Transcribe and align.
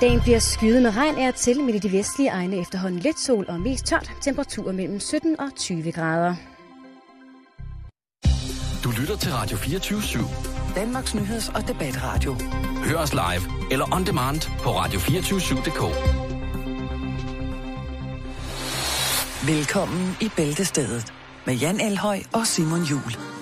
Dagen 0.00 0.20
bliver 0.20 0.38
skyet 0.38 0.82
med 0.82 0.96
regn 0.96 1.18
er 1.18 1.30
til, 1.30 1.60
men 1.60 1.74
i 1.74 1.78
de 1.78 1.92
vestlige 1.92 2.30
egne 2.30 2.60
efterhånden 2.60 3.00
let 3.00 3.18
sol 3.18 3.44
og 3.48 3.60
mest 3.60 3.86
tørt. 3.86 4.10
Temperaturer 4.20 4.72
mellem 4.72 5.00
17 5.00 5.40
og 5.40 5.48
20 5.56 5.92
grader. 5.92 6.34
Du 8.84 8.90
lytter 9.00 9.16
til 9.16 9.32
Radio 9.32 9.56
24 9.56 10.00
/7. 10.00 10.74
Danmarks 10.74 11.14
nyheds- 11.14 11.54
og 11.54 11.68
debatradio. 11.68 12.36
Hør 12.84 12.96
os 12.96 13.12
live 13.12 13.70
eller 13.70 13.94
on 13.94 14.06
demand 14.06 14.40
på 14.62 14.70
radio247.dk. 14.70 15.82
Velkommen 19.48 20.16
i 20.20 20.30
Bæltestedet 20.36 21.12
med 21.46 21.54
Jan 21.54 21.80
Elhøj 21.80 22.20
og 22.32 22.46
Simon 22.46 22.82
Jul. 22.82 23.39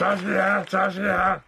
Tak 0.00 0.18
skal 0.18 0.30
I 0.30 0.34
have, 0.34 0.64
tak 0.64 0.92
skal 0.92 1.04
I 1.04 1.08
have. 1.08 1.40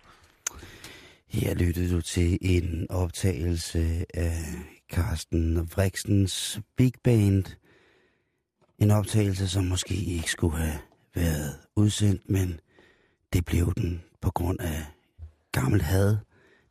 Her 1.29 1.55
lyttede 1.55 1.95
du 1.95 2.01
til 2.01 2.38
en 2.41 2.87
optagelse 2.91 4.05
af 4.15 4.37
Carsten 4.92 5.70
Vriksens 5.77 6.61
Big 6.77 6.92
Band. 7.05 7.45
En 8.78 8.91
optagelse, 8.91 9.48
som 9.48 9.65
måske 9.65 9.95
ikke 9.95 10.30
skulle 10.30 10.56
have 10.56 10.78
været 11.15 11.59
udsendt, 11.77 12.30
men 12.30 12.61
det 13.33 13.44
blev 13.44 13.75
den 13.75 14.03
på 14.20 14.31
grund 14.31 14.61
af 14.61 14.84
gammel 15.53 15.83
had, 15.83 16.16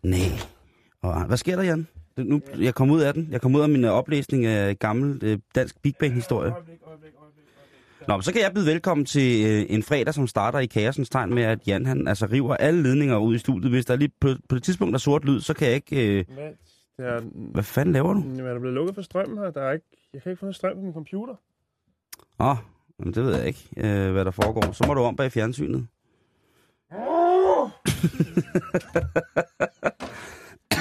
næ. 0.03 0.23
Og, 1.01 1.25
hvad 1.25 1.37
sker 1.37 1.55
der, 1.55 1.63
Jan? 1.63 1.87
Nu, 2.17 2.41
jeg 2.57 2.75
kom 2.75 2.91
ud 2.91 3.01
af 3.01 3.13
den. 3.13 3.27
Jeg 3.31 3.41
kom 3.41 3.55
ud 3.55 3.61
af 3.61 3.69
min 3.69 3.85
oplæsning 3.85 4.45
af 4.45 4.79
gammel 4.79 5.19
øh, 5.23 5.39
dansk 5.55 5.81
Big 5.81 5.95
Band-historie. 5.99 6.53
Nå, 8.07 8.15
men 8.15 8.23
så 8.23 8.33
kan 8.33 8.41
jeg 8.41 8.51
byde 8.55 8.65
velkommen 8.65 9.05
til 9.05 9.45
øh, 9.45 9.65
en 9.69 9.83
fredag, 9.83 10.13
som 10.13 10.27
starter 10.27 10.59
i 10.59 10.65
kaosens 10.65 11.09
tegn 11.09 11.33
med, 11.33 11.43
at 11.43 11.67
Jan 11.67 11.85
han 11.85 12.07
altså 12.07 12.25
river 12.25 12.55
alle 12.55 12.83
ledninger 12.83 13.17
ud 13.17 13.35
i 13.35 13.37
studiet. 13.37 13.71
Hvis 13.71 13.85
der 13.85 13.93
er 13.93 13.97
lige 13.97 14.11
på, 14.19 14.29
på 14.49 14.55
det 14.55 14.63
tidspunkt 14.63 14.93
er 14.95 14.99
sort 14.99 15.25
lyd, 15.25 15.39
så 15.41 15.53
kan 15.53 15.67
jeg 15.67 15.75
ikke... 15.75 16.19
Øh, 16.19 16.25
Hvad, 16.33 16.43
det 16.97 17.05
er, 17.05 17.21
hvad 17.51 17.63
fanden 17.63 17.93
laver 17.93 18.13
du? 18.13 18.19
Jamen, 18.19 18.39
er 18.39 18.53
der 18.53 18.59
blevet 18.59 18.75
lukket 18.75 18.95
for 18.95 19.01
strømmen 19.01 19.37
her? 19.37 19.51
Der 19.51 19.61
er 19.61 19.71
ikke, 19.71 19.85
jeg 20.13 20.21
kan 20.21 20.31
ikke 20.31 20.39
få 20.39 20.45
noget 20.45 20.55
strøm 20.55 20.75
på 20.75 20.81
min 20.81 20.93
computer. 20.93 21.33
Åh, 22.39 22.49
oh, 22.49 22.57
jamen, 22.99 23.13
det 23.13 23.23
ved 23.23 23.37
jeg 23.37 23.47
ikke, 23.47 23.69
øh, 23.77 24.11
hvad 24.11 24.25
der 24.25 24.31
foregår. 24.31 24.71
Så 24.71 24.83
må 24.87 24.93
du 24.93 25.01
om 25.01 25.15
bag 25.15 25.31
fjernsynet. 25.31 25.87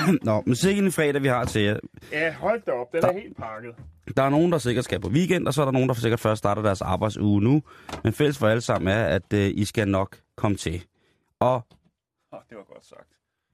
Nå, 0.23 0.43
men 0.47 0.55
sikkert 0.55 0.85
en 0.85 0.93
fredag, 0.93 1.23
vi 1.23 1.29
har 1.29 1.45
til 1.45 1.63
jer. 1.63 1.77
Ja, 2.13 2.33
hold 2.33 2.63
da 2.67 2.71
op. 2.71 2.93
Den 2.93 3.03
Der- 3.03 3.09
er 3.09 3.13
helt 3.21 3.37
pakket. 3.37 3.75
Der 4.17 4.23
er 4.23 4.31
nogen, 4.31 4.53
der 4.53 4.59
sikkert 4.59 4.85
skal 4.85 5.01
på 5.01 5.09
weekend, 5.09 5.47
og 5.47 5.55
så 5.55 5.61
er 5.61 5.65
der 5.65 5.73
nogen, 5.73 5.89
der 5.89 5.95
sikkert 5.95 6.21
først 6.21 6.39
starter 6.39 6.63
deres 6.63 6.81
arbejdsuge 6.83 7.41
nu. 7.43 7.63
Men 8.05 8.13
fælles 8.13 8.39
for 8.39 8.47
alle 8.49 8.61
sammen 8.61 8.89
er, 8.89 9.05
at 9.05 9.33
øh, 9.35 9.51
I 9.55 9.65
skal 9.65 9.89
nok 9.89 10.17
komme 10.37 10.57
til. 10.57 10.85
Og 11.41 11.67
Oh, 12.33 12.39
det 12.51 12.57
var 12.57 12.65
godt 12.75 12.87
sagt. 12.87 13.09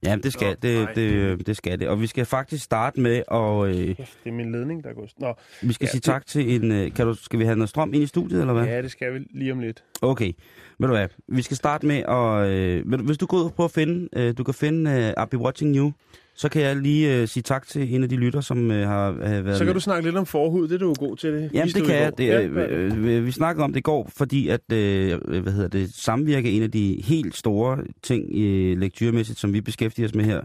ja, 0.05 0.15
det 0.23 0.33
skal, 0.33 0.47
Nå, 0.47 0.53
det, 0.61 0.83
nej. 0.83 0.93
det, 0.93 1.47
det 1.47 1.57
skal 1.57 1.79
det. 1.79 1.87
Og 1.89 2.01
vi 2.01 2.07
skal 2.07 2.25
faktisk 2.25 2.63
starte 2.63 2.99
med, 2.99 3.23
og 3.27 3.67
øh, 3.69 3.95
Kæft, 3.95 4.17
det 4.23 4.29
er 4.29 4.33
min 4.33 4.51
ledning, 4.51 4.83
der 4.83 4.93
går... 4.93 5.07
Nå, 5.17 5.33
vi 5.61 5.73
skal 5.73 5.85
Ja, 5.85 5.91
sige 5.91 5.99
det- 5.99 6.03
tak 6.03 6.25
til 6.25 6.55
en... 6.63 6.71
Øh, 6.71 6.93
kan 6.93 7.07
du, 7.07 7.13
skal 7.13 7.39
vi 7.39 7.45
have 7.45 7.55
noget 7.55 7.69
strøm 7.69 7.93
ind 7.93 8.03
i 8.03 8.07
studiet, 8.07 8.41
eller 8.41 8.53
hvad? 8.53 8.65
ja, 8.65 8.81
det 8.81 8.91
skal 8.91 9.13
vi 9.13 9.19
lige 9.33 9.51
om 9.51 9.59
lidt. 9.59 9.83
Okay, 10.01 10.31
ved 10.79 10.87
du 10.87 10.93
hvad, 10.93 11.07
vi 11.27 11.41
skal 11.41 11.57
starte 11.57 11.85
med 11.87 11.97
at... 11.97 12.47
Øh, 12.49 12.99
hvis 13.05 13.17
du 13.17 13.25
går 13.25 13.37
ud 13.37 13.43
og 13.43 13.53
prøver 13.53 13.67
at 13.67 13.73
finde, 13.73 14.09
øh, 14.13 14.33
du 14.37 14.43
kan 14.43 14.53
finde 14.53 14.91
øh, 14.91 15.23
I'll 15.23 15.25
Be 15.25 15.37
Watching 15.37 15.75
You, 15.75 15.91
så 16.37 16.49
kan 16.49 16.61
jeg 16.61 16.75
lige 16.75 17.15
øh, 17.21 17.27
sige 17.27 17.43
tak 17.43 17.67
til 17.67 17.95
en 17.95 18.03
af 18.03 18.09
de 18.09 18.15
lytter, 18.15 18.41
som 18.41 18.71
øh, 18.71 18.87
har 18.87 19.09
øh, 19.11 19.19
været 19.19 19.57
Så 19.57 19.59
kan 19.59 19.65
med. 19.65 19.73
du 19.73 19.79
snakke 19.79 20.07
lidt 20.07 20.15
om 20.17 20.25
forhud. 20.25 20.67
Det 20.67 20.75
er 20.75 20.79
du 20.79 20.87
jo 20.87 20.95
god 20.99 21.17
til. 21.17 21.33
Det 21.33 21.49
Jamen, 21.53 21.73
det 21.73 21.83
kan 21.85 21.95
jeg. 21.95 22.17
Det, 22.17 22.43
øh, 22.43 22.51
hvad- 22.51 22.67
øh, 22.69 23.25
vi 23.25 23.31
snakkede 23.31 23.63
om 23.63 23.73
det 23.73 23.79
i 23.79 23.81
går, 23.81 24.11
fordi 24.17 24.47
at, 24.47 24.71
øh, 24.73 25.19
hvad 25.41 25.53
hedder 25.53 25.67
det, 25.67 25.93
samvirke, 25.93 26.51
en 26.51 26.63
af 26.63 26.71
de 26.71 27.01
helt 27.05 27.35
store 27.37 27.77
ting 28.03 28.37
i 28.37 28.75
lektyremæssigt, 28.75 29.39
som 29.39 29.53
vi 29.53 29.61
beskæftiger 29.61 30.07
os 30.07 30.15
med 30.15 30.25
her, 30.25 30.41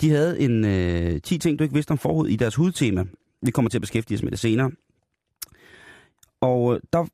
de 0.00 0.10
havde 0.10 0.40
en 0.40 0.64
øh, 0.64 1.20
10 1.20 1.38
ting, 1.38 1.58
du 1.58 1.64
ikke 1.64 1.74
vidste 1.74 1.90
om 1.92 1.98
forhud 1.98 2.28
i 2.28 2.36
deres 2.36 2.54
hudtema. 2.54 3.04
Vi 3.42 3.50
kommer 3.50 3.68
til 3.68 3.78
at 3.78 3.82
beskæftige 3.82 4.18
os 4.18 4.22
med 4.22 4.30
det 4.30 4.38
senere. 4.38 4.70
Og 6.40 6.74
øh, 6.74 6.80
der 6.92 7.06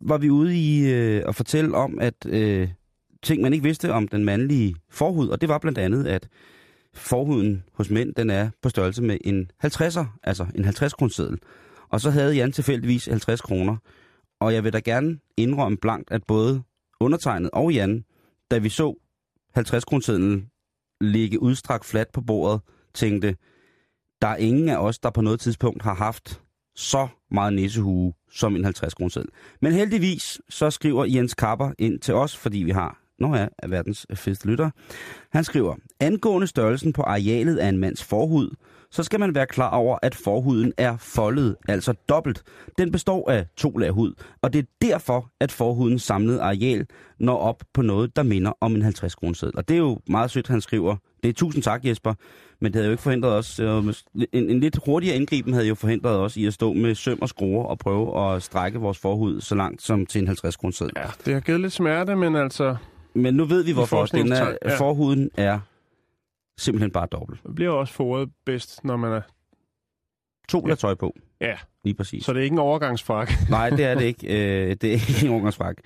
var 0.00 0.18
vi 0.18 0.30
ude 0.30 0.56
i 0.56 0.92
øh, 0.92 1.22
at 1.28 1.34
fortælle 1.34 1.74
om, 1.76 1.98
at 2.00 2.14
øh, 2.28 2.68
ting, 3.22 3.42
man 3.42 3.52
ikke 3.52 3.62
vidste 3.62 3.92
om 3.92 4.08
den 4.08 4.24
mandlige 4.24 4.74
forhud, 4.90 5.28
og 5.28 5.40
det 5.40 5.48
var 5.48 5.58
blandt 5.58 5.78
andet, 5.78 6.06
at 6.06 6.28
forhuden 6.94 7.64
hos 7.72 7.90
mænd, 7.90 8.14
den 8.14 8.30
er 8.30 8.50
på 8.62 8.68
størrelse 8.68 9.02
med 9.02 9.18
en 9.24 9.50
50'er, 9.64 10.04
altså 10.22 10.46
en 10.54 10.64
50 10.64 10.92
kroneseddel. 10.92 11.38
Og 11.88 12.00
så 12.00 12.10
havde 12.10 12.34
Jan 12.34 12.52
tilfældigvis 12.52 13.06
50 13.06 13.40
kroner. 13.40 13.76
Og 14.40 14.54
jeg 14.54 14.64
vil 14.64 14.72
da 14.72 14.78
gerne 14.78 15.18
indrømme 15.36 15.78
blankt, 15.78 16.10
at 16.10 16.24
både 16.24 16.62
undertegnet 17.00 17.50
og 17.50 17.72
Jan, 17.72 18.04
da 18.50 18.58
vi 18.58 18.68
så 18.68 18.94
50 19.54 19.84
kronesedlen 19.84 20.50
ligge 21.00 21.42
udstrakt 21.42 21.84
fladt 21.84 22.12
på 22.12 22.20
bordet, 22.20 22.60
tænkte, 22.94 23.36
der 24.22 24.28
er 24.28 24.36
ingen 24.36 24.68
af 24.68 24.76
os, 24.76 24.98
der 24.98 25.10
på 25.10 25.20
noget 25.20 25.40
tidspunkt 25.40 25.82
har 25.82 25.94
haft 25.94 26.40
så 26.76 27.08
meget 27.30 27.52
nissehue 27.52 28.12
som 28.30 28.56
en 28.56 28.64
50 28.64 28.94
kroneseddel. 28.94 29.30
Men 29.60 29.72
heldigvis 29.72 30.40
så 30.48 30.70
skriver 30.70 31.04
Jens 31.04 31.34
Kapper 31.34 31.72
ind 31.78 32.00
til 32.00 32.14
os, 32.14 32.36
fordi 32.36 32.58
vi 32.58 32.70
har, 32.70 33.03
nå 33.28 33.36
ja, 33.36 33.46
er 33.58 33.68
verdens 33.68 34.06
øh, 34.10 34.16
fedeste 34.16 34.46
lytter. 34.46 34.70
Han 35.32 35.44
skriver, 35.44 35.74
angående 36.00 36.46
størrelsen 36.46 36.92
på 36.92 37.02
arealet 37.02 37.56
af 37.56 37.68
en 37.68 37.78
mands 37.78 38.04
forhud, 38.04 38.50
så 38.90 39.02
skal 39.02 39.20
man 39.20 39.34
være 39.34 39.46
klar 39.46 39.70
over, 39.70 39.98
at 40.02 40.14
forhuden 40.14 40.72
er 40.78 40.96
foldet, 40.96 41.56
altså 41.68 41.92
dobbelt. 42.08 42.42
Den 42.78 42.92
består 42.92 43.30
af 43.30 43.46
to 43.56 43.70
lag 43.70 43.90
hud, 43.90 44.14
og 44.42 44.52
det 44.52 44.58
er 44.58 44.86
derfor, 44.88 45.30
at 45.40 45.52
forhudens 45.52 46.02
samlede 46.02 46.42
areal 46.42 46.86
når 47.18 47.36
op 47.36 47.62
på 47.74 47.82
noget, 47.82 48.16
der 48.16 48.22
minder 48.22 48.52
om 48.60 48.74
en 48.74 48.82
50 48.82 49.14
kroneseddel. 49.14 49.58
Og 49.58 49.68
det 49.68 49.74
er 49.74 49.78
jo 49.78 49.98
meget 50.08 50.30
sødt, 50.30 50.48
han 50.48 50.60
skriver. 50.60 50.96
Det 51.22 51.28
er 51.28 51.32
tusind 51.32 51.62
tak, 51.62 51.84
Jesper. 51.84 52.14
Men 52.60 52.72
det 52.72 52.74
havde 52.74 52.86
jo 52.86 52.90
ikke 52.90 53.02
forhindret 53.02 53.32
os. 53.32 53.60
Øh, 53.60 53.84
en, 54.32 54.50
en 54.50 54.60
lidt 54.60 54.78
hurtigere 54.86 55.16
indgriben 55.16 55.52
havde 55.52 55.66
jo 55.66 55.74
forhindret 55.74 56.18
os 56.18 56.36
i 56.36 56.46
at 56.46 56.54
stå 56.54 56.72
med 56.72 56.94
søm 56.94 57.18
og 57.20 57.28
skruer 57.28 57.64
og 57.64 57.78
prøve 57.78 58.34
at 58.34 58.42
strække 58.42 58.78
vores 58.78 58.98
forhud 58.98 59.40
så 59.40 59.54
langt 59.54 59.82
som 59.82 60.06
til 60.06 60.20
en 60.20 60.26
50 60.26 60.56
kroneseddel. 60.56 60.92
Ja, 60.96 61.06
det 61.24 61.34
har 61.34 61.40
givet 61.40 61.60
lidt 61.60 61.72
smerte, 61.72 62.16
men 62.16 62.36
altså... 62.36 62.76
Men 63.14 63.34
nu 63.34 63.44
ved 63.44 63.64
vi, 63.64 63.72
hvorfor. 63.72 64.06
Den 64.06 64.32
er, 64.32 64.56
ja. 64.64 64.78
Forhuden 64.78 65.30
er 65.36 65.60
simpelthen 66.58 66.90
bare 66.90 67.06
dobbelt. 67.12 67.42
Det 67.46 67.54
bliver 67.54 67.70
også 67.70 67.94
foret 67.94 68.30
bedst, 68.44 68.84
når 68.84 68.96
man 68.96 69.12
er... 69.12 69.20
To 70.48 70.66
lag 70.66 70.78
tøj 70.78 70.94
på. 70.94 71.16
Ja, 71.40 71.56
Lige 71.84 71.94
præcis. 71.94 72.24
så 72.24 72.32
det 72.32 72.40
er 72.40 72.44
ikke 72.44 72.54
en 72.54 72.58
overgangsfrak. 72.58 73.30
Nej, 73.50 73.70
det 73.70 73.84
er 73.84 73.94
det 73.94 74.04
ikke. 74.04 74.26
Øh, 74.26 74.76
det 74.80 74.84
er 74.84 74.92
ikke 74.92 75.26
en 75.26 75.32
overgangsfrak. 75.32 75.76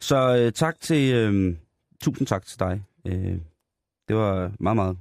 Så 0.00 0.36
øh, 0.36 0.52
tak 0.52 0.80
til, 0.80 1.14
øh, 1.14 1.56
tusind 2.02 2.26
tak 2.26 2.46
til 2.46 2.60
dig. 2.60 2.82
Øh, 3.06 3.38
det 4.08 4.16
var 4.16 4.52
meget, 4.60 4.76
meget, 4.76 4.98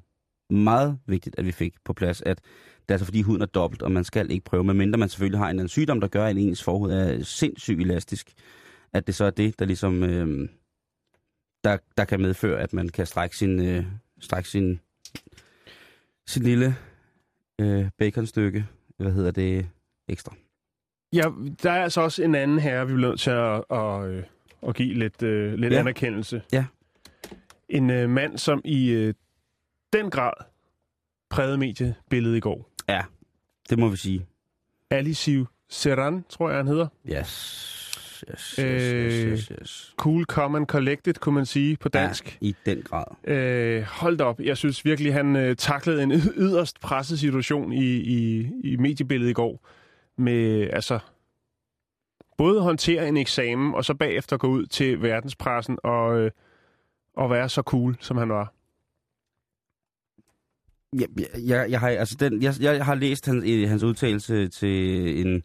meget 0.50 1.00
vigtigt, 1.08 1.40
at 1.40 1.46
vi 1.46 1.52
fik 1.52 1.74
på 1.86 1.94
plads, 1.94 2.22
at 2.22 2.38
det 2.82 2.90
er 2.90 2.94
altså 2.94 3.06
fordi 3.06 3.22
huden 3.22 3.42
er 3.42 3.46
dobbelt, 3.46 3.82
og 3.82 3.92
man 3.92 4.04
skal 4.04 4.32
ikke 4.32 4.46
prøve, 4.46 4.64
medmindre 4.64 4.98
man 4.98 5.10
selvfølgelig 5.10 5.40
har 5.40 5.46
en 5.46 5.50
eller 5.50 5.62
anden 5.62 5.70
sygdom, 5.70 6.02
der 6.02 6.08
gør, 6.08 6.26
at 6.26 6.38
ens 6.38 6.64
forhud 6.64 6.92
er 6.92 7.24
sindssygt 7.24 7.80
elastisk. 7.80 8.34
At 8.94 9.08
det 9.08 9.16
så 9.16 9.26
er 9.26 9.30
det, 9.30 9.60
der 9.60 9.66
ligesom, 9.66 10.04
øh, 10.04 10.50
der, 11.64 11.78
der 11.98 12.06
kan 12.06 12.22
medføre, 12.22 12.60
at 12.60 12.74
man 12.74 12.90
kan 12.90 13.06
strække 13.06 13.38
sin, 13.38 13.66
øh, 13.66 13.86
strække 14.20 14.50
sin, 14.50 14.80
sin 16.28 16.44
lille 16.44 16.76
øh, 17.62 17.86
baconstykke, 17.98 18.66
hvad 18.98 19.12
hedder 19.12 19.32
det, 19.32 19.70
ekstra. 20.08 20.34
Ja, 21.14 21.24
der 21.64 21.72
er 21.72 21.84
altså 21.84 22.02
også 22.02 22.24
en 22.24 22.36
anden 22.36 22.60
herre, 22.60 22.88
vi 22.88 22.94
bliver 22.94 23.10
nødt 23.10 23.20
til 23.20 23.30
at, 23.32 23.64
at, 23.80 24.06
øh, 24.10 24.24
at 24.68 24.76
give 24.76 24.94
lidt, 24.94 25.24
uh, 25.24 25.54
lidt 25.60 25.74
Ja. 25.74 25.80
anerkendelse. 25.80 26.42
Ja. 26.52 26.66
En 27.70 27.90
uh, 27.90 28.10
mand, 28.10 28.38
som 28.38 28.62
i 28.66 29.08
uh, 29.08 29.14
den 29.94 30.10
grad 30.12 30.34
prægede 31.30 31.58
mediebilledet 31.58 32.38
i 32.38 32.40
går. 32.40 32.70
Ja, 32.90 33.02
det 33.70 33.80
må 33.80 33.88
vi 33.90 33.98
sige. 33.98 34.26
Aliciu 34.90 35.46
Serran, 35.70 36.26
tror 36.30 36.50
jeg, 36.50 36.58
han 36.58 36.68
hedder. 36.68 36.88
Yes. 37.12 37.76
Yes, 38.32 38.56
yes, 38.60 38.60
Øh, 38.60 39.32
yes, 39.32 39.40
yes, 39.40 39.60
yes. 39.62 39.94
Cool, 39.98 40.26
and 40.38 40.68
collected, 40.68 41.14
kunne 41.14 41.36
man 41.36 41.46
sige 41.46 41.78
på 41.78 41.90
dansk. 41.90 42.38
Ja, 42.42 42.48
i 42.48 42.56
den 42.66 42.82
grad. 42.82 43.06
Øh, 43.34 43.82
hold 43.82 44.22
op. 44.22 44.40
Jeg 44.40 44.58
synes 44.58 44.86
virkelig, 44.86 45.14
han 45.14 45.36
øh, 45.36 45.56
taklede 45.56 46.04
en 46.04 46.12
yd- 46.12 46.34
yderst 46.38 46.80
presset 46.80 47.20
situation 47.20 47.74
i, 47.74 47.86
i, 47.96 48.50
i 48.64 48.76
mediebilledet 48.76 49.30
i 49.30 49.34
går. 49.34 49.68
Med 50.18 50.70
altså 50.74 51.00
både 52.38 52.62
håndtere 52.62 53.08
en 53.08 53.18
eksamen, 53.18 53.74
og 53.74 53.86
så 53.86 53.94
bagefter 53.94 54.38
gå 54.38 54.48
ud 54.48 54.66
til 54.66 55.02
verdenspressen 55.02 55.78
og, 55.84 56.20
øh, 56.20 56.32
og 57.18 57.30
være 57.30 57.50
så 57.50 57.62
cool, 57.62 57.98
som 58.00 58.18
han 58.18 58.30
var. 58.30 58.54
Jeg, 60.94 61.08
jeg, 61.48 61.72
jeg, 61.72 61.80
har, 61.80 61.90
altså 61.90 62.16
den, 62.20 62.44
jeg, 62.44 62.54
jeg 62.62 62.86
har 62.86 62.96
læst 62.96 63.26
hans, 63.26 63.70
hans 63.70 63.84
udtalelse 63.84 64.48
til 64.48 65.28
en 65.28 65.44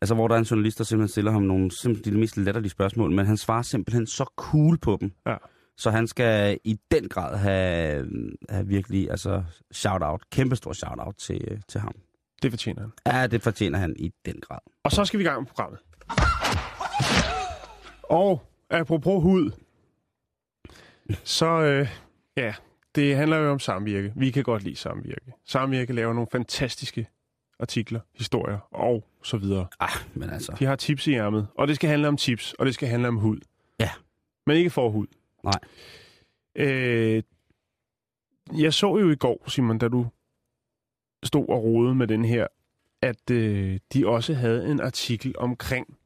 Altså, 0.00 0.14
hvor 0.14 0.28
der 0.28 0.34
er 0.34 0.38
en 0.38 0.44
journalist, 0.44 0.78
der 0.78 0.84
simpelthen 0.84 1.08
stiller 1.08 1.30
ham 1.30 1.42
nogle 1.42 1.70
simpelthen 1.70 2.14
de 2.14 2.20
mest 2.20 2.36
latterlige 2.36 2.70
spørgsmål, 2.70 3.10
men 3.10 3.26
han 3.26 3.36
svarer 3.36 3.62
simpelthen 3.62 4.06
så 4.06 4.24
cool 4.36 4.78
på 4.78 4.96
dem. 5.00 5.12
Ja. 5.26 5.36
Så 5.76 5.90
han 5.90 6.06
skal 6.06 6.58
i 6.64 6.78
den 6.90 7.08
grad 7.08 7.36
have, 7.36 8.08
have 8.48 8.66
virkelig, 8.66 9.10
altså, 9.10 9.44
shout-out, 9.72 10.22
kæmpestor 10.30 10.72
shout-out 10.72 11.14
til, 11.16 11.62
til 11.68 11.80
ham. 11.80 11.94
Det 12.42 12.52
fortjener 12.52 12.80
han. 12.80 12.92
Ja, 13.06 13.26
det 13.26 13.42
fortjener 13.42 13.78
han 13.78 13.94
i 13.98 14.12
den 14.26 14.40
grad. 14.40 14.58
Og 14.84 14.92
så 14.92 15.04
skal 15.04 15.18
vi 15.18 15.24
i 15.24 15.26
gang 15.26 15.40
med 15.40 15.46
programmet. 15.46 15.80
Og 18.02 18.42
apropos 18.70 19.22
hud, 19.22 19.50
så 21.24 21.46
øh, 21.46 21.88
ja, 22.36 22.54
det 22.94 23.16
handler 23.16 23.36
jo 23.36 23.50
om 23.50 23.58
samvirke. 23.58 24.12
Vi 24.16 24.30
kan 24.30 24.42
godt 24.42 24.62
lide 24.62 24.76
samvirke. 24.76 25.32
Samvirke 25.46 25.92
laver 25.92 26.12
nogle 26.12 26.28
fantastiske 26.32 27.08
artikler, 27.60 28.00
historier 28.14 28.58
og 28.70 29.04
så 29.22 29.36
videre. 29.36 29.66
Ah, 29.80 29.88
men 30.14 30.30
altså, 30.30 30.56
De 30.58 30.64
har 30.64 30.76
tips 30.76 31.06
i 31.06 31.12
ærmet, 31.14 31.46
og 31.54 31.68
det 31.68 31.76
skal 31.76 31.90
handle 31.90 32.08
om 32.08 32.16
tips, 32.16 32.52
og 32.52 32.66
det 32.66 32.74
skal 32.74 32.88
handle 32.88 33.08
om 33.08 33.16
hud. 33.16 33.38
Ja. 33.80 33.90
Men 34.46 34.56
ikke 34.56 34.70
for 34.70 34.90
hud. 34.90 35.06
Nej. 35.44 35.58
Øh, 36.54 37.22
jeg 38.58 38.74
så 38.74 38.98
jo 38.98 39.10
i 39.10 39.14
går, 39.16 39.44
Simon, 39.50 39.78
da 39.78 39.88
du 39.88 40.06
stod 41.24 41.48
og 41.48 41.62
rodede 41.64 41.94
med 41.94 42.06
den 42.06 42.24
her, 42.24 42.46
at 43.02 43.30
øh, 43.30 43.78
de 43.92 44.06
også 44.08 44.34
havde 44.34 44.70
en 44.70 44.80
artikel 44.80 45.34
omkring, 45.38 45.96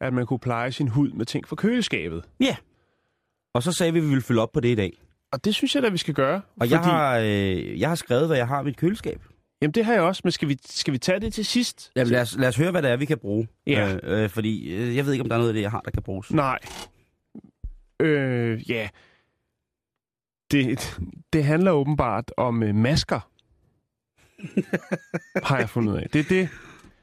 at 0.00 0.12
man 0.12 0.26
kunne 0.26 0.38
pleje 0.38 0.72
sin 0.72 0.88
hud 0.88 1.10
med 1.10 1.26
ting 1.26 1.48
fra 1.48 1.56
køleskabet. 1.56 2.24
og 3.54 3.62
så 3.62 3.72
sagde 3.72 3.92
vi, 3.92 3.98
at 3.98 4.04
vi 4.04 4.08
ville 4.08 4.22
følge 4.22 4.40
op 4.40 4.52
på 4.52 4.60
det 4.60 4.68
i 4.68 4.74
dag. 4.74 5.02
Og 5.32 5.44
det 5.44 5.54
synes 5.54 5.74
jeg 5.74 5.82
da, 5.82 5.88
vi 5.88 5.98
skal 5.98 6.14
gøre. 6.14 6.40
Og 6.60 6.70
jeg, 6.70 6.80
har, 6.80 7.18
øh, 7.18 7.80
jeg 7.80 7.88
har 7.88 7.96
skrevet, 7.96 8.26
hvad 8.26 8.36
jeg 8.36 8.48
har 8.48 8.60
i 8.60 8.64
mit 8.64 8.76
køleskab. 8.76 9.22
Jamen, 9.62 9.72
det 9.72 9.84
har 9.84 9.92
jeg 9.92 10.02
også, 10.02 10.20
men 10.24 10.32
skal 10.32 10.48
vi, 10.48 10.58
skal 10.64 10.92
vi 10.92 10.98
tage 10.98 11.20
det 11.20 11.32
til 11.32 11.44
sidst? 11.44 11.92
Jamen, 11.96 12.12
lad, 12.12 12.20
os, 12.20 12.36
lad 12.36 12.48
os 12.48 12.56
høre, 12.56 12.70
hvad 12.70 12.82
det 12.82 12.90
er, 12.90 12.96
vi 12.96 13.04
kan 13.04 13.18
bruge. 13.18 13.48
Ja. 13.66 13.94
Øh, 13.94 14.22
øh, 14.22 14.30
fordi 14.30 14.74
øh, 14.74 14.96
jeg 14.96 15.06
ved 15.06 15.12
ikke, 15.12 15.22
om 15.22 15.28
der 15.28 15.36
er 15.36 15.38
noget 15.38 15.50
af 15.50 15.54
det, 15.54 15.62
jeg 15.62 15.70
har, 15.70 15.80
der 15.80 15.90
kan 15.90 16.02
bruges. 16.02 16.32
Nej. 16.32 16.58
Øh, 18.00 18.70
ja. 18.70 18.88
Det, 20.50 20.98
det 21.32 21.44
handler 21.44 21.70
åbenbart 21.70 22.32
om 22.36 22.62
øh, 22.62 22.74
masker. 22.74 23.30
har 25.48 25.58
jeg 25.58 25.70
fundet 25.70 25.92
ud 25.92 25.98
af. 25.98 26.06
Det 26.12 26.18
er 26.18 26.24
det. 26.28 26.48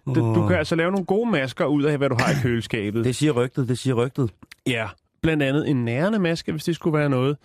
Du, 0.05 0.35
du 0.35 0.47
kan 0.47 0.57
altså 0.57 0.75
lave 0.75 0.91
nogle 0.91 1.05
gode 1.05 1.31
masker 1.31 1.65
ud 1.65 1.83
af, 1.83 1.97
hvad 1.97 2.09
du 2.09 2.15
har 2.19 2.31
i 2.31 2.35
køleskabet. 2.41 3.05
Det 3.05 3.15
siger 3.15 3.31
rygtet, 3.31 3.67
det 3.67 3.79
siger 3.79 3.93
rygtet. 3.93 4.33
Ja, 4.67 4.87
blandt 5.21 5.43
andet 5.43 5.69
en 5.69 5.85
nærende 5.85 6.19
maske, 6.19 6.51
hvis 6.51 6.63
det 6.63 6.75
skulle 6.75 6.99
være 6.99 7.09
noget. 7.09 7.37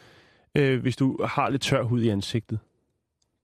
Øh, 0.54 0.80
hvis 0.80 0.96
du 0.96 1.24
har 1.24 1.50
lidt 1.50 1.62
tør 1.62 1.82
hud 1.82 2.02
i 2.02 2.08
ansigtet. 2.08 2.58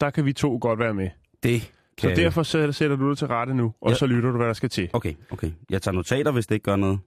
Der 0.00 0.10
kan 0.10 0.24
vi 0.24 0.32
to 0.32 0.58
godt 0.60 0.78
være 0.78 0.94
med. 0.94 1.10
Det 1.44 1.62
Så 1.98 2.08
kan... 2.08 2.16
derfor 2.16 2.42
sætter, 2.42 2.96
du 2.96 3.10
det 3.10 3.18
til 3.18 3.26
rette 3.28 3.54
nu, 3.54 3.74
og 3.80 3.90
Ja. 3.90 3.96
så 3.96 4.06
lytter 4.06 4.30
du, 4.30 4.36
hvad 4.36 4.46
der 4.46 4.52
skal 4.52 4.68
til. 4.68 4.90
Okay, 4.92 5.14
okay. 5.30 5.50
Jeg 5.70 5.82
tager 5.82 5.94
notater, 5.94 6.32
hvis 6.32 6.46
det 6.46 6.54
ikke 6.54 6.64
gør 6.64 6.76
noget. 6.76 6.98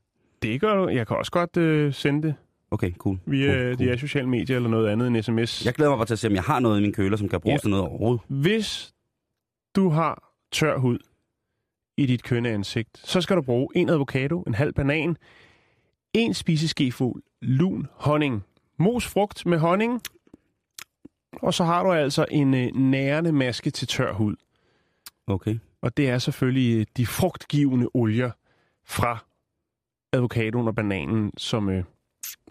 Det 0.42 0.62
gør 0.62 0.76
du. 0.76 0.88
Jeg 0.90 1.08
kan 1.08 1.18
også 1.18 1.32
godt 1.32 1.58
øh, 1.58 1.94
sende 1.94 2.28
det 2.28 2.36
Okay, 2.72 2.92
cool. 2.98 3.18
via 3.26 3.48
cool, 3.54 3.76
cool, 3.78 3.88
de 3.94 3.98
sociale 4.00 4.30
medier 4.30 4.56
eller 4.56 4.70
noget 4.70 4.88
andet 4.90 5.08
end 5.08 5.24
sms. 5.24 5.66
Jeg 5.66 5.74
glæder 5.74 5.92
mig 5.92 5.98
bare 5.98 6.06
til 6.06 6.14
at 6.14 6.20
se, 6.20 6.28
om 6.28 6.34
jeg 6.34 6.44
har 6.44 6.60
noget 6.60 6.80
i 6.80 6.82
min 6.82 6.94
køler, 6.94 7.18
som 7.18 7.30
kan 7.30 7.42
bruges 7.42 7.54
Ja. 7.56 7.62
til 7.62 7.70
noget 7.70 7.86
overhovedet. 7.86 8.22
Hvis 8.28 8.94
du 9.76 9.90
har 9.90 10.34
tør 10.52 10.78
hud 10.78 10.98
i 11.98 12.06
dit 12.06 12.24
kønne 12.24 12.50
ansigt, 12.50 12.90
så 13.04 13.22
skal 13.22 13.36
du 13.36 13.42
bruge 13.42 13.68
en 13.76 13.90
avocado, 13.90 14.42
en 14.42 14.54
halv 14.54 14.74
banan, 14.74 15.18
en 16.14 16.34
spiseskefuld 16.34 17.24
lun 17.42 17.88
honning, 17.94 18.44
mos 18.80 19.08
frugt 19.08 19.46
med 19.46 19.58
honning, 19.60 20.02
og 21.42 21.54
så 21.54 21.64
har 21.64 21.84
du 21.84 21.92
altså 21.92 22.26
en 22.32 22.54
øh, 22.54 22.76
nærende 22.76 23.32
maske 23.32 23.70
til 23.72 23.88
tør 23.88 24.14
hud. 24.14 24.36
Okay. 25.28 25.60
Og 25.82 25.98
det 25.98 26.10
er 26.10 26.18
selvfølgelig 26.18 26.80
øh, 26.80 26.86
de 26.98 27.06
frugtgivende 27.06 27.90
olier 27.94 28.32
fra 28.86 29.26
avocadoen 30.14 30.68
og 30.68 30.76
bananen, 30.76 31.32
som 31.38 31.70
øh, 31.70 31.84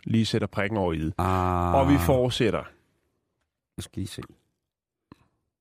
lige 0.04 0.26
sætter 0.26 0.46
prikken 0.48 0.78
over 0.78 0.92
i 0.92 0.98
det. 0.98 1.14
Ah, 1.18 1.74
Og 1.74 1.88
vi 1.88 1.94
fortsætter. 1.98 2.62
Jeg 3.76 3.82
skal 3.84 4.00
lige 4.00 4.06
se. 4.08 4.22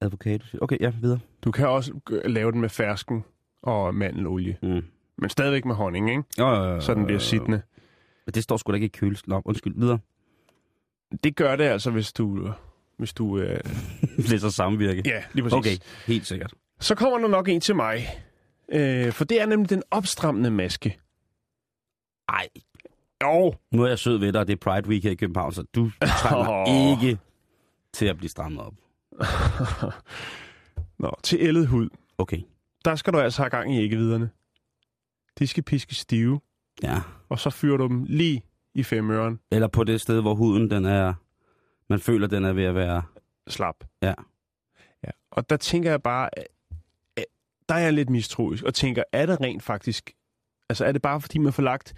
Advokat. 0.01 0.42
Okay, 0.62 0.77
ja, 0.80 0.89
videre. 1.01 1.19
Du 1.44 1.51
kan 1.51 1.68
også 1.68 2.00
lave 2.25 2.51
den 2.51 2.62
med 2.62 2.69
fersken 2.69 3.24
og 3.62 3.95
mandelolie, 3.95 4.57
Mm. 4.62 4.81
men 5.18 5.30
stadigvæk 5.30 5.66
med 5.66 5.75
honning, 5.75 6.10
ikke? 6.10 6.24
Jo, 6.39 6.48
jo, 6.48 6.63
jo, 6.63 6.81
så 6.81 6.94
den 6.94 7.06
bliver 7.06 7.19
siddende. 7.19 7.62
Men 8.25 8.33
det 8.33 8.44
står 8.44 8.57
sgu 8.57 8.72
da 8.72 8.75
ikke 8.75 8.86
i 8.86 8.89
køles. 8.89 9.27
Nå, 9.27 9.42
undskyld, 9.45 9.74
videre. 9.80 10.00
Det 11.24 11.36
gør 11.36 11.56
det 11.56 11.63
altså, 11.63 11.92
hvis 11.92 12.13
du... 12.13 12.51
Hvis 12.98 13.14
du 13.14 13.38
øh, 13.40 13.60
Læser 14.32 14.50
samvirke. 14.50 15.02
ja, 15.06 15.24
lige 15.34 15.44
præcis. 15.44 15.54
Okay, 15.58 15.78
helt 16.08 16.28
sikkert. 16.28 16.54
Så 16.80 16.96
kommer 16.96 17.18
der 17.20 17.28
nok 17.28 17.50
en 17.50 17.62
til 17.62 17.76
mig. 17.76 18.08
Øh, 18.72 19.12
for 19.12 19.26
det 19.26 19.42
er 19.42 19.46
nemlig 19.46 19.70
den 19.70 19.84
opstrammende 19.92 20.52
maske. 20.52 21.00
Ej, 22.30 22.48
Jo, 23.24 23.54
nu 23.72 23.84
er 23.84 23.88
jeg 23.88 24.00
sød 24.00 24.18
ved 24.18 24.34
dig, 24.34 24.42
og 24.42 24.48
det 24.48 24.54
er 24.54 24.58
Pride 24.72 24.88
Week 24.90 25.04
her 25.04 25.12
i 25.12 25.16
København, 25.16 25.52
så 25.52 25.64
du 25.76 25.92
trænger 26.22 26.68
Åh. 26.68 26.92
ikke 26.92 27.18
til 27.94 28.06
at 28.06 28.18
blive 28.18 28.30
strammet 28.30 28.62
op. 28.62 28.74
Nå, 31.00 31.12
til 31.24 31.38
ældet 31.42 31.68
hud. 31.68 31.90
Okay, 32.18 32.42
Der 32.86 32.96
skal 32.96 33.14
du 33.14 33.20
altså 33.20 33.42
have 33.42 33.50
gang 33.50 33.76
i 33.76 33.84
æggeviderne. 33.84 34.30
De 35.40 35.48
skal 35.48 35.64
piske 35.64 35.96
stive, 35.96 36.40
ja. 36.84 37.02
og 37.30 37.40
så 37.40 37.50
fyrer 37.50 37.78
du 37.78 37.88
dem 37.88 38.04
lige 38.04 38.44
i 38.74 38.84
femøren. 38.84 39.40
Eller 39.52 39.68
på 39.68 39.84
det 39.84 40.02
sted, 40.02 40.22
hvor 40.22 40.36
huden 40.36 40.72
den 40.72 40.86
er... 40.86 41.14
Man 41.90 42.00
føler, 42.00 42.28
den 42.28 42.46
er 42.46 42.54
ved 42.54 42.64
at 42.64 42.76
være... 42.76 43.04
Slap. 43.48 43.76
Ja. 44.02 44.14
ja. 45.04 45.10
Og 45.32 45.50
der 45.50 45.58
tænker 45.58 45.90
jeg 45.90 46.04
bare, 46.04 46.30
der 47.70 47.76
er 47.76 47.80
jeg 47.80 47.94
lidt 47.94 48.10
mistroisk, 48.10 48.64
og 48.64 48.74
tænker, 48.74 49.04
er 49.12 49.26
det 49.26 49.42
rent 49.42 49.64
faktisk, 49.64 50.12
altså 50.70 50.86
er 50.86 50.92
det 50.92 51.02
bare 51.02 51.22
fordi 51.22 51.38
man 51.38 51.54
får 51.54 51.64
lagt, 51.64 51.94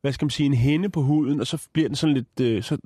hvad 0.00 0.12
skal 0.12 0.24
man 0.24 0.30
sige, 0.30 0.46
en 0.46 0.54
hænde 0.54 0.88
på 0.88 1.02
huden, 1.02 1.40
og 1.40 1.46
så 1.46 1.68
bliver 1.72 1.88
den 1.88 1.96
sådan 1.96 2.14
lidt, 2.14 2.40
øh, 2.40 2.62
så, 2.62 2.78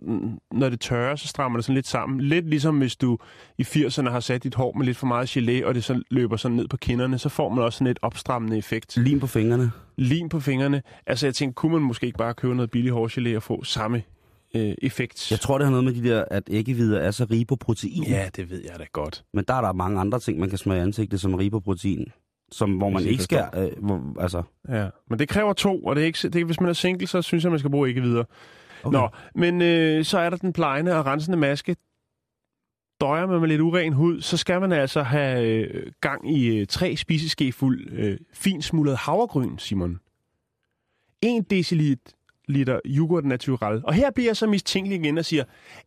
når 0.53 0.69
det 0.69 0.81
tørrer, 0.81 1.17
så 1.17 1.29
strammer 1.29 1.59
det 1.59 1.65
sådan 1.65 1.75
lidt 1.75 1.87
sammen. 1.87 2.21
Lidt 2.21 2.49
ligesom 2.49 2.79
hvis 2.79 2.97
du 2.97 3.19
i 3.59 3.63
80'erne 3.63 4.11
har 4.11 4.21
sat 4.21 4.45
dit 4.45 4.55
hår 4.55 4.73
med 4.73 4.87
lidt 4.87 4.97
for 4.97 5.07
meget 5.07 5.37
gelé, 5.37 5.67
og 5.67 5.75
det 5.75 5.85
så 5.85 6.03
løber 6.11 6.37
sådan 6.37 6.57
ned 6.57 6.69
på 6.69 6.77
kinderne, 6.77 7.19
så 7.19 7.29
får 7.29 7.49
man 7.49 7.65
også 7.65 7.79
sådan 7.79 7.91
et 7.91 7.99
opstrammende 8.03 8.59
effekt. 8.59 8.97
Lim 8.97 9.21
på 9.21 9.27
fingrene. 9.27 9.71
Lim 9.97 10.29
på 10.29 10.41
fingrene. 10.41 10.83
Altså 11.07 11.27
jeg 11.27 11.35
tænkte, 11.35 11.55
kunne 11.55 11.73
man 11.73 11.83
måske 11.83 12.07
ikke 12.07 12.19
bare 12.19 12.35
købe 12.35 12.55
noget 12.55 12.71
billig 12.71 12.93
hårgelé 12.93 13.37
og 13.37 13.43
få 13.43 13.65
samme 13.65 14.03
øh, 14.57 14.75
effekt? 14.83 15.31
Jeg 15.31 15.41
tror, 15.41 15.59
det 15.59 15.65
har 15.65 15.71
noget 15.71 15.85
med 15.85 15.95
de 15.95 16.09
der, 16.09 16.25
at 16.31 16.43
æggevidder 16.51 16.99
er 16.99 17.11
så 17.11 17.27
rige 17.31 17.45
på 17.45 17.57
protein. 17.57 18.05
Ja, 18.05 18.29
det 18.37 18.51
ved 18.51 18.63
jeg 18.65 18.79
da 18.79 18.85
godt. 18.93 19.25
Men 19.35 19.45
der 19.49 19.55
er 19.55 19.61
der 19.61 19.73
mange 19.73 20.01
andre 20.01 20.21
ting, 20.21 20.39
man 20.39 20.49
kan 20.49 20.59
smage 20.59 20.79
i 20.79 20.83
ansigtet, 20.83 21.21
som 21.21 21.35
er 21.35 21.39
rige 21.39 21.51
på 21.51 21.61
protein. 21.61 22.13
Som, 22.53 22.73
hvor 22.77 22.91
man 22.91 23.03
ikke 23.03 23.23
skal... 23.23 23.45
Øh, 23.55 23.85
hvor, 23.85 24.21
altså, 24.21 24.43
Ja, 24.69 24.89
men 25.11 25.19
det 25.19 25.29
kræver 25.29 25.53
to, 25.53 25.85
og 25.85 25.97
det 25.97 26.03
er 26.03 26.07
ikke, 26.07 26.29
det 26.29 26.45
hvis 26.47 26.61
man 26.61 26.69
er 26.69 26.73
single, 26.73 27.07
så 27.07 27.23
synes 27.23 27.45
jeg, 27.45 27.51
man 27.51 27.59
skal 27.59 27.71
bruge 27.71 27.89
ikke 27.89 28.03
videre. 28.03 28.25
okay. 28.85 28.99
Nå, 28.99 29.09
men 29.35 29.63
øh, 29.63 30.05
så 30.05 30.19
er 30.19 30.31
der 30.31 30.37
den 30.37 30.53
plejende 30.53 30.99
og 30.99 31.07
rensende 31.07 31.39
maske. 31.39 31.77
Døjer 33.01 33.27
man 33.27 33.41
med 33.41 33.49
lidt 33.49 33.61
uren 33.61 33.93
hud, 33.93 34.21
så 34.21 34.37
skal 34.37 34.61
man 34.61 34.73
altså 34.73 35.03
have 35.03 35.47
øh, 35.47 35.93
gang 36.01 36.37
i 36.37 36.47
øh, 36.47 36.67
tre 36.67 36.97
spiseskefuld 36.97 37.93
øh, 37.93 38.19
finsmullet 38.33 38.97
havregryn, 38.97 39.59
Simon. 39.59 40.01
1 41.23 41.51
deciliter 41.51 42.13
yoghurt 42.87 43.25
naturel. 43.25 43.81
Og 43.85 43.95
her 43.95 44.11
bliver 44.11 44.29
jeg 44.29 44.37
så 44.37 44.47
mistænkelig 44.47 45.01
igen 45.01 45.19
og 45.19 45.25
siger, 45.25 45.45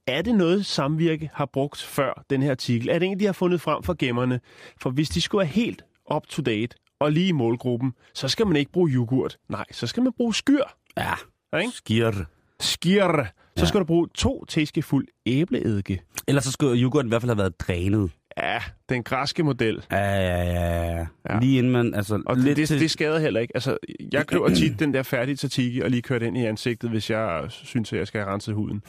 er 0.07 0.21
det 0.21 0.35
noget 0.35 0.65
samvirke 0.65 1.29
har 1.33 1.45
brugt 1.53 1.81
før 1.81 2.25
den 2.29 2.41
her 2.41 2.51
artikel? 2.51 2.89
Er 2.89 2.99
det 2.99 3.05
en, 3.07 3.19
de 3.19 3.25
har 3.25 3.33
fundet 3.33 3.61
frem 3.61 3.83
for 3.83 3.93
gemmerne? 3.99 4.39
For 4.81 4.89
hvis 4.89 5.09
de 5.09 5.21
skulle 5.21 5.39
være 5.39 5.47
helt 5.47 5.83
up 6.15 6.27
to 6.27 6.41
date 6.41 6.75
og 6.99 7.11
lige 7.11 7.27
i 7.27 7.31
målgruppen, 7.31 7.93
så 8.13 8.27
skal 8.27 8.47
man 8.47 8.55
ikke 8.55 8.71
bruge 8.71 8.89
yoghurt. 8.91 9.37
Nej, 9.49 9.65
så 9.71 9.87
skal 9.87 10.03
man 10.03 10.13
bruge 10.17 10.35
skyr. 10.35 10.63
Ja, 10.97 11.13
ikke? 11.59 11.71
skir. 11.71 12.11
Skir. 12.59 13.23
Så 13.55 13.63
Ja. 13.63 13.65
skal 13.65 13.79
du 13.79 13.85
bruge 13.85 14.07
to 14.15 14.45
teskefuld 14.45 15.07
æbleeddike. 15.25 16.01
Ellers 16.27 16.43
så 16.43 16.51
skulle 16.51 16.81
yoghurten 16.81 17.07
i 17.07 17.11
hvert 17.11 17.21
fald 17.21 17.29
have 17.29 17.37
været 17.37 17.59
drænet. 17.59 18.11
Ja, 18.37 18.59
den 18.89 19.03
græske 19.03 19.43
model. 19.43 19.85
Ja, 19.91 19.97
ja, 19.97 20.43
ja, 20.43 20.97
ja. 20.97 21.07
Ja. 21.29 21.39
Lige 21.39 21.57
inden 21.57 21.71
man... 21.71 21.93
Altså, 21.93 22.23
Og 22.25 22.37
lidt 22.37 22.57
det, 22.57 22.67
til... 22.67 22.79
det 22.79 22.91
skader 22.91 23.19
heller 23.19 23.39
ikke. 23.39 23.55
Altså, 23.55 23.77
jeg 24.11 24.27
køber 24.27 24.49
tit 24.59 24.79
den 24.79 24.93
der 24.93 25.03
færdige 25.03 25.35
tzatziki 25.35 25.79
og 25.79 25.89
lige 25.89 26.01
kører 26.01 26.19
den 26.19 26.35
i 26.35 26.45
ansigtet, 26.45 26.89
hvis 26.89 27.09
jeg 27.09 27.45
synes, 27.49 27.93
at 27.93 27.99
jeg 27.99 28.07
skal 28.07 28.21
have 28.21 28.33
renset 28.33 28.55
huden. 28.55 28.83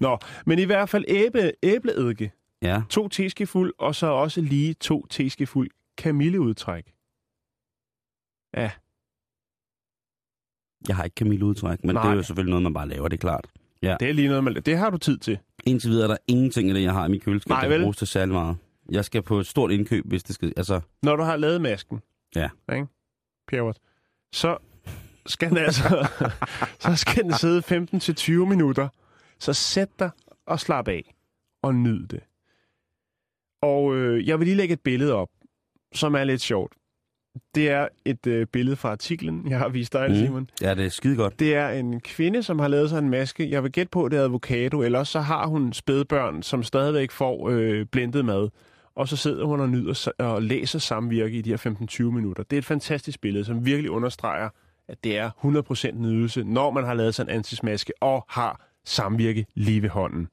Nå, 0.00 0.18
men 0.46 0.58
i 0.58 0.64
hvert 0.64 0.88
fald 0.88 1.04
æble, 1.08 1.52
æbleeddike. 1.62 2.32
Ja, 2.62 2.82
To 2.90 3.08
teskefuld, 3.08 3.72
og 3.78 3.94
så 3.94 4.06
også 4.06 4.40
lige 4.40 4.74
to 4.74 5.06
teskefuld 5.10 5.70
kamilleudtræk. 5.98 6.84
Ja, 8.56 8.70
jeg 10.88 10.96
har 10.96 11.04
ikke 11.04 11.14
kamilleudtræk, 11.14 11.84
men 11.84 11.94
Nej. 11.94 12.02
det 12.02 12.10
er 12.10 12.14
jo 12.16 12.22
selvfølgelig 12.22 12.50
noget, 12.50 12.62
man 12.62 12.74
bare 12.74 12.88
laver, 12.88 13.08
det 13.08 13.16
er 13.16 13.20
klart. 13.20 13.46
Ja. 13.82 13.96
det 14.00 14.08
er 14.08 14.12
lige 14.12 14.28
noget, 14.28 14.44
man... 14.44 14.54
Det 14.54 14.78
har 14.78 14.90
du 14.90 14.96
tid 14.98 15.18
til. 15.18 15.38
Indtil 15.66 15.90
videre 15.90 16.04
er 16.04 16.08
der 16.08 16.16
ingenting 16.26 16.68
af 16.68 16.74
det, 16.74 16.82
jeg 16.82 16.92
har 16.92 17.06
i 17.06 17.08
mit 17.10 17.22
køleskab, 17.22 17.50
Nej, 17.50 17.68
der 17.68 17.80
bruges 17.80 17.96
til 17.96 18.06
særlig 18.06 18.32
meget. 18.32 18.56
Jeg 18.92 19.04
skal 19.04 19.22
på 19.22 19.38
et 19.38 19.46
stort 19.46 19.70
indkøb, 19.70 20.06
hvis 20.06 20.22
det 20.22 20.34
skal... 20.34 20.52
Altså, 20.56 20.80
Når 21.02 21.16
du 21.16 21.22
har 21.22 21.36
lavet 21.36 21.60
masken. 21.60 22.00
Ja. 22.36 22.48
Ikke? 22.72 22.86
Pjævret. 23.48 23.76
Så 24.32 24.58
skal 25.26 25.48
den 25.48 25.56
altså... 25.58 26.08
så 26.80 26.96
skal 26.96 27.24
den 27.24 27.32
sidde 27.32 27.62
15-20 28.42 28.48
minutter. 28.48 28.88
Så 29.38 29.52
sæt 29.52 29.88
dig 29.98 30.10
og 30.46 30.60
slap 30.60 30.88
af. 30.88 31.14
Og 31.62 31.74
nyd 31.74 32.06
det. 32.06 32.20
Og 33.62 33.96
øh, 33.96 34.28
jeg 34.28 34.38
vil 34.38 34.46
lige 34.46 34.56
lægge 34.56 34.72
et 34.72 34.80
billede 34.80 35.14
op, 35.14 35.28
som 35.94 36.14
er 36.14 36.24
lidt 36.24 36.40
sjovt. 36.40 36.72
Det 37.54 37.70
er 37.70 37.88
et 38.04 38.26
øh, 38.26 38.46
billede 38.46 38.76
fra 38.76 38.90
artiklen, 38.90 39.50
jeg 39.50 39.58
har 39.58 39.68
vist 39.68 39.92
dig, 39.92 40.10
mm. 40.10 40.16
Simon. 40.16 40.50
Ja, 40.60 40.74
det 40.74 40.84
er 40.84 40.88
skide 40.88 41.16
godt. 41.16 41.38
Det 41.38 41.54
er 41.54 41.68
en 41.68 42.00
kvinde, 42.00 42.42
som 42.42 42.58
har 42.58 42.68
lavet 42.68 42.90
sig 42.90 42.98
en 42.98 43.10
maske. 43.10 43.50
Jeg 43.50 43.62
vil 43.62 43.72
gætte 43.72 43.90
på, 43.90 44.04
at 44.04 44.12
det 44.12 44.18
er 44.18 44.24
avocado, 44.24 44.82
eller 44.82 44.98
også 44.98 45.12
så 45.12 45.20
har 45.20 45.46
hun 45.46 45.72
spædbørn, 45.72 46.42
som 46.42 46.62
stadigvæk 46.62 47.10
får 47.10 47.48
øh, 47.48 47.86
blendet 47.86 48.24
mad. 48.24 48.48
Og 48.98 49.08
så 49.08 49.16
sidder 49.16 49.44
hun 49.44 49.60
og 49.60 49.68
nyder 49.68 50.12
og 50.18 50.42
læser 50.42 50.78
samvirke 50.78 51.38
i 51.38 51.42
de 51.42 51.50
her 51.50 51.76
15-20 51.90 52.02
minutter. 52.02 52.42
Det 52.42 52.56
er 52.56 52.58
et 52.58 52.64
fantastisk 52.64 53.20
billede, 53.20 53.44
som 53.44 53.66
virkelig 53.66 53.90
understreger, 53.90 54.48
at 54.88 55.04
det 55.04 55.18
er 55.18 55.30
100% 55.90 55.92
nydelse, 55.92 56.44
når 56.44 56.70
man 56.70 56.84
har 56.84 56.94
lavet 56.94 57.14
sig 57.14 57.22
en 57.22 57.28
antismaske 57.28 57.92
og 58.00 58.24
har 58.28 58.68
samvirke 58.84 59.46
lige 59.54 59.82
ved 59.82 59.88
hånden. 59.88 60.28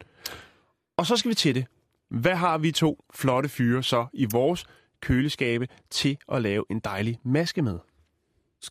Og 0.98 1.06
så 1.06 1.18
skal 1.18 1.30
vi 1.30 1.36
til 1.36 1.56
det. 1.56 1.66
Hvad 2.10 2.36
har 2.36 2.58
vi 2.58 2.72
to 2.72 3.04
flotte 3.14 3.50
fyre 3.50 3.84
så 3.84 4.06
i 4.14 4.28
vores 4.32 4.66
køleskabe 5.02 5.68
til 5.90 6.18
at 6.32 6.42
lave 6.42 6.66
en 6.70 6.80
dejlig 6.80 7.20
maske 7.24 7.62
med? 7.62 7.80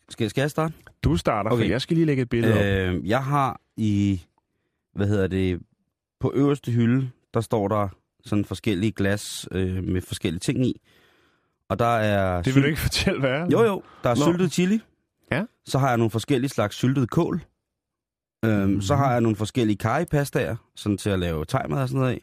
Skal, 0.09 0.29
skal 0.29 0.41
jeg 0.41 0.51
starte? 0.51 0.73
Du 1.03 1.17
starter, 1.17 1.51
okay. 1.51 1.63
For 1.63 1.69
jeg 1.69 1.81
skal 1.81 1.97
lige 1.97 2.05
lægge 2.05 2.21
et 2.21 2.29
billede 2.29 2.53
op. 2.53 2.65
Øh, 2.65 3.07
jeg 3.09 3.23
har 3.23 3.61
i, 3.77 4.21
hvad 4.93 5.07
hedder 5.07 5.27
det, 5.27 5.59
på 6.19 6.31
øverste 6.35 6.71
hylde, 6.71 7.09
der 7.33 7.41
står 7.41 7.67
der 7.67 7.89
sådan 8.25 8.45
forskellige 8.45 8.91
glas 8.91 9.47
øh, 9.51 9.83
med 9.83 10.01
forskellige 10.01 10.39
ting 10.39 10.65
i. 10.65 10.81
Og 11.69 11.79
der 11.79 11.85
er... 11.97 12.41
Det 12.41 12.55
vil 12.55 12.63
du 12.63 12.67
ikke 12.67 12.79
fortælle, 12.81 13.19
hvad 13.19 13.29
er? 13.31 13.47
Jo, 13.51 13.63
jo. 13.63 13.83
Der 14.03 14.09
er 14.09 14.15
Nå. 14.15 14.25
syltet 14.25 14.51
chili. 14.53 14.79
Ja. 15.31 15.43
Så 15.65 15.79
har 15.79 15.87
jeg 15.89 15.97
nogle 15.97 16.11
forskellige 16.11 16.49
slags 16.49 16.75
syltet 16.75 17.09
kål. 17.09 17.41
Øhm, 18.45 18.69
Mhm. 18.69 18.81
Så 18.81 18.95
har 18.95 19.11
jeg 19.11 19.21
nogle 19.21 19.35
forskellige 19.35 19.77
karipastaer, 19.77 20.55
sådan 20.75 20.97
til 20.97 21.09
at 21.09 21.19
lave 21.19 21.45
tegmad 21.45 21.81
og 21.81 21.87
sådan 21.89 21.99
noget 21.99 22.13
af. 22.13 22.21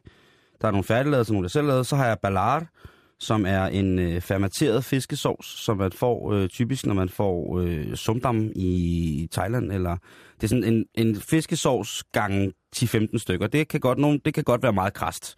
Der 0.61 0.67
er 0.69 0.73
nogle 0.73 0.85
færdiglavede, 0.85 1.25
sådan 1.25 1.35
nogle, 1.35 1.45
jeg 1.45 1.51
selv 1.51 1.67
lavede. 1.67 1.85
Så 1.85 1.97
har 1.97 2.07
jeg 2.07 2.19
ballard, 2.23 2.67
som 3.21 3.47
er 3.47 3.65
en 3.67 3.99
øh, 3.99 4.21
fermenteret 4.21 4.85
fiskesovs, 4.85 5.47
som 5.47 5.77
man 5.77 5.93
får 5.93 6.33
øh, 6.33 6.49
typisk, 6.49 6.87
når 6.87 6.95
man 6.95 7.09
får 7.09 7.61
øh, 7.61 7.95
sumdam 7.95 8.51
i 8.57 9.29
Thailand. 9.33 9.73
Eller, 9.73 9.97
det 10.37 10.43
er 10.45 10.49
sådan 10.49 10.65
en, 10.65 10.85
en 10.95 11.17
fiskesovs 11.17 12.05
gang 12.13 12.53
10-15 12.77 13.19
stykker. 13.19 13.47
Det 13.47 13.69
kan, 13.69 13.81
godt, 13.81 13.99
nogle, 13.99 14.21
det 14.25 14.35
kan 14.35 14.45
godt 14.45 14.63
være 14.63 14.73
meget 14.73 14.95
krast. 14.95 15.37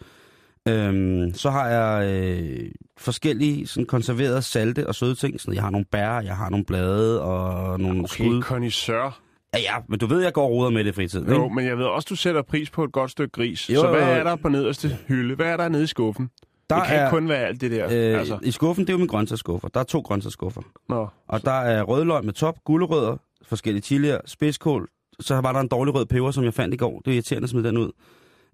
Øhm, 0.68 1.34
så 1.34 1.50
har 1.50 1.68
jeg 1.68 2.10
øh, 2.10 2.70
forskellige 2.98 3.66
sådan 3.66 3.86
konserverede 3.86 4.42
salte 4.42 4.86
og 4.86 4.94
søde 4.94 5.14
ting. 5.14 5.40
Sådan, 5.40 5.54
jeg 5.54 5.62
har 5.62 5.70
nogle 5.70 5.84
bær, 5.92 6.20
jeg 6.20 6.36
har 6.36 6.50
nogle 6.50 6.64
blade 6.64 7.22
og 7.22 7.80
nogle 7.80 7.98
Okay, 8.00 8.24
skud. 8.24 8.42
connoisseur. 8.42 9.18
Ja, 9.54 9.58
ja, 9.58 9.74
men 9.88 9.98
du 9.98 10.06
ved, 10.06 10.22
jeg 10.22 10.32
går 10.32 10.44
og 10.44 10.50
roder 10.50 10.70
med 10.70 10.84
det 10.84 10.90
i 10.90 10.92
fritiden. 10.92 11.28
Jo, 11.32 11.48
men 11.48 11.66
jeg 11.66 11.78
ved 11.78 11.84
også, 11.84 12.06
du 12.10 12.16
sætter 12.16 12.42
pris 12.42 12.70
på 12.70 12.84
et 12.84 12.92
godt 12.92 13.10
stykke 13.10 13.32
gris. 13.32 13.70
Jo, 13.70 13.80
så 13.80 13.90
hvad 13.90 14.02
er 14.02 14.24
der 14.24 14.36
på 14.36 14.48
nederste 14.48 14.98
hylde? 15.08 15.34
Hvad 15.34 15.46
er 15.46 15.56
der 15.56 15.68
nede 15.68 15.82
i 15.84 15.86
skuffen? 15.86 16.30
Der 16.70 16.76
det 16.76 16.86
kan 16.86 16.96
er, 16.98 17.04
ikke 17.06 17.10
kun 17.10 17.28
være 17.28 17.38
alt 17.46 17.60
det 17.60 17.70
der. 17.70 17.84
øh, 17.84 18.18
altså. 18.18 18.38
I 18.42 18.50
skuffen, 18.50 18.84
det 18.84 18.90
er 18.90 18.94
jo 18.94 18.98
min 18.98 19.06
grøntsagsskuffer. 19.06 19.68
Der 19.68 19.80
er 19.80 19.84
to 19.84 20.00
grøntsagsskuffer. 20.00 20.62
Nå. 20.88 21.08
Og 21.28 21.44
der 21.44 21.50
er 21.60 21.82
rødløg 21.82 22.24
med 22.24 22.32
top, 22.32 22.54
gulerødder, 22.64 23.16
forskellige 23.48 23.82
chilier, 23.82 24.18
spidskål. 24.26 24.88
Så 25.20 25.40
var 25.40 25.52
der 25.52 25.60
en 25.60 25.68
dårlig 25.68 25.94
rød 25.94 26.06
peber, 26.06 26.30
som 26.30 26.44
jeg 26.44 26.54
fandt 26.54 26.74
i 26.74 26.76
går. 26.76 26.98
Det 27.04 27.10
er 27.10 27.14
irriterende 27.14 27.44
at 27.44 27.50
smide 27.50 27.68
den 27.68 27.76
ud. 27.76 27.90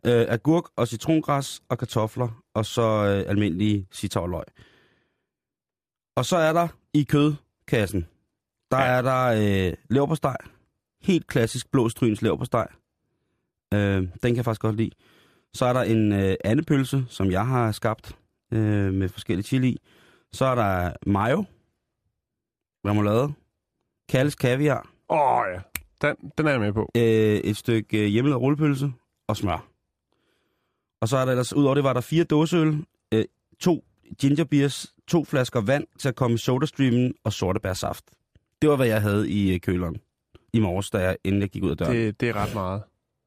Øh, 0.06 0.26
agurk 0.28 0.64
og 0.76 0.88
citrongræs 0.88 1.62
og 1.68 1.78
kartofler, 1.78 2.42
og 2.54 2.66
så 2.66 2.82
øh, 2.82 3.30
almindelige 3.30 3.86
sitavløg. 3.90 4.44
Og 6.16 6.24
så 6.24 6.36
er 6.36 6.52
der 6.52 6.68
i 6.94 7.02
kødkassen, 7.02 8.06
der 8.70 8.78
Ja. 8.78 8.84
er 8.84 9.02
der 9.02 9.26
øh, 9.68 9.74
leverpostej. 9.90 10.36
Helt 11.02 11.26
klassisk 11.26 11.70
blå 11.70 11.88
stryns 11.88 12.22
leverpostej. 12.22 12.68
Øh, 13.74 13.96
den 13.96 14.08
kan 14.22 14.36
jeg 14.36 14.44
faktisk 14.44 14.60
godt 14.60 14.76
lide. 14.76 14.90
Så 15.54 15.64
er 15.66 15.72
der 15.72 15.82
en 15.82 16.12
øh, 16.12 16.34
andepølse, 16.44 17.04
som 17.08 17.30
jeg 17.30 17.46
har 17.46 17.72
skabt 17.72 18.16
øh, 18.52 18.92
med 18.94 19.08
forskellige 19.08 19.46
chili 19.46 19.68
i. 19.68 19.78
Så 20.32 20.44
er 20.44 20.54
der 20.54 20.92
mayo, 21.06 21.44
remoulade, 22.86 23.32
Kalles 24.08 24.34
kaviar, 24.34 24.90
Åh 25.08 25.18
oh, 25.20 25.44
ja, 25.54 25.60
den, 26.08 26.16
den 26.38 26.46
er 26.46 26.50
jeg 26.50 26.60
med 26.60 26.72
på. 26.72 26.90
øh, 26.96 27.02
et 27.36 27.56
stykke 27.56 27.98
øh, 28.02 28.06
hjemmelavet 28.06 28.42
rullepølse 28.42 28.92
og 29.28 29.36
smør. 29.36 29.69
Og 31.00 31.08
så 31.08 31.16
er 31.16 31.24
der 31.24 31.32
ellers, 31.32 31.52
udover 31.52 31.74
det 31.74 31.84
var 31.84 31.92
der 31.92 32.00
fire 32.00 32.24
dåseøl, 32.24 32.84
øh, 33.14 33.24
to 33.60 33.84
ginger 34.20 34.44
beers, 34.44 34.94
to 35.08 35.24
flasker 35.24 35.60
vand 35.60 35.86
til 35.98 36.08
at 36.08 36.14
komme 36.16 36.34
i 36.34 36.38
sodastreamen 36.38 37.14
og 37.24 37.32
sortebærsaft. 37.32 38.04
Det 38.62 38.70
var, 38.70 38.76
hvad 38.76 38.86
jeg 38.86 39.02
havde 39.02 39.30
i 39.30 39.54
øh, 39.54 39.60
køleren 39.60 39.96
i 40.52 40.60
morges, 40.60 40.90
da 40.90 40.98
jeg, 40.98 41.16
inden 41.24 41.40
jeg 41.40 41.48
gik 41.50 41.62
ud 41.62 41.70
af 41.70 41.76
døren. 41.76 41.96
Det... 41.96 42.20
Det, 42.20 42.28
er 42.28 42.32
ret 42.36 42.54
meget, 42.54 42.82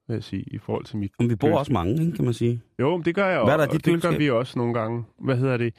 vil 0.08 0.13
jeg 0.13 0.24
sige, 0.24 0.44
i 0.48 0.58
forhold 0.58 0.86
til 0.86 0.98
mit... 0.98 1.12
Men 1.20 1.30
vi 1.30 1.36
bor 1.36 1.48
køl- 1.48 1.58
også 1.58 1.74
mange, 1.74 2.01
ikke, 2.06 2.12
kan 2.15 2.25
man 2.25 2.34
sige. 2.34 2.62
Jo, 2.80 2.98
men 2.98 3.06
det 3.06 3.15
gør 3.15 3.27
jeg 3.27 3.39
også. 3.39 3.46
Hvad 3.46 3.53
er 3.53 3.58
der 3.58 3.68
og 3.68 3.74
dit 3.74 3.86
det 3.86 3.94
gør 3.94 4.10
køleskab? 4.10 4.20
vi 4.20 4.30
også 4.30 4.60
nogle 4.60 4.74
gange. 4.74 5.03
Hvad 5.20 5.38
hedder 5.38 5.58
det? 5.58 5.74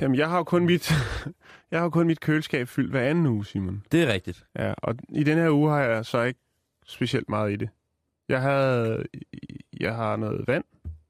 Jamen, 0.00 0.18
jeg 0.18 0.28
har 0.28 0.36
jo 0.36 0.44
kun 0.44 0.66
mit, 0.66 0.92
jeg 1.70 1.80
har 1.80 1.88
kun 1.88 2.06
mit 2.06 2.20
køleskab 2.20 2.68
fyldt 2.68 2.90
hver 2.90 3.02
anden 3.02 3.26
uge, 3.26 3.46
Simon. 3.46 3.82
Det 3.92 4.02
er 4.02 4.12
rigtigt. 4.12 4.44
Ja, 4.58 4.74
og 4.78 4.94
i 5.08 5.22
den 5.22 5.38
her 5.38 5.50
uge 5.50 5.70
har 5.70 5.80
jeg 5.80 6.06
så 6.06 6.22
ikke 6.22 6.40
specielt 6.86 7.28
meget 7.28 7.52
i 7.52 7.56
det. 7.56 7.68
Jeg 8.28 8.40
havde, 8.40 9.04
jeg 9.80 9.94
har 9.94 10.16
noget 10.16 10.44
vand 10.48 10.64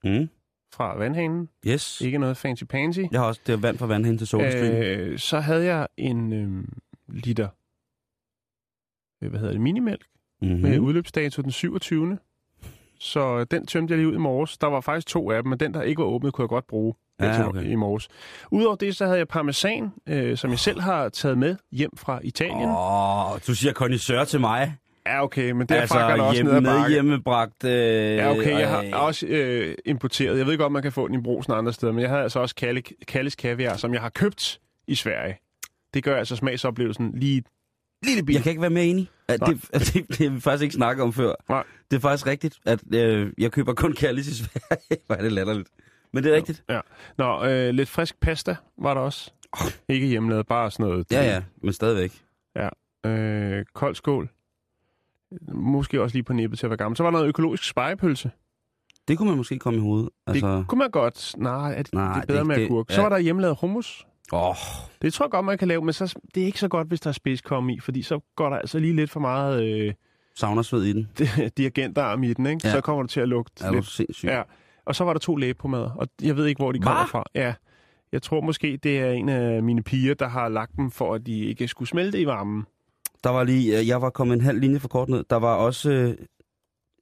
Mm. 0.05 0.29
fra 0.75 0.97
vandhanen. 0.99 1.49
Yes. 1.67 2.01
Ikke 2.01 2.19
noget 2.19 2.37
fancy 2.37 2.65
pansy. 2.65 3.01
Jeg 3.13 3.21
har 3.21 3.27
også 3.27 3.41
det 3.47 3.53
er 3.53 3.57
vand 3.57 3.79
fra 3.79 3.87
vandhænden 3.87 4.19
til 4.19 4.27
sodastreamen. 4.27 4.83
Øh, 4.83 5.19
så 5.19 5.41
havde 5.41 5.65
jeg 5.65 5.89
en 5.97 6.33
øh, 6.33 6.65
liter, 7.09 7.49
hvad 9.29 9.39
hedder 9.41 9.53
det, 9.53 9.61
minimælk 9.61 10.07
Mm-hmm. 10.43 10.61
med 10.61 10.79
udløbsdato 10.79 11.43
den 11.43 11.51
27. 11.51 12.19
Så 13.01 13.39
øh, 13.39 13.47
den 13.51 13.67
tømte 13.67 13.93
jeg 13.93 13.99
lige 13.99 14.09
ud 14.09 14.15
i 14.15 14.19
morges. 14.19 14.59
Der 14.59 14.67
var 14.67 14.81
faktisk 14.81 15.07
to 15.07 15.31
af 15.31 15.43
dem, 15.43 15.51
men 15.51 15.61
den, 15.61 15.75
der 15.75 15.83
ikke 15.83 15.99
var 15.99 16.05
åbnet, 16.09 16.33
kunne 16.33 16.43
jeg 16.43 16.49
godt 16.49 16.67
bruge 16.67 16.95
Ja, 17.21 17.27
ja, 17.27 17.49
okay. 17.49 17.65
i 17.71 17.75
morges. 17.75 18.09
Udover 18.51 18.77
det, 18.77 18.97
så 18.97 19.05
havde 19.05 19.19
jeg 19.19 19.29
parmesan, 19.29 19.91
øh, 20.09 20.37
som 20.37 20.51
jeg 20.51 20.59
selv 20.59 20.81
har 20.81 21.09
taget 21.09 21.39
med 21.39 21.57
hjem 21.73 21.91
fra 21.97 22.21
Italien. 22.25 22.69
Åh, 22.69 23.33
oh, 23.33 23.39
du 23.47 23.55
siger 23.55 23.73
connoisseur 23.73 24.25
til 24.25 24.41
mig. 24.41 24.77
Ja, 25.07 25.23
okay, 25.25 25.51
men 25.51 25.67
derfra 25.67 25.81
altså, 25.81 25.99
kan 25.99 26.19
der 26.19 26.25
også 26.25 26.43
hjemme, 26.43 26.61
ned 26.61 26.71
ad 26.71 26.91
hjemmebragt... 26.91 27.65
Øh, 27.65 27.71
Ja, 28.17 28.31
okay, 28.31 28.51
jeg 28.51 28.85
øh, 28.85 28.93
har 28.93 28.99
også 28.99 29.27
øh, 29.27 29.75
importeret. 29.85 30.39
Jeg 30.39 30.47
ved 30.47 30.59
godt, 30.59 30.73
man 30.73 30.83
kan 30.83 30.93
få 30.93 31.09
den 31.09 31.15
i 31.15 31.23
brusen 31.23 31.53
andre 31.53 31.73
steder, 31.73 31.93
men 31.93 32.03
jeg 32.03 32.11
havde 32.11 32.23
altså 32.23 32.41
også 32.41 32.55
Kalle, 32.55 32.83
Kalles 33.09 33.35
Kaviar, 33.35 33.77
som 33.77 33.95
jeg 33.95 34.01
har 34.03 34.09
købt 34.09 34.61
i 34.87 34.95
Sverige. 34.95 35.39
Det 35.95 36.05
gør 36.05 36.17
altså 36.17 36.37
smagsoplevelsen 36.37 37.13
lige 37.15 37.43
lille 38.03 38.23
bit. 38.23 38.35
Jeg 38.35 38.43
kan 38.43 38.51
ikke 38.51 38.63
være 38.63 38.71
mere 38.71 38.85
enig. 38.85 39.09
At 39.29 39.41
det, 39.41 39.65
at 39.73 39.91
det, 39.95 40.09
det 40.09 40.19
har 40.19 40.35
vi 40.35 40.41
faktisk 40.41 40.63
ikke 40.63 40.75
snakket 40.75 41.03
om 41.03 41.13
før. 41.13 41.35
Nej. 41.49 41.65
Det 41.91 41.97
er 41.97 42.01
faktisk 42.01 42.27
rigtigt, 42.27 42.59
at 42.67 42.81
øh, 42.95 43.33
jeg 43.39 43.53
køber 43.53 43.75
kun 43.75 43.93
Kallis 43.93 44.29
i 44.29 44.35
Sverige. 44.35 45.03
Hvor 45.07 45.17
er 45.17 45.23
det 45.23 45.33
latterligt. 45.33 45.69
Men 46.13 46.25
det 46.25 46.33
er 46.33 46.37
rigtigt. 46.37 46.63
Ja. 46.69 46.81
Nå, 47.19 47.45
øh, 47.45 47.71
lidt 47.75 47.89
frisk 47.89 48.21
pasta 48.21 48.57
var 48.79 48.95
der 48.95 49.01
også. 49.01 49.31
Ikke 49.89 50.07
hjemmelavet, 50.07 50.47
bare 50.47 50.71
sådan 50.71 50.87
noget. 50.87 51.07
Ja, 51.13 51.23
ja, 51.23 51.43
men 51.63 51.73
stadigvæk. 51.73 52.13
Øh, 53.07 53.65
kold 53.75 53.95
skål. 53.95 54.29
Måske 55.53 56.03
også 56.03 56.15
lige 56.17 56.23
på 56.23 56.33
nippet 56.33 56.59
til 56.59 56.67
at 56.67 56.71
være 56.71 56.77
gammel. 56.77 56.97
Så 56.97 57.03
var 57.03 57.11
der 57.11 57.19
noget 57.19 57.29
økologisk 57.29 57.65
spejepølse. 57.69 58.31
Det 59.09 59.19
kunne 59.19 59.29
man 59.29 59.37
måske 59.37 59.59
komme 59.59 59.79
i 59.79 59.83
hovedet. 59.83 60.09
Altså... 60.27 60.57
Det 60.57 60.67
kunne 60.69 60.79
man 60.79 60.91
godt. 60.91 61.35
Nej, 61.39 61.75
er 61.77 61.83
det, 61.83 61.95
Nej, 61.95 62.13
det 62.15 62.23
er 62.23 62.27
bedre 62.27 62.39
det- 62.39 62.47
med 62.47 62.57
agurk. 62.57 62.87
Så 62.91 62.97
ja. 62.97 63.03
var 63.03 63.09
der 63.09 63.19
hjemmelavet 63.19 63.57
hummus. 63.61 64.07
åh, 64.33 64.55
Det 65.03 65.13
tror 65.13 65.27
jeg 65.27 65.31
godt, 65.31 65.47
man 65.47 65.59
kan 65.59 65.69
lave, 65.69 65.85
men 65.85 65.93
så, 65.93 66.15
det 66.35 66.41
er 66.43 66.47
ikke 66.47 66.61
så 66.61 66.69
godt, 66.69 66.89
hvis 66.89 67.01
der 67.01 67.09
er 67.09 67.13
spidskomme 67.13 67.75
i, 67.75 67.81
fordi 67.81 68.03
så 68.03 68.21
går 68.37 68.49
der 68.51 68.57
altså 68.57 68.79
lige 68.79 68.97
lidt 68.97 69.11
for 69.11 69.21
meget 69.21 69.63
øh, 69.65 69.95
savner 70.35 70.63
sved 70.63 70.85
i 70.85 70.93
den. 70.93 71.09
dirigentarm 71.57 72.23
i 72.23 72.33
den, 72.33 72.47
ikke? 72.47 72.61
Ja. 72.65 72.73
Så 72.73 72.81
kommer 72.81 73.03
det 73.03 73.11
til 73.11 73.21
at 73.21 73.29
lugte 73.29 73.65
Er 73.65 73.73
lidt. 73.73 73.87
sindssyg? 73.87 74.27
Ja. 74.29 74.43
Og 74.87 74.95
så 74.95 75.05
var 75.05 75.13
der 75.13 75.21
to 75.21 75.37
lægepomader, 75.37 75.91
og 75.91 76.09
jeg 76.23 76.37
ved 76.37 76.47
ikke, 76.47 76.59
hvor 76.59 76.73
de 76.73 76.79
kommer 76.79 77.01
Hva? 77.01 77.19
fra. 77.19 77.25
Ja. 77.35 77.55
Jeg 78.13 78.23
tror 78.23 78.41
måske, 78.41 78.77
det 78.83 79.01
er 79.01 79.11
en 79.11 79.29
af 79.29 79.63
mine 79.63 79.83
piger, 79.83 80.15
der 80.15 80.29
har 80.29 80.49
lagt 80.49 80.77
dem, 80.77 80.91
for 80.91 81.15
at 81.15 81.27
de 81.27 81.39
ikke 81.45 81.69
skulle 81.69 81.89
smelte 81.89 82.21
i 82.21 82.27
varmen. 82.27 82.67
Der 83.25 83.31
var 83.31 83.45
lige, 83.45 83.79
øh, 83.79 83.89
jeg 83.89 84.03
var 84.03 84.11
kommet 84.11 84.35
en 84.35 84.41
halv 84.41 84.61
linje 84.61 84.81
for 84.81 84.89
kort 84.89 85.09
ned. 85.09 85.25
Der 85.31 85.37
var 85.37 85.55
også, 85.55 85.91
øh, 85.91 86.17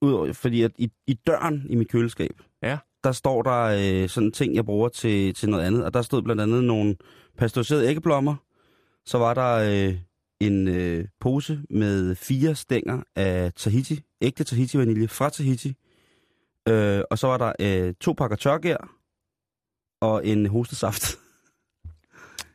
ud, 0.03 0.35
fordi 0.35 0.63
at 0.63 0.71
i, 0.79 0.91
i 1.07 1.15
døren 1.15 1.67
i 1.71 1.75
mit 1.75 1.89
køleskab, 1.89 2.41
Ja. 2.63 2.79
der 3.05 3.13
står 3.13 3.43
der 3.43 4.03
øh, 4.03 4.09
sådan 4.09 4.33
ting, 4.33 4.55
jeg 4.55 4.65
bruger 4.65 4.89
til, 4.89 5.35
til 5.35 5.49
noget 5.49 5.65
andet. 5.65 5.85
Og 5.85 5.95
der 5.95 6.03
stod 6.03 6.23
blandt 6.23 6.43
andet 6.43 6.65
nogle 6.65 6.97
pasteuriserede 7.39 7.89
æggeblommer. 7.89 8.37
Så 9.07 9.19
var 9.19 9.35
der 9.35 9.55
øh, 9.89 9.95
en 10.41 10.69
øh, 10.69 11.05
pose 11.21 11.61
med 11.71 12.15
fire 12.15 12.55
stænger 12.55 13.03
af 13.17 13.53
Tahiti, 13.57 14.01
ægte 14.21 14.45
Tahiti-vanilje 14.45 15.07
fra 15.09 15.31
Tahiti. 15.31 15.75
Øh, 16.69 17.03
og 17.11 17.19
så 17.19 17.27
var 17.27 17.39
der 17.39 17.53
øh, 17.61 17.95
to 18.01 18.13
pakker 18.13 18.37
tørgær 18.37 18.95
og 20.01 20.27
en 20.27 20.47
hostesaft. 20.47 21.05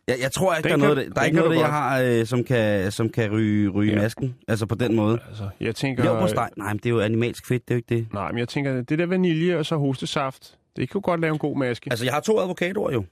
Jeg, 0.08 0.16
jeg 0.22 0.32
tror 0.32 0.56
ikke, 0.56 0.70
Den 0.70 0.80
der 0.80 0.86
er 0.88 0.94
noget, 0.94 0.98
der 0.98 1.04
den 1.14 1.18
er 1.18 1.24
ikke 1.24 1.38
noget, 1.38 1.58
jeg 1.60 1.66
har, 1.72 2.02
øh, 2.02 2.26
som 2.26 2.44
kan, 2.44 2.92
som 2.92 3.10
kan 3.10 3.32
ryge, 3.32 3.70
ryge 3.70 3.92
Ja. 3.92 3.98
ja. 3.98 4.02
masken. 4.04 4.36
Altså 4.48 4.66
på 4.66 4.76
den 4.76 4.96
måde. 4.96 5.20
Altså, 5.28 5.50
jeg 5.60 5.76
tænker... 5.76 6.04
Lever 6.04 6.22
på 6.22 6.28
steg? 6.28 6.50
Nej, 6.58 6.68
men 6.74 6.78
det 6.78 6.86
er 6.86 6.90
jo 6.90 7.00
animalsk 7.00 7.48
fedt, 7.48 7.68
det 7.68 7.74
er 7.74 7.76
jo 7.76 7.78
ikke 7.78 7.96
det. 7.96 8.14
Nej, 8.14 8.32
men 8.32 8.40
jeg 8.40 8.48
tænker, 8.48 8.82
det 8.82 9.00
der 9.00 9.06
vanilje 9.06 9.58
og 9.58 9.66
så 9.66 9.78
hostesaft, 9.78 10.58
det 10.76 10.90
jo 10.96 11.02
godt 11.04 11.22
lave 11.22 11.32
en 11.34 11.40
god 11.40 11.58
maske. 11.58 11.88
Altså, 11.92 12.06
jeg 12.06 12.14
har 12.14 12.22
to 12.22 12.40
avocadoer 12.40 12.92
jo. 12.94 13.04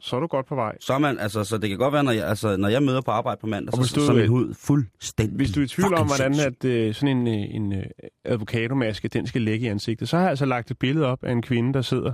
Så 0.00 0.16
er 0.16 0.20
du 0.20 0.26
godt 0.26 0.46
på 0.46 0.54
vej. 0.54 0.76
Så, 0.80 0.98
man, 0.98 1.18
altså, 1.18 1.44
så 1.44 1.58
det 1.58 1.68
kan 1.68 1.78
godt 1.78 1.92
være, 1.94 2.04
når 2.04 2.12
jeg, 2.12 2.28
altså, 2.28 2.56
når 2.56 2.68
jeg 2.68 2.82
møder 2.82 3.00
på 3.00 3.10
arbejde 3.10 3.38
på 3.40 3.46
mandag, 3.46 3.74
Og 3.78 3.84
så, 3.84 3.88
så, 3.88 4.00
du- 4.00 4.06
så 4.06 4.12
er 4.12 4.16
min 4.16 4.28
hud 4.28 4.54
fuldstændig 4.54 5.36
Hvis 5.36 5.50
du 5.50 5.60
er 5.60 5.64
i 5.64 5.68
tvivl 5.68 5.94
om, 5.94 6.06
hvordan 6.06 6.34
at, 6.40 6.64
øh, 6.64 6.94
sådan 6.94 7.16
en, 7.16 7.26
øh, 7.28 7.54
en 7.54 7.72
øh, 7.72 7.82
avocadomaske, 8.24 9.08
den 9.08 9.26
skal 9.26 9.42
ligge 9.42 9.66
i 9.66 9.68
ansigtet, 9.68 10.08
så 10.08 10.16
har 10.16 10.22
jeg 10.22 10.30
altså 10.30 10.44
lagt 10.46 10.70
et 10.70 10.78
billede 10.78 11.06
op 11.06 11.24
af 11.24 11.32
en 11.32 11.42
kvinde, 11.42 11.74
der 11.74 11.82
sidder 11.82 12.12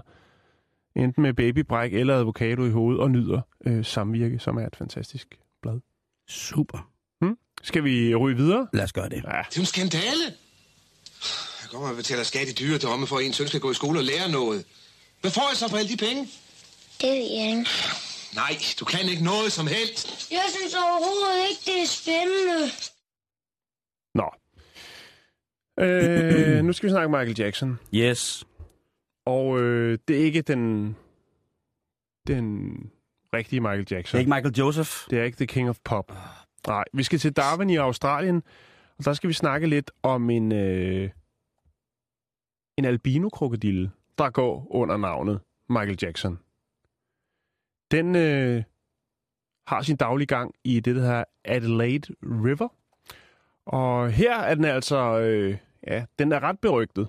enten 0.96 1.22
med 1.22 1.34
babybræk 1.34 1.94
eller 1.94 2.18
avocado 2.18 2.64
i 2.64 2.70
hovedet, 2.70 3.00
og 3.02 3.10
nyder 3.10 3.40
øh, 3.66 3.84
samvirke, 3.84 4.38
som 4.38 4.56
er 4.56 4.66
et 4.66 4.76
fantastisk 4.76 5.38
blad. 5.62 5.80
Super. 6.28 6.90
Skal 7.62 7.84
vi 7.84 8.14
ryge 8.14 8.36
videre? 8.36 8.68
Lad 8.72 8.84
os 8.84 8.92
gøre 8.92 9.08
det. 9.08 9.16
Ja, 9.16 9.20
Det 9.20 9.26
er 9.28 9.42
jo 9.56 9.60
en 9.62 9.66
skandale. 9.66 10.24
Jeg 11.62 11.70
kommer 11.70 11.88
og 11.88 11.96
betaler 11.96 12.22
skat 12.22 12.48
i 12.48 12.52
dyre 12.52 12.78
domme 12.78 13.06
for, 13.06 13.16
at 13.18 13.24
en 13.24 13.32
søn 13.32 13.46
skal 13.46 13.60
gå 13.60 13.70
i 13.70 13.74
skole 13.74 13.98
og 14.00 14.04
lære 14.04 14.30
noget. 14.30 14.64
Hvad 15.20 15.30
får 15.30 15.48
jeg 15.50 15.56
så 15.56 15.68
for 15.68 15.76
alle 15.76 15.90
de 15.90 15.96
penge? 15.96 16.22
Det 17.00 17.08
ved 17.08 17.28
jeg 17.38 17.48
ikke. 17.50 17.66
Nej, 18.34 18.52
du 18.80 18.84
kan 18.84 19.08
ikke 19.08 19.24
noget 19.24 19.52
som 19.52 19.66
helst. 19.66 20.30
Jeg 20.30 20.42
synes 20.56 20.74
overhovedet 20.74 21.50
ikke, 21.50 21.62
det 21.66 21.82
er 21.82 21.86
spændende. 21.86 22.60
Nå. 24.14 24.28
Øh, 25.84 26.64
nu 26.64 26.72
skal 26.72 26.86
vi 26.86 26.90
snakke 26.90 27.08
Michael 27.08 27.38
Jackson. 27.38 27.78
Yes. 27.94 28.44
Og 29.26 29.60
øh, 29.60 29.98
det 30.08 30.20
er 30.20 30.24
ikke 30.24 30.42
den, 30.42 30.96
den 32.26 32.74
rigtige 33.34 33.60
Michael 33.60 33.80
Det 33.80 33.92
Jackson. 33.92 34.16
er 34.16 34.20
ikke 34.20 34.30
Michael 34.30 34.54
Joseph. 34.54 34.90
Det 35.10 35.18
er 35.18 35.24
ikke 35.24 35.36
The 35.36 35.46
King 35.46 35.68
of 35.68 35.78
Pop. 35.84 36.12
Nej, 36.66 36.84
vi 36.92 37.02
skal 37.02 37.18
til 37.18 37.32
Darwin 37.32 37.70
i 37.70 37.76
Australien, 37.76 38.42
og 38.98 39.04
der 39.04 39.12
skal 39.12 39.28
vi 39.28 39.34
snakke 39.34 39.66
lidt 39.66 39.90
om 40.02 40.30
en, 40.30 40.52
øh, 40.52 41.10
en 42.76 42.84
albino-krokodille, 42.84 43.90
der 44.18 44.30
går 44.30 44.66
under 44.70 44.96
navnet 44.96 45.40
Michael 45.68 45.98
Jackson. 46.02 46.38
Den 47.90 48.16
øh, 48.16 48.62
har 49.66 49.82
sin 49.82 49.96
daglige 49.96 50.26
gang 50.26 50.54
i 50.64 50.80
det, 50.80 50.96
der 50.96 51.02
hedder 51.02 51.24
Adelaide 51.44 52.14
River. 52.22 52.68
Og 53.66 54.10
her 54.10 54.36
er 54.38 54.54
den 54.54 54.64
altså, 54.64 55.18
øh, 55.20 55.56
ja, 55.86 56.04
den 56.18 56.32
er 56.32 56.40
ret 56.42 56.58
berygtet. 56.60 57.08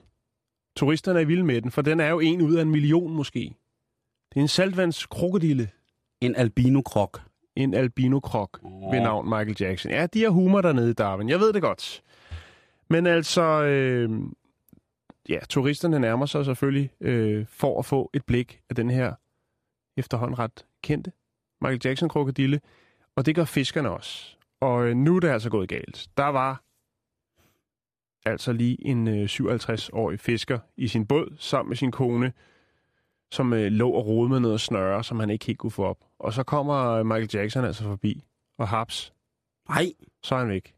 Turisterne 0.82 1.22
er 1.22 1.26
vilde 1.26 1.44
med 1.44 1.62
den, 1.62 1.72
for 1.72 1.82
den 1.82 2.00
er 2.00 2.10
jo 2.10 2.20
en 2.20 2.42
ud 2.42 2.56
af 2.56 2.62
en 2.62 2.72
million 2.72 3.14
måske. 3.16 3.56
Det 4.30 4.38
er 4.38 4.42
en 4.42 4.48
saltvandskrokodille 4.48 5.70
En 6.22 6.36
albino-krok. 6.36 7.22
en 7.56 7.74
albino-krok 7.74 8.60
ved 8.64 9.00
navn 9.02 9.30
Michael 9.30 9.56
Jackson. 9.60 9.92
Ja, 9.92 10.06
de 10.06 10.24
har 10.24 10.30
humor 10.30 10.62
dernede 10.62 10.90
i 10.90 10.94
Darwin. 10.94 11.30
Jeg 11.30 11.40
ved 11.40 11.54
det 11.54 11.62
godt. 11.62 12.02
Men 12.90 13.08
altså, 13.08 13.64
øh, 13.64 14.10
ja, 15.30 15.40
turisterne 15.50 16.00
nærmer 16.00 16.26
sig 16.26 16.46
selvfølgelig 16.46 16.92
øh, 17.02 17.46
for 17.50 17.80
at 17.80 17.86
få 17.86 18.10
et 18.14 18.26
blik 18.26 18.62
af 18.70 18.76
den 18.76 18.90
her 18.90 19.14
efterhånden 19.98 20.40
ret 20.40 20.66
kendte 20.84 21.12
Michael 21.62 21.82
Jackson-krokodille. 21.86 22.60
Og 23.16 23.26
det 23.26 23.36
gør 23.36 23.46
fiskerne 23.46 23.90
også. 23.90 24.36
Og 24.62 24.88
øh, 24.88 24.96
nu 24.96 25.16
er 25.16 25.20
det 25.20 25.30
altså 25.30 25.50
gået 25.50 25.70
galt. 25.70 26.08
Der 26.18 26.28
var 26.28 26.64
altså 28.26 28.54
lige 28.54 28.88
en 28.88 29.08
øh, 29.08 29.26
57-årig 29.26 30.20
fisker 30.20 30.60
i 30.78 30.88
sin 30.88 31.06
båd 31.08 31.36
sammen 31.40 31.70
med 31.70 31.78
sin 31.78 31.92
kone, 31.92 32.34
som 33.32 33.54
øh, 33.54 33.72
lå 33.72 33.90
og 33.90 34.06
rode 34.06 34.30
med 34.30 34.40
noget 34.40 34.62
snøre, 34.62 35.04
som 35.04 35.20
han 35.20 35.30
ikke 35.30 35.46
helt 35.46 35.60
kunne 35.60 35.72
få 35.72 35.84
op. 35.84 35.98
Og 36.20 36.34
så 36.34 36.44
kommer 36.44 36.90
øh, 36.90 37.06
Michael 37.06 37.30
Jackson 37.34 37.66
altså 37.66 37.84
forbi, 37.84 38.24
og 38.58 38.68
haps, 38.68 39.14
Nej. 39.70 39.86
så 40.24 40.36
er 40.36 40.40
han 40.40 40.50
væk. 40.50 40.76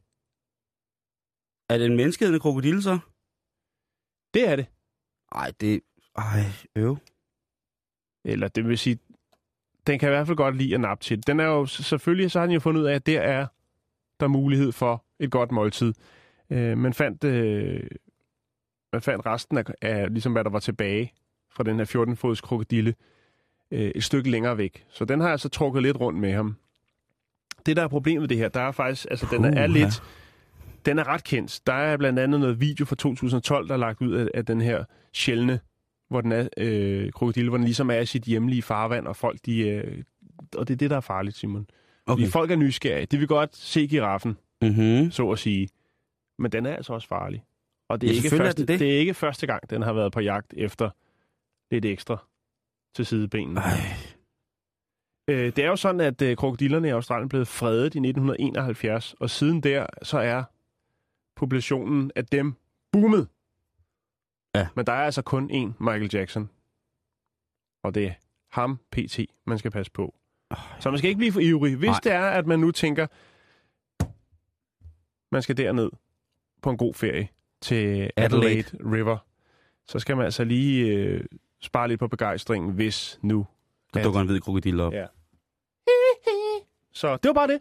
Er 1.70 1.78
det 1.78 1.86
en 1.86 1.96
menneskeædende 1.96 2.40
krokodille 2.40 2.82
så? 2.82 3.00
Det 4.34 4.50
er 4.50 4.56
det. 4.56 4.66
Nej, 5.34 5.52
det... 5.62 5.82
Ej, 6.16 6.44
øv. 6.76 6.98
Eller 8.26 8.48
det 8.48 8.68
vil 8.68 8.78
sige, 8.78 9.00
den 9.88 10.00
kan 10.00 10.10
i 10.10 10.12
hvert 10.12 10.28
fald 10.28 10.38
godt 10.38 10.58
lide 10.58 10.74
at 10.74 10.82
nappe 10.82 11.04
til. 11.04 11.28
Den 11.28 11.40
er 11.40 11.46
jo, 11.46 11.66
selvfølgelig 11.66 12.32
så 12.32 12.40
har 12.40 12.46
den 12.46 12.54
jo 12.54 12.60
fundet 12.60 12.82
ud 12.82 12.86
af, 12.86 12.96
at 12.96 13.06
der 13.06 13.22
er 13.22 13.48
der 14.20 14.28
mulighed 14.28 14.72
for 14.72 15.06
et 15.20 15.32
godt 15.32 15.52
måltid. 15.52 15.94
Øh, 16.54 16.78
man, 16.78 16.94
fandt, 16.94 17.24
øh, 17.24 17.82
man 18.94 19.02
fandt 19.02 19.26
resten 19.26 19.58
af, 19.58 19.64
af, 19.82 20.08
ligesom 20.14 20.32
hvad 20.32 20.44
der 20.44 20.50
var 20.50 20.60
tilbage 20.60 21.14
fra 21.52 21.64
den 21.64 21.78
her 21.78 21.86
14-fods 21.86 22.42
krokodille, 22.42 22.94
øh, 23.72 23.92
et 23.96 24.04
stykke 24.04 24.32
længere 24.32 24.58
væk. 24.58 24.86
Så 24.90 25.06
den 25.06 25.20
har 25.20 25.30
altså 25.30 25.50
trukket 25.50 25.84
lidt 25.84 26.00
rundt 26.00 26.20
med 26.20 26.34
ham. 26.34 26.56
Det, 27.66 27.76
der 27.76 27.84
er 27.84 27.88
problemet 27.88 28.22
med 28.22 28.28
det 28.28 28.38
her, 28.38 28.50
der 28.50 28.62
er 28.62 28.72
faktisk, 28.72 29.06
altså 29.12 29.28
den 29.32 29.46
er, 29.46 29.52
er 29.62 29.68
lidt, 29.68 30.04
den 30.86 31.00
er 31.00 31.08
ret 31.08 31.24
kendt. 31.24 31.62
Der 31.68 31.74
er 31.74 31.98
blandt 31.98 32.20
andet 32.20 32.40
noget 32.40 32.60
video 32.60 32.86
fra 32.86 32.96
2012, 32.96 33.68
der 33.68 33.74
er 33.74 33.78
lagt 33.78 34.02
ud 34.02 34.14
af, 34.14 34.28
af 34.34 34.46
den 34.46 34.62
her 34.62 34.84
sjældne, 35.14 35.60
hvor 36.10 36.22
den 36.22 36.32
er, 36.32 36.48
øh, 36.58 37.12
krokodille, 37.12 37.50
hvor 37.50 37.58
den 37.58 37.66
ligesom 37.66 37.90
er 37.90 38.00
i 38.00 38.06
sit 38.06 38.24
hjemlige 38.24 38.62
farvand, 38.62 39.08
og 39.08 39.16
folk, 39.16 39.40
de, 39.46 39.60
øh, 39.60 40.04
og 40.56 40.68
det 40.68 40.74
er 40.74 40.78
det, 40.78 40.90
der 40.90 40.96
er 40.98 41.02
farligt, 41.02 41.36
Simon. 41.38 41.68
Okay. 42.06 42.22
Fordi 42.22 42.32
folk 42.32 42.52
er 42.52 42.56
nysgerrige. 42.56 43.06
De 43.06 43.18
vil 43.18 43.28
godt 43.28 43.56
se 43.56 43.88
giraffen, 43.88 44.38
Mm-hmm. 44.62 45.12
så 45.12 45.30
at 45.32 45.40
sige. 45.40 45.68
Men 46.44 46.52
den 46.52 46.66
er 46.66 46.76
altså 46.76 46.94
også 46.94 47.08
farlig. 47.08 47.44
Og 47.90 48.02
det 48.02 48.08
er, 48.10 48.12
Ja, 48.14 48.16
ikke 48.18 48.28
er 48.36 48.38
første, 48.38 48.62
den 48.62 48.68
det. 48.68 48.80
det 48.80 48.96
er 48.96 49.00
ikke 49.00 49.14
første 49.14 49.48
gang, 49.48 49.70
den 49.70 49.82
har 49.82 49.94
været 49.94 50.12
på 50.12 50.20
jagt 50.20 50.54
efter 50.58 50.90
lidt 51.72 51.86
ekstra 51.86 52.18
til 52.96 53.06
sidebenene. 53.06 53.60
Ej. 53.62 53.78
Øh, 55.28 55.56
det 55.56 55.60
er 55.60 55.68
jo 55.68 55.76
sådan, 55.76 56.02
at 56.02 56.22
øh, 56.22 56.38
krokodillerne 56.38 56.88
i 56.88 56.92
Australien 56.92 57.30
blev 57.30 57.46
fredet 57.46 57.84
i 57.96 57.98
1971, 58.00 59.16
og 59.20 59.30
siden 59.30 59.62
der, 59.62 59.86
så 60.04 60.18
er 60.18 60.44
populationen 61.36 62.12
af 62.16 62.26
dem 62.26 62.54
boomet. 62.92 63.28
Ja. 64.56 64.68
Men 64.76 64.86
der 64.86 64.94
er 64.94 65.06
altså 65.06 65.22
kun 65.22 65.52
én 65.52 65.84
Michael 65.84 66.10
Jackson. 66.14 66.50
Og 67.84 67.96
det 67.96 68.06
er 68.08 68.14
ham, 68.52 68.80
PT, 68.92 69.20
man 69.46 69.58
skal 69.60 69.72
passe 69.72 69.92
på. 69.92 70.16
Så 70.80 70.90
man 70.90 70.98
skal 70.98 71.08
ikke 71.08 71.18
blive 71.18 71.32
for 71.32 71.40
ivrig. 71.40 71.76
Hvis 71.76 71.88
Nej. 71.88 72.00
det 72.04 72.12
er, 72.12 72.26
at 72.30 72.48
man 72.48 72.60
nu 72.60 72.72
tænker, 72.72 73.08
man 75.32 75.42
skal 75.42 75.58
derned 75.58 75.90
på 76.64 76.70
en 76.70 76.78
god 76.78 76.94
ferie 76.94 77.28
til 77.62 78.12
Adelaide, 78.18 78.50
Adelaide. 78.50 78.98
River, 78.98 79.18
så 79.88 80.00
skal 80.00 80.18
man 80.18 80.26
altså 80.26 80.44
lige 80.44 80.86
øh, 80.88 81.24
spare 81.62 81.88
lidt 81.88 82.00
på 82.00 82.08
begejstringen, 82.08 82.72
hvis 82.72 83.20
nu... 83.22 83.46
Der 83.94 84.04
dukker 84.04 84.20
en 84.20 84.28
hvid 84.28 84.40
krokodille 84.40 84.84
op. 84.84 84.94
Ja. 84.94 85.06
Så 86.94 87.18
det 87.18 87.28
var 87.28 87.34
bare 87.34 87.48
det. 87.48 87.60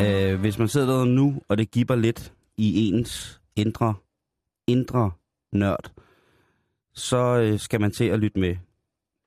Øh, 0.00 0.40
hvis 0.40 0.58
man 0.58 0.68
sidder 0.68 0.98
der 0.98 1.04
nu, 1.04 1.42
og 1.48 1.58
det 1.58 1.70
giver 1.70 1.96
lidt 1.96 2.32
i 2.56 2.88
ens 2.88 3.40
indre, 3.56 3.94
indre 4.68 5.10
nørd, 5.52 5.90
så 6.94 7.16
øh, 7.16 7.58
skal 7.58 7.80
man 7.80 7.90
til 7.90 8.04
at 8.04 8.18
lytte 8.18 8.38
med. 8.38 8.56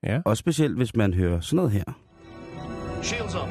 Ja. 0.04 0.22
Og 0.26 0.38
specielt, 0.38 0.78
hvis 0.78 0.96
man 0.96 1.14
hører 1.14 1.42
sådan 1.42 1.56
noget 1.56 1.72
her. 1.72 1.84
Shields 3.04 3.36
up. 3.36 3.50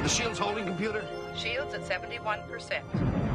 The 0.00 0.08
shield's 0.08 0.38
holding 0.38 0.66
computer. 0.66 1.00
Shields 1.34 1.74
at 1.74 1.80
71%. 1.80 3.29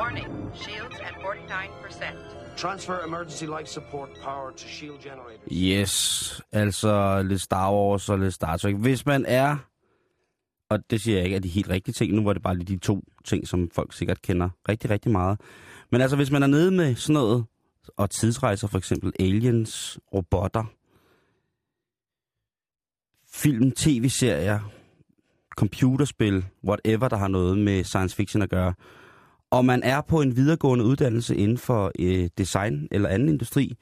Warning, 0.00 0.50
shields 0.54 0.98
at 1.00 1.14
49%. 1.14 2.56
Transfer 2.56 3.04
emergency 3.04 3.44
life 3.44 3.66
support 3.66 4.08
power 4.24 4.50
to 4.50 4.68
shield 4.68 4.98
generators. 5.02 5.48
Yes, 5.52 6.42
altså 6.52 7.22
lidt 7.22 7.40
Star 7.40 7.72
Wars 7.72 8.08
og 8.08 8.18
lidt 8.18 8.34
Star 8.34 8.56
Trek. 8.56 8.76
Hvis 8.76 9.06
man 9.06 9.24
er, 9.28 9.56
og 10.70 10.78
det 10.90 11.00
siger 11.00 11.16
jeg 11.16 11.24
ikke 11.24 11.36
er 11.36 11.40
de 11.40 11.48
helt 11.48 11.68
rigtige 11.68 11.92
ting, 11.92 12.12
nu 12.12 12.24
var 12.24 12.32
det 12.32 12.42
bare 12.42 12.56
lige 12.56 12.74
de 12.74 12.78
to 12.78 13.02
ting, 13.24 13.48
som 13.48 13.70
folk 13.70 13.92
sikkert 13.92 14.22
kender 14.22 14.48
rigtig, 14.68 14.90
rigtig 14.90 15.12
meget. 15.12 15.40
Men 15.90 16.00
altså, 16.00 16.16
hvis 16.16 16.30
man 16.30 16.42
er 16.42 16.46
nede 16.46 16.70
med 16.70 16.94
sådan 16.94 17.14
noget, 17.14 17.44
og 17.96 18.10
tidsrejser 18.10 18.68
for 18.68 18.78
eksempel 18.78 19.12
aliens, 19.20 19.98
robotter, 20.14 20.64
film, 23.32 23.72
tv-serier, 23.72 24.60
computerspil, 25.56 26.44
whatever, 26.64 27.08
der 27.08 27.16
har 27.16 27.28
noget 27.28 27.58
med 27.58 27.84
science 27.84 28.16
fiction 28.16 28.42
at 28.42 28.50
gøre, 28.50 28.74
og 29.50 29.64
man 29.64 29.82
er 29.82 30.00
på 30.00 30.20
en 30.20 30.36
videregående 30.36 30.84
uddannelse 30.84 31.36
inden 31.36 31.58
for 31.58 31.92
øh, 31.98 32.28
design 32.38 32.88
eller 32.90 33.08
anden 33.08 33.28
industri, 33.28 33.76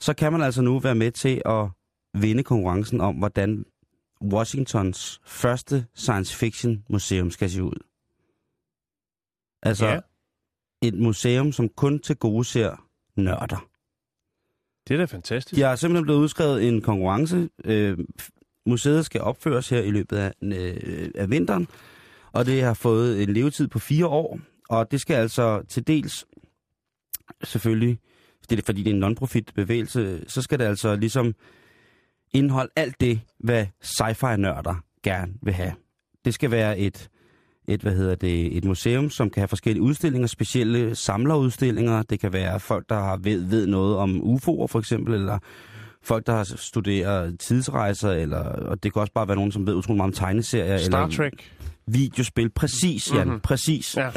så 0.00 0.14
kan 0.14 0.32
man 0.32 0.42
altså 0.42 0.62
nu 0.62 0.78
være 0.78 0.94
med 0.94 1.10
til 1.12 1.42
at 1.46 1.68
vinde 2.20 2.42
konkurrencen 2.42 3.00
om, 3.00 3.14
hvordan 3.14 3.64
Washingtons 4.22 5.20
første 5.24 5.86
science 5.94 6.36
fiction 6.36 6.84
museum 6.90 7.30
skal 7.30 7.50
se 7.50 7.62
ud. 7.62 7.78
Altså 9.62 9.86
Ja. 9.86 9.98
et 10.82 10.94
museum, 10.94 11.52
som 11.52 11.68
kun 11.68 11.98
til 11.98 12.16
gode 12.16 12.44
ser 12.44 12.86
nørder. 13.16 13.66
Det 14.88 14.94
er 14.94 14.98
da 14.98 15.04
fantastisk. 15.04 15.56
De 15.56 15.62
har 15.62 15.76
simpelthen 15.76 16.04
blevet 16.04 16.18
udskrevet 16.18 16.68
en 16.68 16.80
konkurrence. 16.80 17.48
Øh, 17.64 17.98
museet 18.66 19.06
skal 19.06 19.20
opføres 19.20 19.68
her 19.68 19.80
i 19.80 19.90
løbet 19.90 20.16
af, 20.16 20.32
øh, 20.42 21.10
af 21.14 21.30
vinteren, 21.30 21.68
og 22.32 22.46
det 22.46 22.62
har 22.62 22.74
fået 22.74 23.22
en 23.22 23.32
levetid 23.32 23.68
på 23.68 23.78
fire 23.78 24.06
år, 24.06 24.38
og 24.70 24.90
det 24.90 25.00
skal 25.00 25.14
altså 25.14 25.62
til 25.68 25.86
dels 25.86 26.24
selvfølgelig, 27.44 27.98
det 28.50 28.58
er 28.58 28.62
fordi 28.66 28.82
det 28.82 28.90
er 28.90 28.94
en 28.94 29.00
non-profit 29.00 29.52
bevægelse, 29.54 30.24
så 30.28 30.42
skal 30.42 30.58
det 30.58 30.64
altså 30.64 30.96
ligesom 30.96 31.34
indeholde 32.32 32.70
alt 32.76 33.00
det, 33.00 33.20
hvad 33.38 33.66
sci-fi-nørder 33.82 34.84
gerne 35.02 35.32
vil 35.42 35.54
have. 35.54 35.72
Det 36.24 36.34
skal 36.34 36.50
være 36.50 36.78
et, 36.78 37.08
et, 37.68 37.80
hvad 37.82 37.96
hedder 37.96 38.14
det, 38.14 38.56
et 38.56 38.64
museum, 38.64 39.10
som 39.10 39.30
kan 39.30 39.40
have 39.40 39.48
forskellige 39.48 39.82
udstillinger, 39.82 40.26
specielle 40.26 40.94
samlerudstillinger. 40.94 42.02
Det 42.02 42.20
kan 42.20 42.32
være 42.32 42.60
folk, 42.60 42.88
der 42.88 42.94
har 42.94 43.16
ved, 43.16 43.44
ved 43.44 43.66
noget 43.66 43.96
om 43.96 44.20
UFO'er 44.20 44.66
for 44.66 44.78
eksempel, 44.78 45.14
eller 45.14 45.38
folk, 46.02 46.26
der 46.26 46.32
har 46.32 46.44
studeret 46.44 47.40
tidsrejser, 47.40 48.10
eller, 48.10 48.42
og 48.42 48.82
det 48.82 48.92
kan 48.92 49.00
også 49.00 49.12
bare 49.12 49.28
være 49.28 49.36
nogen, 49.36 49.52
som 49.52 49.66
ved 49.66 49.74
utrolig 49.74 49.96
meget 49.96 50.08
om 50.08 50.12
tegneserier. 50.12 50.78
Star 50.78 51.04
eller 51.04 51.16
Trek. 51.16 51.52
Videospil. 51.86 52.50
Præcis, 52.50 53.14
Jan. 53.14 53.28
Mhm. 53.28 53.40
Præcis. 53.40 53.96
Ja. 53.96 54.10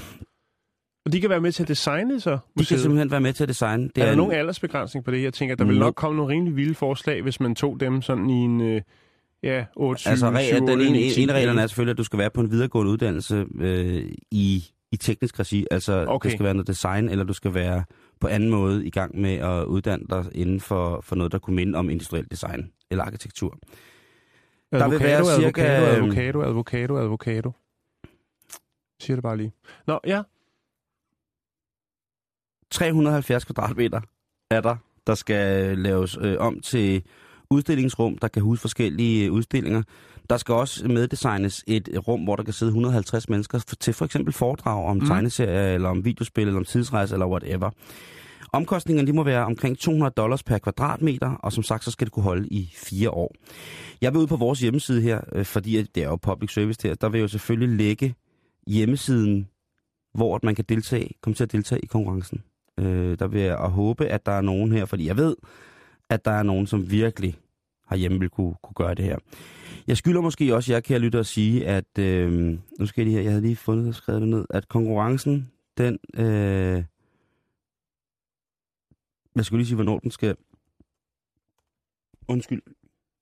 Og 1.06 1.14
de 1.14 1.22
kan 1.22 1.30
være 1.30 1.42
med 1.42 1.52
til 1.52 1.64
at 1.64 1.68
designe 1.68 2.20
så? 2.20 2.32
De 2.32 2.38
kan 2.38 2.42
museet. 2.58 2.82
simpelthen 2.82 3.12
være 3.12 3.22
med 3.22 3.34
til 3.34 3.44
at 3.44 3.50
designe. 3.50 3.84
Det 3.84 3.98
er 3.98 4.06
der 4.06 4.12
en- 4.12 4.18
nogen 4.18 4.32
aldersbegrænsning 4.34 5.06
på 5.06 5.12
det? 5.12 5.24
Jeg 5.24 5.34
tænker, 5.34 5.56
der 5.56 5.66
vil 5.66 5.80
nok 5.80 5.96
komme 5.96 6.18
nogle 6.18 6.34
rimelig 6.34 6.56
vilde 6.56 6.76
forslag, 6.76 7.22
hvis 7.22 7.40
man 7.40 7.56
tog 7.56 7.80
dem 7.80 8.02
sådan 8.02 8.30
i 8.30 8.34
en... 8.34 8.62
Øh, 8.62 8.82
ja, 9.44 9.66
8, 9.76 10.02
7, 10.02 10.10
Altså, 10.10 10.26
7, 10.26 10.36
regel, 10.36 10.62
8, 10.62 10.74
den 10.74 10.82
ene, 10.82 10.92
9, 10.92 11.10
10, 11.10 11.24
en 11.24 11.30
af 11.30 11.34
reglerne 11.34 11.62
er 11.62 11.68
selvfølgelig, 11.68 11.92
at 11.92 11.98
du 11.98 12.04
skal 12.04 12.20
være 12.20 12.30
på 12.30 12.42
en 12.42 12.52
videregående 12.52 12.92
uddannelse 12.92 13.46
øh, 13.60 14.12
i, 14.32 14.64
i 14.92 14.98
teknisk 14.98 15.40
regi. 15.40 15.66
Altså, 15.72 16.06
Okay. 16.08 16.28
det 16.30 16.38
skal 16.38 16.44
være 16.44 16.54
noget 16.54 16.68
design, 16.68 17.10
eller 17.10 17.24
du 17.26 17.34
skal 17.34 17.54
være 17.54 17.84
på 18.20 18.28
anden 18.28 18.50
måde 18.50 18.86
i 18.86 18.90
gang 18.90 19.22
med 19.22 19.34
at 19.34 19.64
uddanne 19.66 20.06
dig 20.10 20.26
inden 20.32 20.60
for, 20.60 21.02
for 21.02 21.16
noget, 21.16 21.32
der 21.32 21.40
kunne 21.40 21.56
minde 21.56 21.78
om 21.80 21.90
industriel 21.90 22.26
design 22.32 22.72
eller 22.92 23.04
arkitektur. 23.04 23.58
Der 24.72 24.78
vil 24.90 24.96
Advocado, 24.96 25.26
være 25.26 25.36
cirka, 25.42 25.62
advocado, 25.62 25.98
øhm, 25.98 26.04
advocado, 26.06 26.42
advocado, 26.42 26.98
advocado. 26.98 27.52
Siger 29.00 29.16
det 29.16 29.24
bare 29.24 29.38
lige. 29.38 29.52
Nå, 29.88 30.00
ja. 30.08 30.22
370 32.74 33.46
kvadratmeter 33.46 34.02
er 34.52 34.62
der, 34.62 34.76
der 35.08 35.16
skal 35.16 35.78
laves 35.78 36.18
øh, 36.22 36.36
om 36.40 36.60
til 36.60 37.04
udstillingsrum, 37.50 38.18
der 38.18 38.28
kan 38.28 38.42
huse 38.42 38.62
forskellige 38.62 39.26
øh, 39.26 39.32
udstillinger. 39.32 39.84
Der 40.30 40.38
skal 40.38 40.56
også 40.56 40.88
meddesignes 40.88 41.64
et 41.68 41.90
rum, 42.08 42.24
hvor 42.24 42.36
der 42.36 42.44
kan 42.44 42.54
sidde 42.54 42.70
150 42.70 43.30
mennesker 43.30 43.76
til 43.80 43.94
for 43.94 44.06
eksempel 44.06 44.34
foredrag 44.34 44.86
om 44.86 44.98
mm. 44.98 45.06
tegneserier, 45.06 45.74
eller 45.74 45.90
om 45.90 46.06
videospil, 46.06 46.48
eller 46.48 46.60
om 46.60 46.66
tidsrejse, 46.66 47.16
eller 47.16 47.28
whatever. 47.28 47.70
Omkostningerne 48.54 49.08
de 49.08 49.14
må 49.14 49.24
være 49.24 49.46
omkring 49.46 49.78
200 49.78 50.14
dollars 50.18 50.44
per 50.44 50.58
kvadratmeter, 50.58 51.32
og 51.32 51.54
som 51.54 51.64
sagt, 51.64 51.84
så 51.84 51.92
skal 51.92 52.06
det 52.06 52.14
kunne 52.14 52.24
holde 52.24 52.48
i 52.48 52.74
fire 52.76 53.10
år. 53.10 53.36
Jeg 54.02 54.14
vil 54.14 54.22
ud 54.22 54.28
på 54.28 54.36
vores 54.36 54.60
hjemmeside 54.60 55.02
her, 55.02 55.22
øh, 55.32 55.46
fordi 55.46 55.84
det 55.84 56.04
er 56.04 56.08
jo 56.08 56.16
public 56.16 56.54
service 56.54 56.80
her, 56.88 56.96
der 56.96 57.10
vil 57.10 57.18
jeg 57.18 57.24
jo 57.24 57.28
selvfølgelig 57.28 57.78
lægge 57.78 58.16
hjemmesiden, 58.68 59.48
hvor 60.14 60.40
man 60.44 60.56
kan 60.56 60.66
deltage, 60.70 61.10
komme 61.22 61.36
til 61.36 61.44
at 61.44 61.52
deltage 61.52 61.82
i 61.82 61.86
konkurrencen. 61.86 62.44
Øh, 62.80 63.20
der 63.20 63.28
vil 63.28 63.42
jeg 63.42 63.56
og 63.58 63.72
håbe, 63.72 64.06
at 64.06 64.26
der 64.26 64.32
er 64.32 64.42
nogen 64.42 64.72
her, 64.72 64.86
fordi 64.86 65.08
jeg 65.08 65.18
ved, 65.18 65.36
at 66.10 66.26
der 66.26 66.32
er 66.32 66.44
nogen, 66.44 66.68
som 66.68 66.92
virkelig 66.92 67.38
har 67.88 67.96
hjemme 67.96 68.20
vil 68.20 68.30
kunne, 68.30 68.56
kunne 68.64 68.76
gøre 68.76 68.96
det 68.96 69.06
her. 69.06 69.18
Jeg 69.88 69.98
skylder 69.98 70.22
måske 70.22 70.56
også 70.56 70.74
jer, 70.74 70.80
kære 70.80 71.00
lytter, 71.00 71.20
at 71.20 71.26
sige, 71.26 71.68
at 71.68 71.98
øh, 72.00 72.32
nu 72.80 72.86
skal 72.86 73.02
jeg 73.02 73.06
lige 73.06 73.16
her, 73.16 73.22
jeg 73.24 73.32
havde 73.32 73.42
lige 73.42 73.56
fundet 73.56 73.88
og 73.88 73.96
skrevet 73.96 74.22
det 74.22 74.30
ned, 74.30 74.46
at 74.50 74.68
konkurrencen, 74.68 75.52
den, 75.78 76.00
øh, 76.14 76.84
jeg 79.36 79.46
skulle 79.46 79.60
lige 79.60 79.68
sige, 79.68 79.76
hvornår 79.76 80.00
den 80.00 80.12
skal, 80.12 80.36
undskyld, 82.28 82.62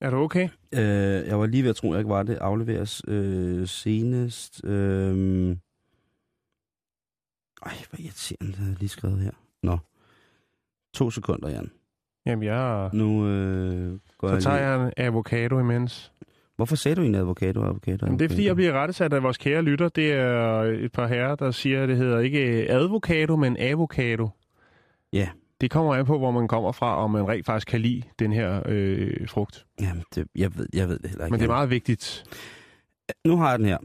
Er 0.00 0.10
du 0.10 0.16
okay? 0.16 0.48
øh, 0.72 1.26
jeg 1.28 1.38
var 1.38 1.46
lige 1.46 1.62
ved 1.62 1.70
at 1.70 1.76
tro, 1.76 1.88
at 1.88 1.92
jeg 1.92 2.00
ikke 2.00 2.10
var 2.10 2.22
det, 2.22 2.36
afleveres 2.36 3.02
øh, 3.08 3.68
senest, 3.68 4.64
øh, 4.64 5.56
ej, 7.62 7.74
hvor 7.90 7.98
irriterende, 7.98 8.52
det 8.52 8.56
havde 8.56 8.70
jeg 8.70 8.78
lige 8.78 8.88
skrevet 8.88 9.18
her. 9.18 9.41
Nå, 9.62 9.78
to 10.94 11.10
sekunder, 11.10 11.48
Jan. 11.48 11.70
Jamen, 12.26 12.44
jeg... 12.44 12.90
Nu 12.92 13.26
øh, 13.26 13.98
går 14.18 14.28
Så 14.28 14.34
jeg 14.34 14.42
tager 14.42 14.56
jeg 14.56 14.86
en 14.86 14.92
avocado 14.96 15.58
imens. 15.58 16.12
Hvorfor 16.56 16.76
sagde 16.76 16.94
du 16.94 17.02
en 17.02 17.14
advokat? 17.14 17.56
og 17.56 17.80
Jamen, 17.86 18.18
det 18.18 18.24
er 18.24 18.28
fordi, 18.28 18.46
jeg 18.46 18.56
bliver 18.56 18.72
rettesat 18.72 19.12
af 19.12 19.22
vores 19.22 19.38
kære 19.38 19.62
lytter. 19.62 19.88
Det 19.88 20.12
er 20.12 20.62
et 20.62 20.92
par 20.92 21.06
herrer, 21.06 21.34
der 21.34 21.50
siger, 21.50 21.82
at 21.82 21.88
det 21.88 21.96
hedder 21.96 22.18
ikke 22.18 22.70
advocado, 22.70 23.36
men 23.36 23.56
avocado. 23.58 24.28
Ja. 25.12 25.28
Det 25.60 25.70
kommer 25.70 25.94
an 25.94 26.06
på, 26.06 26.18
hvor 26.18 26.30
man 26.30 26.48
kommer 26.48 26.72
fra, 26.72 27.02
og 27.02 27.10
man 27.10 27.28
rent 27.28 27.46
faktisk 27.46 27.66
kan 27.66 27.80
lide 27.80 28.02
den 28.18 28.32
her 28.32 28.62
øh, 28.66 29.28
frugt. 29.28 29.66
Jamen, 29.80 30.04
det, 30.14 30.28
jeg, 30.34 30.56
ved, 30.56 30.66
jeg 30.72 30.88
ved 30.88 30.98
det 30.98 31.10
heller 31.10 31.24
ikke. 31.24 31.32
Men 31.32 31.40
det 31.40 31.46
er 31.46 31.52
meget 31.52 31.70
vigtigt. 31.70 32.24
Nu 33.26 33.36
har 33.36 33.50
jeg 33.50 33.58
den 33.58 33.66
her. 33.66 33.78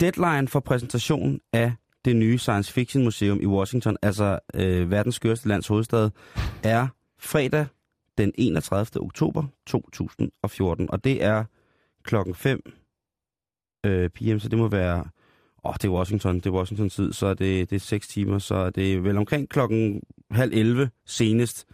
Deadline 0.00 0.48
for 0.48 0.60
præsentation 0.60 1.40
af 1.52 1.72
det 2.04 2.16
nye 2.16 2.38
Science 2.38 2.72
Fiction 2.72 3.04
Museum 3.04 3.40
i 3.40 3.46
Washington, 3.46 3.96
altså 4.02 4.38
øh, 4.54 4.90
verdens 4.90 5.14
skørste 5.14 5.48
lands 5.48 5.66
hovedstad, 5.66 6.10
er 6.62 6.88
fredag 7.18 7.66
den 8.18 8.32
31. 8.38 8.86
oktober 9.02 9.44
2014. 9.66 10.90
Og 10.90 11.04
det 11.04 11.24
er 11.24 11.44
klokken 12.04 12.34
5 12.34 12.60
øh, 13.86 14.10
pm, 14.10 14.38
så 14.38 14.48
det 14.48 14.58
må 14.58 14.68
være... 14.68 15.04
Åh, 15.64 15.74
det 15.74 15.84
er 15.84 15.92
Washington, 15.92 16.34
det 16.36 16.46
er 16.46 16.50
Washington 16.50 16.90
tid, 16.90 17.12
så 17.12 17.26
er 17.26 17.34
det, 17.34 17.70
det 17.70 17.76
er 17.76 17.80
6 17.80 18.08
timer, 18.08 18.38
så 18.38 18.54
er 18.54 18.70
det 18.70 19.04
vel 19.04 19.16
omkring 19.16 19.48
klokken 19.48 20.02
halv 20.30 20.52
11 20.52 20.90
senest 21.06 21.66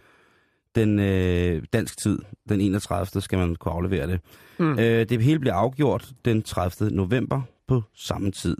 den 0.75 0.99
øh, 0.99 1.63
dansk 1.73 1.97
tid, 1.97 2.19
den 2.49 2.61
31. 2.61 3.21
skal 3.21 3.39
man 3.39 3.55
kunne 3.55 3.73
aflevere 3.73 4.07
det. 4.07 4.19
Mm. 4.59 4.79
Øh, 4.79 5.09
det 5.09 5.21
hele 5.21 5.39
bliver 5.39 5.53
afgjort 5.53 6.11
den 6.25 6.41
30. 6.41 6.89
november 6.91 7.41
på 7.67 7.83
samme 7.95 8.31
tid. 8.31 8.57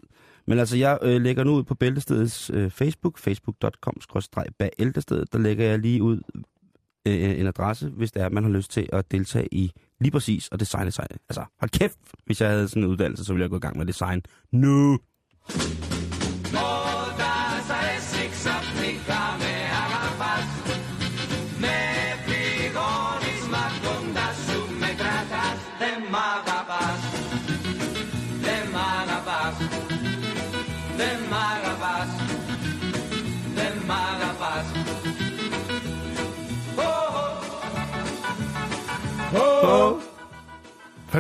Men 0.50 0.60
altså, 0.60 0.78
jeg 0.78 1.00
øh, 1.02 1.22
lægger 1.22 1.44
nu 1.44 1.52
ud 1.52 1.64
på 1.64 1.76
Bæltestedets 1.76 2.52
øh, 2.54 2.72
Facebook, 2.72 3.18
facebook.com-bæltestedet. 3.18 5.34
Der 5.34 5.40
lægger 5.40 5.66
jeg 5.66 5.80
lige 5.80 6.04
ud 6.04 6.22
øh, 7.06 7.24
øh 7.24 7.40
en 7.40 7.48
adresse, 7.48 7.90
hvis 7.90 8.12
det 8.12 8.22
er, 8.22 8.26
at 8.26 8.32
man 8.32 8.44
har 8.44 8.52
lyst 8.52 8.72
til 8.72 8.90
at 8.94 9.12
deltage 9.12 9.48
i 9.52 9.72
lige 10.00 10.12
præcis 10.12 10.48
og 10.48 10.60
designe 10.60 10.92
sig. 10.92 11.08
Altså, 11.30 11.46
hold 11.60 11.70
kæft, 11.70 11.98
hvis 12.26 12.42
jeg 12.42 12.50
havde 12.50 12.68
sådan 12.68 12.84
en 12.84 12.90
uddannelse, 12.90 13.26
så 13.26 13.34
ville 13.34 13.44
jeg 13.44 13.50
gå 13.50 13.56
i 13.56 13.60
gang 13.60 13.78
med 13.78 13.86
design 13.86 14.22
nu. 14.52 14.92
No. 14.92 14.98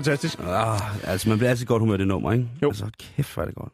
Fantastisk. 0.03 0.39
Ah, 0.39 1.09
altså, 1.11 1.29
man 1.29 1.37
bliver 1.37 1.49
altid 1.49 1.65
godt 1.65 1.79
humør 1.81 1.95
i 1.95 1.97
det 1.97 2.07
nummer, 2.07 2.31
ikke? 2.31 2.47
Jo. 2.63 2.67
Altså, 2.67 2.85
kæft, 3.15 3.33
hvor 3.33 3.43
er 3.43 3.47
det 3.47 3.55
godt. 3.55 3.73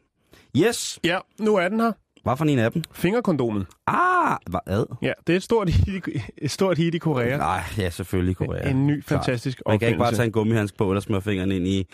Yes, 0.56 0.98
Ja, 1.04 1.18
nu 1.40 1.56
er 1.56 1.68
den 1.68 1.80
her. 1.80 1.92
hvad 2.22 2.36
for 2.36 2.44
en 2.44 2.58
af 2.58 2.72
dem? 2.72 2.82
Fingerkondomet. 2.92 3.66
Ah, 3.86 4.36
hvad 4.50 4.60
ad? 4.66 4.96
Ja, 5.02 5.12
det 5.26 5.32
er 5.32 5.36
et 5.36 5.42
stort 5.42 5.68
hit 5.70 6.06
i, 6.08 6.20
et 6.38 6.50
stort 6.50 6.78
hit 6.78 6.94
i 6.94 6.98
Korea. 6.98 7.36
Nej, 7.36 7.62
ja, 7.78 7.90
selvfølgelig 7.90 8.36
Korea. 8.36 8.70
En 8.70 8.86
ny, 8.86 9.04
fantastisk 9.04 9.62
Man 9.68 9.78
kan 9.78 9.88
ikke 9.88 9.98
bare 9.98 10.14
tage 10.14 10.26
en 10.26 10.32
gummihandsk 10.32 10.76
på, 10.76 10.90
eller 10.90 11.00
smøre 11.00 11.22
fingrene 11.22 11.56
ind 11.56 11.66
i, 11.66 11.86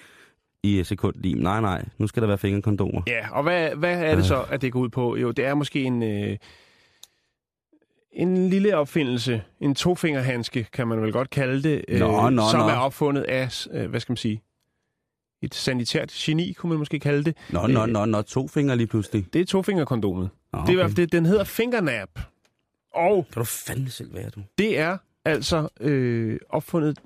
i 0.62 0.84
sekundlim. 0.84 1.38
Nej, 1.38 1.60
nej. 1.60 1.84
Nu 1.98 2.06
skal 2.06 2.20
der 2.22 2.26
være 2.28 2.38
fingerkondomer. 2.38 3.02
Ja, 3.06 3.28
og 3.32 3.42
hvad, 3.42 3.70
hvad 3.76 3.98
er 4.04 4.14
det 4.16 4.24
så, 4.24 4.44
at 4.50 4.62
det 4.62 4.72
går 4.72 4.80
ud 4.80 4.88
på? 4.88 5.16
Jo, 5.16 5.30
det 5.30 5.44
er 5.46 5.54
måske 5.54 5.82
en, 5.82 6.02
øh, 6.02 6.36
en 8.12 8.48
lille 8.48 8.76
opfindelse. 8.76 9.42
En 9.60 9.74
tofingerhandske, 9.74 10.64
kan 10.72 10.88
man 10.88 11.02
vel 11.02 11.12
godt 11.12 11.30
kalde 11.30 11.62
det. 11.62 11.84
øh, 11.88 11.98
Nå, 12.00 12.30
nå, 12.30 12.42
som 12.50 12.60
nå. 12.60 12.68
er 12.68 12.76
opfundet 12.76 13.22
af, 13.22 13.66
øh, 13.70 13.90
hvad 13.90 14.00
skal 14.00 14.12
man 14.12 14.16
sige, 14.16 14.42
et 15.42 15.54
sanitært 15.54 16.10
geni, 16.10 16.52
kunne 16.52 16.70
man 16.70 16.78
måske 16.78 16.98
kalde 17.00 17.24
det. 17.24 17.36
Nå, 17.50 17.66
nå, 17.66 17.86
nå, 17.86 18.04
nå. 18.04 18.22
To 18.22 18.48
fingre 18.48 18.76
lige 18.76 18.86
pludselig. 18.86 19.26
Det 19.32 19.40
er 19.40 19.44
tofingerkondomet. 19.46 20.30
Nå, 20.52 20.60
Det 20.60 20.68
er 20.68 20.72
i 20.72 20.74
hvert 20.74 20.86
fald 20.90 20.96
det, 20.96 21.12
den 21.12 21.26
hedder 21.26 21.44
fingernap. 21.44 22.20
Og 22.94 23.26
Kan 23.32 23.40
du 23.40 23.44
fandme 23.44 23.90
selv 23.90 24.14
være, 24.14 24.30
du? 24.30 24.42
det 24.58 24.78
er 24.78 24.98
altså 25.24 25.68
øh, 25.80 26.38
opfundet, 26.48 26.98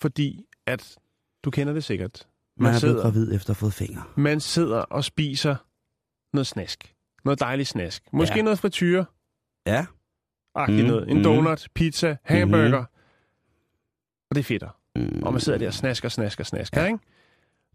fordi 0.00 0.44
at, 0.66 0.96
du 1.44 1.50
kender 1.50 1.72
det 1.72 1.84
sikkert, 1.84 2.26
Man, 2.56 2.62
Man 2.64 2.74
er 2.74 2.80
blevet 2.80 2.80
sidder- 2.80 3.02
gravid 3.02 3.34
efter 3.34 3.50
at 3.50 3.56
have 3.56 3.60
fået 3.60 3.72
fingre. 3.74 4.02
man 4.16 4.40
sidder 4.40 4.78
og 4.78 5.04
spiser 5.04 5.56
noget 6.32 6.46
snask. 6.46 6.94
Noget 7.24 7.40
dejligt 7.40 7.68
snask. 7.68 8.02
Måske 8.12 8.32
Ja. 8.32 8.36
ja. 8.36 8.42
noget 8.42 8.58
frityre. 8.58 9.04
Ja. 9.66 9.86
Agtigt 10.54 10.82
Mm, 10.82 10.86
noget. 10.90 11.08
En 11.08 11.14
mhm. 11.14 11.24
donut, 11.24 11.68
pizza, 11.74 12.16
hamburger. 12.24 12.84
Og 14.30 14.34
det 14.34 14.38
er 14.38 14.44
fedt. 14.44 14.64
Mm. 14.96 15.22
Og 15.22 15.32
man 15.32 15.40
sidder 15.40 15.58
der 15.58 15.66
og 15.66 15.74
snasker, 15.74 16.08
snasker, 16.08 16.44
snasker, 16.44 16.80
Ja. 16.80 16.86
ikke? 16.86 16.98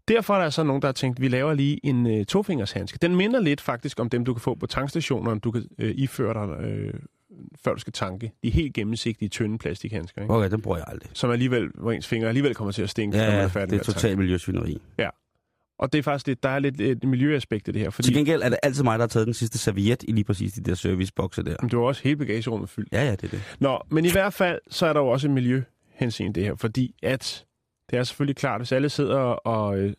Derfor 0.08 0.34
er 0.34 0.42
der 0.42 0.50
så 0.50 0.62
nogen, 0.62 0.82
der 0.82 0.88
har 0.88 0.92
tænkt, 0.92 1.20
vi 1.20 1.28
laver 1.28 1.54
lige 1.54 1.86
en 1.86 2.06
øh, 2.06 2.24
tofingershandske. 2.26 2.98
Den 3.02 3.16
minder 3.16 3.40
lidt 3.40 3.60
faktisk 3.60 4.00
om 4.00 4.08
dem, 4.10 4.24
du 4.24 4.34
kan 4.34 4.40
få 4.40 4.54
på 4.54 4.66
tankstationerne, 4.66 5.40
du 5.40 5.50
kan 5.50 5.68
øh, 5.78 5.94
iføre 5.96 6.34
dig, 6.46 6.64
øh, 6.64 6.94
før 7.64 7.74
du 7.74 7.80
skal 7.80 7.92
tanke. 7.92 8.32
De 8.42 8.50
helt 8.50 8.74
gennemsigtige, 8.74 9.28
tynde 9.28 9.58
plastikhandsker, 9.58 10.22
ikke? 10.22 10.34
Okay, 10.34 10.50
den 10.50 10.62
bruger 10.62 10.76
jeg 10.76 10.84
aldrig. 10.88 11.10
Som 11.12 11.30
alligevel, 11.30 11.70
hvor 11.74 11.92
ens 11.92 12.06
fingre 12.06 12.28
alligevel 12.28 12.54
kommer 12.54 12.72
til 12.72 12.82
at 12.82 12.90
stinke, 12.90 13.18
Ja, 13.18 13.24
når 13.24 13.30
man 13.30 13.38
ja, 13.40 13.44
er 13.44 13.48
færdig 13.48 13.70
det 13.70 13.76
er 13.76 13.80
at 13.80 13.86
totalt 13.94 14.18
miljøsvineri. 14.18 14.78
Og 15.78 15.92
det 15.92 15.98
er 15.98 16.02
faktisk 16.02 16.26
lidt, 16.26 16.42
der 16.42 16.48
er 16.48 16.58
lidt 16.58 16.80
et 16.80 17.04
miljøaspekt 17.04 17.68
i 17.68 17.70
det 17.70 17.80
her, 17.82 17.90
fordi 17.90 18.08
Til 18.08 18.14
gengæld 18.16 18.42
er 18.42 18.48
det 18.48 18.58
altid 18.62 18.84
mig, 18.84 18.98
der 18.98 19.02
har 19.02 19.08
taget 19.08 19.26
den 19.26 19.34
sidste 19.34 19.58
serviet 19.58 20.04
i 20.08 20.12
lige 20.12 20.24
præcis 20.24 20.52
de 20.52 20.60
der 20.60 20.74
servicebokse 20.74 21.42
der. 21.42 21.56
du 21.56 21.78
har 21.78 21.86
også 21.86 22.02
hele 22.04 22.16
bagagerummet 22.16 22.70
fyldt. 22.70 22.92
Ja, 22.92 23.04
ja, 23.04 23.10
det 23.10 23.24
er 23.24 23.28
det. 23.28 23.42
Nå, 23.58 23.78
men 23.90 24.04
i 24.04 24.10
hvert 24.10 24.32
fald, 24.34 24.60
så 24.70 24.86
er 24.86 24.92
der 24.92 25.00
jo 25.00 25.08
også 25.08 25.28
en 25.28 25.34
miljøhensyn 25.34 26.30
i 26.30 26.32
det 26.32 26.44
her, 26.44 26.54
fordi 26.54 26.94
at 27.02 27.44
det 27.90 27.98
er 27.98 28.02
selvfølgelig 28.02 28.36
klart, 28.36 28.60
hvis 28.60 28.72
alle 28.72 28.88
sidder 28.88 29.18
og, 29.18 29.78
øh, 29.78 29.92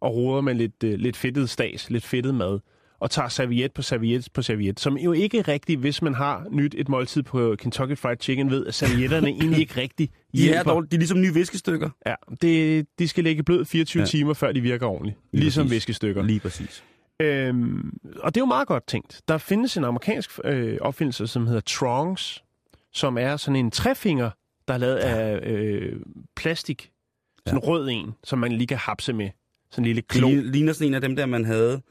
og 0.00 0.14
roder 0.16 0.40
med 0.40 0.54
lidt, 0.54 0.84
øh, 0.84 0.94
lidt 0.98 1.16
fedtet 1.16 1.50
stas, 1.50 1.90
lidt 1.90 2.04
fedtet 2.04 2.34
mad, 2.34 2.60
og 3.04 3.10
tager 3.10 3.28
serviet 3.28 3.72
på 3.72 3.82
serviet 3.82 4.28
på 4.34 4.42
serviet, 4.42 4.80
som 4.80 4.96
jo 4.98 5.12
ikke 5.12 5.42
rigtig, 5.42 5.76
hvis 5.76 6.02
man 6.02 6.14
har 6.14 6.46
nyt 6.50 6.74
et 6.78 6.88
måltid 6.88 7.22
på 7.22 7.56
Kentucky 7.58 7.98
Fried 7.98 8.16
Chicken, 8.20 8.50
ved, 8.50 8.66
at 8.66 8.74
servietterne 8.74 9.28
egentlig 9.40 9.58
ikke 9.60 9.80
rigtig 9.80 10.10
De 10.34 10.40
er, 10.40 10.52
hjælper. 10.52 10.70
dog, 10.72 10.90
de 10.90 10.96
er 10.96 10.98
ligesom 10.98 11.20
nye 11.20 11.34
viskestykker. 11.34 11.90
Ja, 12.06 12.14
det, 12.42 12.86
de 12.98 13.08
skal 13.08 13.24
ligge 13.24 13.42
blød 13.42 13.64
24 13.64 14.00
Ja. 14.00 14.04
ja. 14.04 14.06
timer, 14.06 14.34
før 14.34 14.52
de 14.52 14.60
virker 14.60 14.86
ordentligt. 14.86 15.18
Lige 15.32 15.40
Ligesom 15.42 15.64
præcis. 15.64 15.74
viskestykker. 15.74 16.22
Lige 16.22 16.40
præcis. 16.40 16.84
Øhm, 17.22 17.92
og 18.20 18.34
det 18.34 18.40
er 18.40 18.42
jo 18.42 18.46
meget 18.46 18.68
godt 18.68 18.86
tænkt. 18.86 19.22
Der 19.28 19.38
findes 19.38 19.76
en 19.76 19.84
amerikansk 19.84 20.30
øh, 20.44 20.78
opfindelse, 20.80 21.26
som 21.26 21.46
hedder 21.46 21.60
Trongs, 21.60 22.44
som 22.92 23.18
er 23.18 23.36
sådan 23.36 23.56
en 23.56 23.70
trefinger, 23.70 24.30
der 24.68 24.74
er 24.74 24.78
lavet 24.78 24.96
af 24.96 25.50
øh, 25.50 25.92
plastik. 26.36 26.90
Sådan 27.46 27.58
en 27.58 27.64
rød 27.64 27.88
en, 27.90 28.12
som 28.24 28.38
man 28.38 28.52
lige 28.52 28.66
kan 28.66 28.78
hapse 28.78 29.12
med. 29.12 29.30
Sådan 29.70 29.82
en 29.82 29.86
lille 29.86 30.00
Det 30.00 30.08
klo. 30.08 30.28
ligner- 30.28 30.42
ligner 30.52 30.72
sådan 30.72 30.86
en 30.88 30.94
af 30.94 31.00
dem 31.00 31.16
der, 31.16 31.26
man 31.26 31.44
havde, 31.44 31.82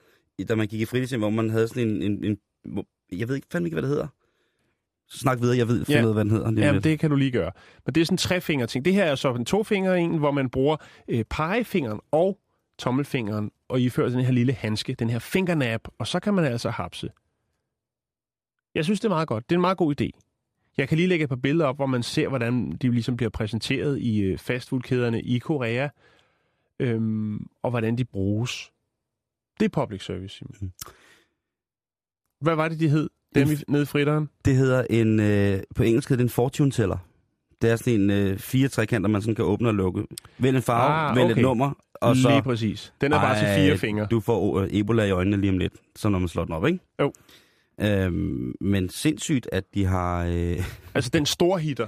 da 0.49 0.55
man 0.55 0.67
gik 0.67 0.81
i 0.81 0.85
fritidshjem, 0.85 1.19
hvor 1.21 1.29
man 1.29 1.49
havde 1.49 1.67
sådan 1.67 1.87
en... 1.89 2.01
en, 2.01 2.23
en 2.25 2.37
jeg 3.11 3.27
ved 3.27 3.35
ikke 3.35 3.47
fandme 3.51 3.67
ikke, 3.67 3.75
hvad 3.75 3.81
det 3.81 3.89
hedder. 3.89 4.07
Snak 5.09 5.41
videre, 5.41 5.57
jeg 5.57 5.67
ved, 5.67 5.85
Ja. 5.89 5.93
ja. 6.01 6.11
hvad 6.11 6.23
den 6.23 6.31
hedder. 6.31 6.45
Jamen, 6.51 6.73
lidt. 6.73 6.83
det 6.83 6.99
kan 6.99 7.09
du 7.09 7.15
lige 7.15 7.31
gøre. 7.31 7.51
Men 7.85 7.95
det 7.95 8.01
er 8.01 8.05
sådan 8.05 8.13
en 8.13 8.17
trefinger 8.17 8.65
ting. 8.65 8.85
Det 8.85 8.93
her 8.93 9.03
er 9.03 9.15
så 9.15 9.33
en 9.33 9.45
tofinger 9.45 9.93
en, 9.93 10.17
hvor 10.17 10.31
man 10.31 10.49
bruger 10.49 10.77
øh, 11.07 11.23
pegefingeren 11.29 11.99
og 12.11 12.39
tommelfingeren 12.77 13.51
og 13.69 13.81
ifører 13.81 14.09
den 14.09 14.19
her 14.21 14.31
lille 14.31 14.53
handske, 14.53 14.93
den 14.93 15.09
her 15.09 15.19
fingernap, 15.19 15.81
og 15.99 16.07
så 16.07 16.19
kan 16.19 16.33
man 16.33 16.45
altså 16.45 16.69
hapse. 16.69 17.09
Jeg 18.75 18.83
synes, 18.83 18.99
det 18.99 19.05
er 19.05 19.09
meget 19.09 19.27
godt. 19.27 19.49
Det 19.49 19.55
er 19.55 19.57
en 19.57 19.61
meget 19.61 19.77
god 19.77 20.01
idé. 20.01 20.09
Jeg 20.77 20.87
kan 20.89 20.97
lige 20.97 21.07
lægge 21.07 21.23
et 21.23 21.29
par 21.29 21.35
billeder 21.35 21.65
op, 21.65 21.75
hvor 21.75 21.85
man 21.85 22.03
ser, 22.03 22.27
hvordan 22.27 22.71
de 22.71 22.91
ligesom 22.91 23.17
bliver 23.17 23.29
præsenteret 23.29 23.99
i 23.99 24.21
øh, 24.21 24.37
fastfoodkæderne 24.37 25.21
i 25.21 25.37
Korea, 25.39 25.89
øhm, 26.79 27.47
og 27.63 27.69
hvordan 27.69 27.97
de 27.97 28.05
bruges. 28.05 28.71
Det 29.59 29.65
er 29.65 29.69
public 29.69 30.05
service, 30.05 30.35
Simon. 30.37 30.73
Hvad 32.41 32.55
var 32.55 32.67
det, 32.69 32.79
de 32.79 32.89
hed? 32.89 33.09
Dem 33.35 33.47
i, 33.51 33.55
nede 33.67 33.83
i 33.83 33.85
fritteren? 33.85 34.29
Det 34.45 34.55
hedder 34.55 34.85
en... 34.89 35.19
Øh, 35.19 35.59
på 35.75 35.83
engelsk 35.83 36.09
hedder 36.09 36.23
det 36.23 36.29
en 36.29 36.33
fortune 36.33 36.71
teller. 36.71 36.97
Det 37.61 37.69
er 37.71 37.75
sådan 37.75 38.01
en 38.01 38.09
øh, 38.09 38.37
fire 38.37 38.67
trekanter, 38.67 39.09
man 39.09 39.21
sådan 39.21 39.35
kan 39.35 39.45
åbne 39.45 39.67
og 39.69 39.73
lukke. 39.75 40.03
Vælg 40.37 40.55
en 40.55 40.61
farve, 40.63 40.93
Ah, 40.93 41.15
vælg 41.15 41.25
okay. 41.25 41.35
et 41.35 41.41
nummer, 41.41 41.71
og 41.93 42.15
så... 42.15 42.29
Lige 42.29 42.41
præcis. 42.41 42.93
Den 43.01 43.13
er 43.13 43.17
bare 43.19 43.39
til 43.39 43.47
fire 43.63 43.77
fingre. 43.77 44.07
Du 44.11 44.19
får 44.19 44.59
øh, 44.59 44.67
Ebola 44.71 45.03
i 45.03 45.11
øjnene 45.11 45.37
lige 45.37 45.51
om 45.51 45.57
lidt, 45.57 45.73
så 45.95 46.09
når 46.09 46.19
man 46.19 46.27
slår 46.27 46.45
den 46.45 46.53
op, 46.53 46.65
ikke? 46.67 46.79
Jo. 46.99 47.13
Øhm, 47.81 48.53
men 48.61 48.89
sindssygt, 48.89 49.49
at 49.51 49.63
de 49.73 49.85
har... 49.85 50.25
Øh, 50.25 50.57
Altså, 50.95 51.09
den 51.13 51.25
store 51.25 51.59
hitter. 51.59 51.87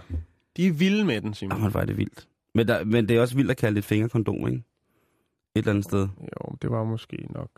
De 0.57 0.67
er 0.67 0.71
vilde 0.71 1.05
med 1.05 1.21
den, 1.21 1.33
Simon. 1.33 1.57
Jamen, 1.57 1.71
hvor 1.71 1.79
er 1.79 1.85
det 1.85 1.97
vildt. 1.97 2.27
Men, 2.55 2.67
der, 2.67 2.83
men 2.83 3.09
det 3.09 3.17
er 3.17 3.21
også 3.21 3.35
vildt 3.35 3.51
at 3.51 3.57
kalde 3.57 3.75
det 3.75 3.79
et 3.79 3.85
fingerkondom, 3.85 4.47
ikke? 4.47 4.63
Et 5.55 5.59
eller 5.59 5.69
andet 5.71 5.83
sted. 5.83 6.07
Jo, 6.21 6.55
det 6.61 6.71
var 6.71 6.83
måske 6.83 7.17
nok... 7.29 7.49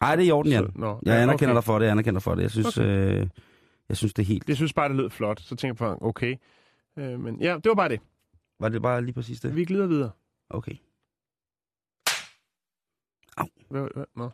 Ej, 0.00 0.16
det 0.16 0.22
er 0.22 0.28
i 0.28 0.30
orden, 0.30 0.52
Jan. 0.52 0.64
Så- 0.64 0.72
Nå, 0.78 0.88
Jeg 0.88 1.12
ja, 1.14 1.22
anerkender 1.22 1.48
okay. 1.52 1.54
dig 1.56 1.64
for 1.64 1.78
det, 1.78 1.84
jeg 1.86 1.92
anerkender 1.92 2.18
dig 2.18 2.22
for 2.22 2.34
det. 2.34 2.42
Jeg 2.42 2.50
synes, 2.50 2.78
Okay. 2.78 3.20
øh, 3.20 3.28
jeg 3.88 3.96
synes 3.96 4.14
det 4.14 4.22
er 4.22 4.26
helt... 4.26 4.48
Jeg 4.48 4.56
synes 4.56 4.72
bare, 4.72 4.88
det 4.88 4.96
lød 4.96 5.10
flot. 5.10 5.40
Så 5.40 5.56
tænker 5.56 5.86
jeg 5.86 5.96
på, 5.98 6.06
okay. 6.08 6.36
Øh, 6.98 7.20
men 7.20 7.40
ja, 7.40 7.54
det 7.54 7.68
var 7.68 7.74
bare 7.74 7.88
det. 7.88 8.00
Var 8.60 8.68
det 8.68 8.82
bare 8.82 9.02
lige 9.04 9.14
præcis 9.14 9.40
det? 9.40 9.56
Vi 9.56 9.64
glider 9.64 9.86
videre. 9.86 10.10
Okay. 10.50 10.74
Hvad, 13.70 13.88
hvad? 13.94 14.04
Nå. 14.16 14.30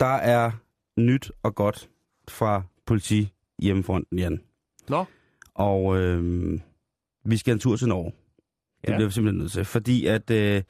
Der 0.00 0.06
er 0.06 0.50
nyt 0.96 1.32
og 1.42 1.54
godt 1.54 1.90
fra 2.28 2.62
politi 2.86 3.32
hjemmefronten, 3.58 4.18
Jan. 4.18 4.40
Nå. 4.88 5.04
Og 5.54 5.96
øh, 5.96 6.60
vi 7.24 7.36
skal 7.36 7.52
en 7.52 7.58
tur 7.58 7.76
til 7.76 7.88
Norge. 7.88 8.12
Det 8.82 8.88
Ja. 8.88 8.96
bliver 8.96 9.08
vi 9.08 9.12
simpelthen 9.14 9.38
nødt 9.40 9.52
til. 9.52 9.64
Fordi 9.64 10.06
at 10.06 10.30
øh, 10.30 10.62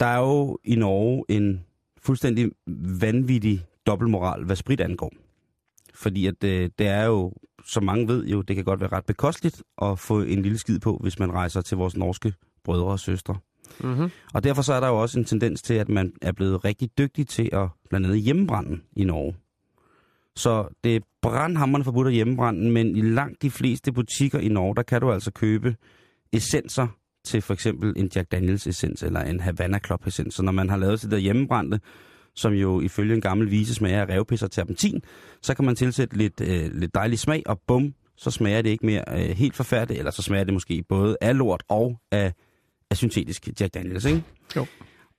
der 0.00 0.06
er 0.06 0.18
jo 0.18 0.58
i 0.64 0.74
Norge 0.74 1.24
en 1.28 1.64
fuldstændig 1.98 2.50
vanvittig 3.00 3.66
dobbeltmoral, 3.86 4.44
hvad 4.44 4.56
sprit 4.56 4.80
angår. 4.80 5.12
Fordi 5.94 6.26
at 6.26 6.44
øh, 6.44 6.70
det 6.78 6.86
er 6.86 7.04
jo, 7.04 7.32
som 7.66 7.84
mange 7.84 8.08
ved 8.08 8.26
jo, 8.26 8.42
det 8.42 8.56
kan 8.56 8.64
godt 8.64 8.80
være 8.80 8.92
ret 8.92 9.06
bekosteligt 9.06 9.62
at 9.82 9.98
få 9.98 10.20
en 10.22 10.42
lille 10.42 10.58
skid 10.58 10.78
på, 10.78 10.98
hvis 11.02 11.18
man 11.18 11.32
rejser 11.32 11.60
til 11.60 11.76
vores 11.76 11.96
norske 11.96 12.32
brødre 12.64 12.84
og 12.86 13.00
søstre. 13.00 13.36
Mm-hmm. 13.80 14.10
Og 14.34 14.44
derfor 14.44 14.62
så 14.62 14.72
er 14.72 14.80
der 14.80 14.88
jo 14.88 15.02
også 15.02 15.18
en 15.18 15.24
tendens 15.24 15.62
til, 15.62 15.74
at 15.74 15.88
man 15.88 16.12
er 16.22 16.32
blevet 16.32 16.64
rigtig 16.64 16.98
dygtig 16.98 17.28
til 17.28 17.48
at 17.52 17.68
blandt 17.90 18.06
andet 18.06 18.20
hjemmebrænde 18.20 18.80
i 18.96 19.04
Norge. 19.04 19.36
Så 20.36 20.68
det 20.84 20.96
er 20.96 21.00
brandhammerne 21.22 21.84
forbudt 21.84 22.06
at 22.06 22.12
hjemmebrænde, 22.14 22.70
men 22.70 22.96
i 22.96 23.00
langt 23.00 23.42
de 23.42 23.50
fleste 23.50 23.92
butikker 23.92 24.38
i 24.38 24.48
Norge, 24.48 24.74
der 24.76 24.82
kan 24.82 25.00
du 25.00 25.12
altså 25.12 25.30
købe 25.30 25.76
essenser 26.34 26.86
til 27.24 27.42
for 27.42 27.54
eksempel 27.54 27.92
en 27.96 28.10
Jack 28.14 28.32
Daniels 28.32 28.66
essens 28.66 29.02
eller 29.02 29.20
en 29.20 29.40
Havana 29.40 29.78
Club 29.86 30.06
essens. 30.06 30.34
Så 30.34 30.42
når 30.42 30.52
man 30.52 30.70
har 30.70 30.76
lavet 30.76 31.00
sit 31.00 31.10
der 31.10 31.18
hjemmebrændte, 31.18 31.80
som 32.34 32.52
jo 32.52 32.80
ifølge 32.80 33.14
en 33.14 33.20
gammel 33.20 33.50
vise 33.50 33.74
smager 33.74 34.00
af 34.00 34.08
revpis 34.08 34.42
og 34.42 34.50
terpentin, 34.50 35.02
så 35.42 35.54
kan 35.54 35.64
man 35.64 35.76
tilsætte 35.76 36.16
lidt, 36.16 36.40
øh, 36.40 36.74
lidt 36.74 36.94
dejlig 36.94 37.18
smag, 37.18 37.42
og 37.46 37.60
bum, 37.66 37.94
så 38.16 38.30
smager 38.30 38.62
det 38.62 38.70
ikke 38.70 38.86
mere 38.86 39.04
øh, 39.12 39.36
helt 39.36 39.56
forfærdeligt, 39.56 39.98
eller 39.98 40.10
så 40.10 40.22
smager 40.22 40.44
det 40.44 40.54
måske 40.54 40.84
både 40.88 41.16
af 41.20 41.38
lort 41.38 41.62
og 41.68 41.98
af, 42.12 42.32
af 42.90 42.96
syntetisk 42.96 43.48
Jack 43.60 43.74
Daniels, 43.74 44.04
ikke? 44.04 44.22
Jo. 44.56 44.66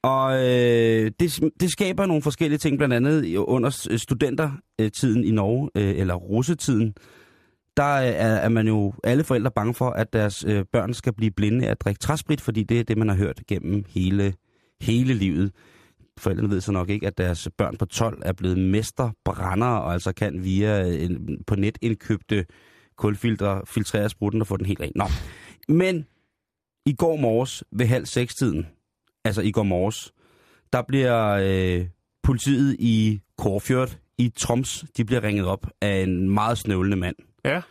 Og 0.04 0.34
øh, 0.34 1.12
det, 1.20 1.40
det 1.60 1.72
skaber 1.72 2.06
nogle 2.06 2.22
forskellige 2.22 2.60
ting, 2.60 2.78
blandt 2.78 2.94
andet 2.94 3.36
under 3.36 3.70
studentertiden 3.98 5.24
i 5.24 5.32
Norge, 5.32 5.70
øh, 5.76 6.00
eller 6.00 6.14
russetiden, 6.14 6.96
der 7.78 7.96
øh, 7.96 8.08
er, 8.08 8.36
er 8.36 8.50
man 8.50 8.68
jo 8.68 8.94
alle 9.04 9.24
forældre 9.24 9.52
bange 9.52 9.74
for, 9.74 9.90
at 9.90 10.14
deres 10.14 10.46
øh, 10.48 10.66
børn 10.72 10.94
skal 10.94 11.14
blive 11.14 11.32
blinde 11.32 11.68
af 11.68 11.72
at 11.72 11.82
drikke 11.82 12.00
træsprit, 12.00 12.42
fordi 12.42 12.64
det 12.64 12.80
er 12.80 12.84
det, 12.84 12.98
man 12.98 13.10
har 13.10 13.16
hørt 13.16 13.42
gennem 13.48 13.86
hele, 13.90 14.34
hele 14.82 15.14
livet. 15.14 15.52
Forældrene 16.18 16.50
ved 16.50 16.62
så 16.62 16.72
nok 16.72 16.90
ikke, 16.90 17.08
at 17.08 17.18
deres 17.18 17.50
børn 17.58 17.78
på 17.78 17.86
12 17.86 18.22
er 18.26 18.34
blevet 18.34 18.58
mesterbrændere, 18.58 19.82
og 19.82 19.94
altså 19.94 20.14
kan 20.14 20.44
via 20.44 20.90
øh, 20.90 21.04
en, 21.04 21.44
på 21.48 21.56
net 21.56 21.78
indkøbte 21.82 22.46
kulfiltre 22.98 23.62
filtrere 23.66 24.10
sprutten 24.10 24.42
og 24.42 24.48
få 24.48 24.58
den 24.58 24.66
helt 24.66 24.80
ren. 24.80 24.92
Nå. 24.96 25.06
Men 25.68 26.06
i 26.86 26.94
går 26.94 27.16
morges 27.16 27.64
ved 27.72 27.86
halv 27.86 28.06
seks 28.06 28.36
tiden, 28.36 28.68
altså 29.26 29.42
i 29.42 29.52
går 29.52 29.64
morges, 29.64 30.14
der 30.74 30.82
bliver 30.82 31.30
øh, 31.44 31.88
politiet 32.24 32.76
i 32.80 33.22
Korfjord 33.38 33.98
i 34.18 34.32
Troms, 34.36 34.86
de 34.98 35.06
bliver 35.06 35.24
ringet 35.24 35.46
op 35.46 35.68
af 35.82 36.04
en 36.04 36.30
meget 36.30 36.58
snøvlende 36.58 36.98
mand. 36.98 37.16
Ja. 37.46 37.62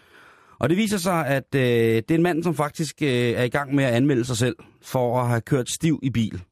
Og 0.59 0.69
det 0.69 0.77
viser 0.77 0.99
sig, 0.99 1.27
at 1.27 1.55
øh, 1.55 1.61
det 1.63 2.11
er 2.11 2.15
en 2.15 2.23
mand, 2.23 2.43
som 2.43 2.55
faktisk 2.55 3.03
øh, 3.03 3.09
er 3.09 3.43
i 3.43 3.49
gang 3.49 3.75
med 3.75 3.85
at 3.85 3.95
anmelde 3.95 4.25
sig 4.25 4.37
selv 4.37 4.57
for 4.83 5.21
at 5.21 5.29
have 5.29 5.41
kørt 5.41 5.71
stiv 5.71 6.01
i 6.03 6.11
bil. 6.11 6.43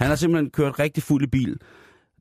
Han 0.00 0.08
har 0.08 0.16
simpelthen 0.16 0.50
kørt 0.50 0.78
rigtig 0.78 1.02
fuld 1.02 1.22
i 1.22 1.26
bil. 1.26 1.60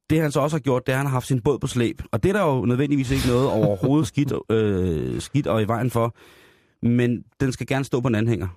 Det 0.10 0.22
han 0.22 0.32
så 0.32 0.40
også 0.40 0.56
har 0.56 0.62
gjort, 0.62 0.88
det 0.88 0.94
er, 0.94 0.96
at 0.96 1.00
han 1.00 1.06
har 1.06 1.14
haft 1.14 1.28
sin 1.28 1.42
båd 1.42 1.60
på 1.60 1.68
slæb. 1.68 2.02
Og 2.12 2.24
det 2.24 2.30
er 2.30 2.34
der 2.34 2.46
jo 2.46 2.66
nødvendigvis 2.66 3.12
ikke 3.12 3.28
noget 3.28 3.50
overhovedet 3.50 4.08
skidt, 4.08 4.34
øh, 4.52 5.22
skidt 5.22 5.48
og 5.48 5.62
i 5.62 5.68
vejen 5.68 5.92
for. 5.92 6.16
Men 6.82 7.24
den 7.40 7.52
skal 7.52 7.68
gerne 7.68 7.86
stå 7.86 8.02
på 8.02 8.08
en 8.08 8.16
anhænger. 8.16 8.48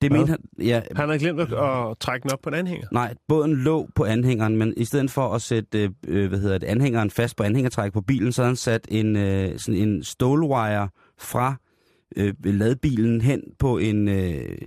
Det 0.00 0.10
Hvad? 0.10 0.18
mener 0.20 0.30
han... 0.30 0.66
Ja, 0.66 0.80
Han 0.96 1.08
har 1.08 1.18
glemt 1.18 1.40
at, 1.40 1.52
at 1.52 1.98
trække 2.00 2.22
den 2.22 2.32
op 2.32 2.38
på 2.42 2.48
en 2.48 2.54
anhænger. 2.54 2.86
Nej, 2.92 3.14
båden 3.28 3.56
lå 3.56 3.88
på 3.94 4.04
anhængeren, 4.04 4.56
men 4.56 4.74
i 4.76 4.84
stedet 4.84 5.10
for 5.10 5.34
at 5.34 5.42
sætte 5.42 5.92
øh, 6.06 6.28
hvad 6.28 6.38
hedder 6.38 6.58
det, 6.58 6.66
anhængeren 6.66 7.10
fast 7.10 7.36
på 7.36 7.42
anhængertræk 7.42 7.92
på 7.92 8.00
bilen, 8.00 8.32
så 8.32 8.42
havde 8.42 8.50
han 8.50 8.56
sat 8.56 8.86
en, 8.88 9.16
øh, 9.16 9.58
sådan 9.58 9.80
en 9.80 10.04
stålwire 10.04 10.88
fra 11.18 11.54
øh, 12.16 12.34
ladbilen 12.44 13.20
hen 13.20 13.42
på 13.58 13.78
en, 13.78 14.08
øh, 14.08 14.58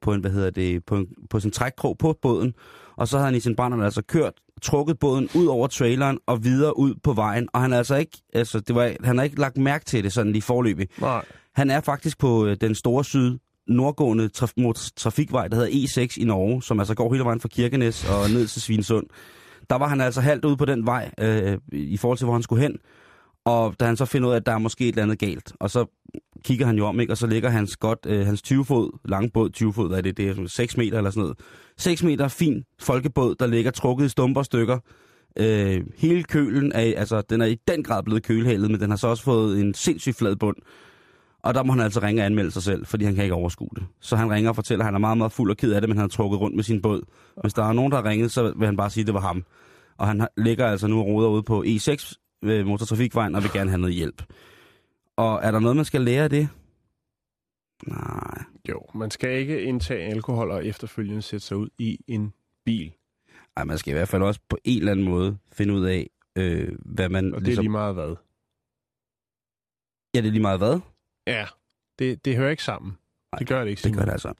på 0.00 0.12
en, 0.12 0.20
hvad 0.20 0.30
hedder 0.30 0.50
det, 0.50 0.84
på, 0.84 0.96
en, 0.96 1.06
på 1.30 1.40
sin 1.40 1.50
trækkrog 1.50 1.98
på 1.98 2.18
båden, 2.22 2.54
og 2.96 3.08
så 3.08 3.16
havde 3.16 3.26
han 3.26 3.34
i 3.34 3.40
sin 3.40 3.56
brænder 3.56 3.84
altså 3.84 4.02
kørt, 4.02 4.32
trukket 4.62 4.98
båden 4.98 5.28
ud 5.34 5.46
over 5.46 5.66
traileren 5.66 6.18
og 6.26 6.44
videre 6.44 6.78
ud 6.78 6.94
på 7.02 7.12
vejen, 7.12 7.48
og 7.52 7.60
han 7.60 7.70
har 7.70 7.78
altså 7.78 7.96
ikke, 7.96 8.18
altså 8.32 8.60
det 8.60 8.74
var, 8.74 8.92
han 9.04 9.16
har 9.16 9.24
ikke 9.24 9.40
lagt 9.40 9.56
mærke 9.56 9.84
til 9.84 10.04
det 10.04 10.12
sådan 10.12 10.32
lige 10.32 10.42
forløbig. 10.42 10.88
Nej. 11.00 11.24
Han 11.54 11.70
er 11.70 11.80
faktisk 11.80 12.18
på 12.18 12.46
øh, 12.46 12.56
den 12.60 12.74
store 12.74 13.04
syd 13.04 13.38
nordgående 13.68 14.30
traf- 14.36 14.52
mot- 14.56 14.90
trafikvej, 14.96 15.48
der 15.48 15.56
hedder 15.56 15.70
E6 15.70 16.20
i 16.20 16.24
Norge, 16.24 16.62
som 16.62 16.78
altså 16.80 16.94
går 16.94 17.12
hele 17.12 17.24
vejen 17.24 17.40
fra 17.40 17.48
Kirkenes 17.48 18.04
og 18.10 18.30
ned 18.30 18.46
til 18.46 18.62
Svinesund. 18.62 19.06
Der 19.70 19.76
var 19.76 19.88
han 19.88 20.00
altså 20.00 20.20
halvt 20.20 20.44
ude 20.44 20.56
på 20.56 20.64
den 20.64 20.86
vej, 20.86 21.10
øh, 21.20 21.58
i 21.72 21.96
forhold 21.96 22.18
til, 22.18 22.24
hvor 22.24 22.34
han 22.34 22.42
skulle 22.42 22.62
hen. 22.62 22.76
Og 23.44 23.74
da 23.80 23.84
han 23.84 23.96
så 23.96 24.04
finder 24.04 24.28
ud 24.28 24.32
af, 24.32 24.36
at 24.36 24.46
der 24.46 24.52
er 24.52 24.58
måske 24.58 24.84
et 24.84 24.88
eller 24.88 25.02
andet 25.02 25.18
galt, 25.18 25.52
og 25.60 25.70
så 25.70 25.86
kigger 26.44 26.66
han 26.66 26.76
jo 26.76 26.86
om, 26.86 27.00
ikke? 27.00 27.12
og 27.12 27.16
så 27.16 27.26
ligger 27.26 27.48
hans, 27.50 27.76
godt, 27.76 27.98
øh, 28.06 28.26
hans 28.26 28.42
20-fod, 28.52 28.98
lange 29.04 29.30
båd, 29.30 29.50
20-fod, 29.56 29.88
hvad 29.88 29.98
er 29.98 30.02
det, 30.02 30.16
det 30.16 30.28
er 30.28 30.46
6 30.46 30.76
meter 30.76 30.98
eller 30.98 31.10
sådan 31.10 31.20
noget. 31.20 31.38
6 31.78 32.02
meter 32.02 32.28
fin 32.28 32.64
folkebåd, 32.80 33.34
der 33.34 33.46
ligger 33.46 33.70
trukket 33.70 34.06
i 34.06 34.08
stumper 34.08 34.40
og 34.40 34.44
stykker. 34.44 34.78
Øh, 35.38 35.80
hele 35.96 36.22
kølen 36.22 36.72
er, 36.72 36.80
altså, 36.96 37.20
den 37.20 37.40
er 37.40 37.46
i 37.46 37.56
den 37.68 37.82
grad 37.82 38.02
blevet 38.02 38.22
kølhalet, 38.22 38.70
men 38.70 38.80
den 38.80 38.90
har 38.90 38.96
så 38.96 39.06
også 39.08 39.22
fået 39.24 39.60
en 39.60 39.74
sindssygt 39.74 40.16
flad 40.16 40.36
bund. 40.36 40.56
Og 41.46 41.54
der 41.54 41.62
må 41.62 41.72
han 41.72 41.80
altså 41.80 42.00
ringe 42.02 42.22
og 42.22 42.26
anmelde 42.26 42.50
sig 42.50 42.62
selv, 42.62 42.86
fordi 42.86 43.04
han 43.04 43.14
kan 43.14 43.24
ikke 43.24 43.34
overskue 43.34 43.68
det. 43.76 43.86
Så 44.00 44.16
han 44.16 44.30
ringer 44.30 44.50
og 44.50 44.54
fortæller, 44.56 44.84
at 44.84 44.86
han 44.86 44.94
er 44.94 44.98
meget, 44.98 45.18
meget 45.18 45.32
fuld 45.32 45.50
og 45.50 45.56
ked 45.56 45.72
af 45.72 45.80
det, 45.80 45.88
men 45.88 45.96
han 45.96 46.02
har 46.02 46.08
trukket 46.08 46.40
rundt 46.40 46.56
med 46.56 46.64
sin 46.64 46.82
båd. 46.82 47.02
Hvis 47.42 47.54
der 47.54 47.64
er 47.64 47.72
nogen, 47.72 47.92
der 47.92 48.02
har 48.02 48.10
ringet, 48.10 48.32
så 48.32 48.52
vil 48.56 48.66
han 48.66 48.76
bare 48.76 48.90
sige, 48.90 49.02
at 49.02 49.06
det 49.06 49.14
var 49.14 49.20
ham. 49.20 49.44
Og 49.96 50.06
han 50.06 50.28
ligger 50.36 50.66
altså 50.66 50.86
nu 50.86 50.98
og 50.98 51.06
roder 51.06 51.28
ude 51.28 51.42
på 51.42 51.62
E6 51.66 52.14
ved 52.42 52.64
motortrafikvejen 52.64 53.34
og 53.34 53.42
vil 53.42 53.50
gerne 53.52 53.70
have 53.70 53.80
noget 53.80 53.94
hjælp. 53.94 54.22
Og 55.16 55.40
er 55.42 55.50
der 55.50 55.58
noget, 55.58 55.76
man 55.76 55.84
skal 55.84 56.00
lære 56.00 56.24
af 56.24 56.30
det? 56.30 56.48
Nej. 57.86 58.44
Jo, 58.68 58.82
man 58.94 59.10
skal 59.10 59.38
ikke 59.38 59.62
indtage 59.62 60.10
alkohol 60.10 60.50
og 60.50 60.66
efterfølgende 60.66 61.22
sætte 61.22 61.46
sig 61.46 61.56
ud 61.56 61.68
i 61.78 61.98
en 62.06 62.32
bil. 62.64 62.92
Ej, 63.56 63.64
man 63.64 63.78
skal 63.78 63.90
i 63.90 63.94
hvert 63.94 64.08
fald 64.08 64.22
også 64.22 64.40
på 64.48 64.58
en 64.64 64.78
eller 64.78 64.92
anden 64.92 65.04
måde 65.04 65.38
finde 65.52 65.74
ud 65.74 65.84
af, 65.84 66.10
øh, 66.38 66.72
hvad 66.84 67.08
man... 67.08 67.34
Og 67.34 67.40
det 67.40 67.52
er 67.52 67.60
lige 67.60 67.68
meget 67.68 67.94
hvad. 67.94 68.16
Ja, 70.14 70.20
det 70.20 70.26
er 70.26 70.32
lige 70.32 70.42
meget 70.42 70.58
hvad? 70.58 70.80
Ja, 71.26 71.46
det, 71.98 72.24
det 72.24 72.36
hører 72.36 72.50
ikke 72.50 72.62
sammen. 72.64 72.92
Nej, 73.32 73.38
det 73.38 73.48
gør 73.48 73.60
det 73.64 73.70
ikke, 73.70 73.80
Det 73.80 73.84
Simon. 73.84 73.98
gør 73.98 74.04
det 74.04 74.12
altså. 74.12 74.32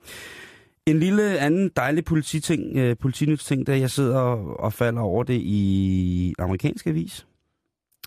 En 0.86 1.00
lille 1.00 1.38
anden 1.38 1.70
dejlig 1.76 2.04
polititing, 2.04 2.76
øh, 2.76 2.96
politinytsting, 3.00 3.66
da 3.66 3.78
jeg 3.78 3.90
sidder 3.90 4.18
og, 4.18 4.60
og 4.60 4.72
falder 4.72 5.00
over 5.00 5.22
det 5.24 5.40
i 5.42 6.34
amerikansk 6.38 6.86
avis. 6.86 7.26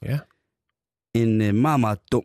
Ja. 0.04 0.20
En 1.13 1.42
øh, 1.42 1.56
meget, 1.56 1.80
meget 1.80 2.00
dum, 2.12 2.24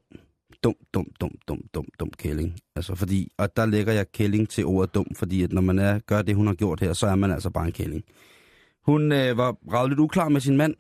dum, 0.65 0.75
dum, 0.95 1.07
dum, 1.21 1.31
dum, 1.49 1.61
dum, 1.75 1.87
dum 2.01 2.11
kælling. 2.19 2.57
Altså 2.77 2.95
fordi, 2.95 3.33
og 3.39 3.57
der 3.57 3.67
lægger 3.67 3.93
jeg 3.93 4.13
kælling 4.13 4.49
til 4.49 4.65
ordet 4.65 4.95
dum, 4.95 5.07
fordi 5.15 5.43
at 5.43 5.53
når 5.53 5.61
man 5.63 5.79
er, 5.79 5.99
gør 5.99 6.23
det, 6.23 6.35
hun 6.37 6.47
har 6.47 6.55
gjort 6.55 6.81
her, 6.81 6.93
så 6.93 7.07
er 7.07 7.15
man 7.15 7.31
altså 7.33 7.51
bare 7.51 7.67
en 7.67 7.73
kælling. 7.73 8.05
Hun 8.83 9.13
øh, 9.13 9.37
var 9.37 9.57
ravet 9.73 9.91
lidt 9.91 10.01
uklar 10.01 10.29
med 10.29 10.41
sin 10.41 10.57
mand. 10.57 10.75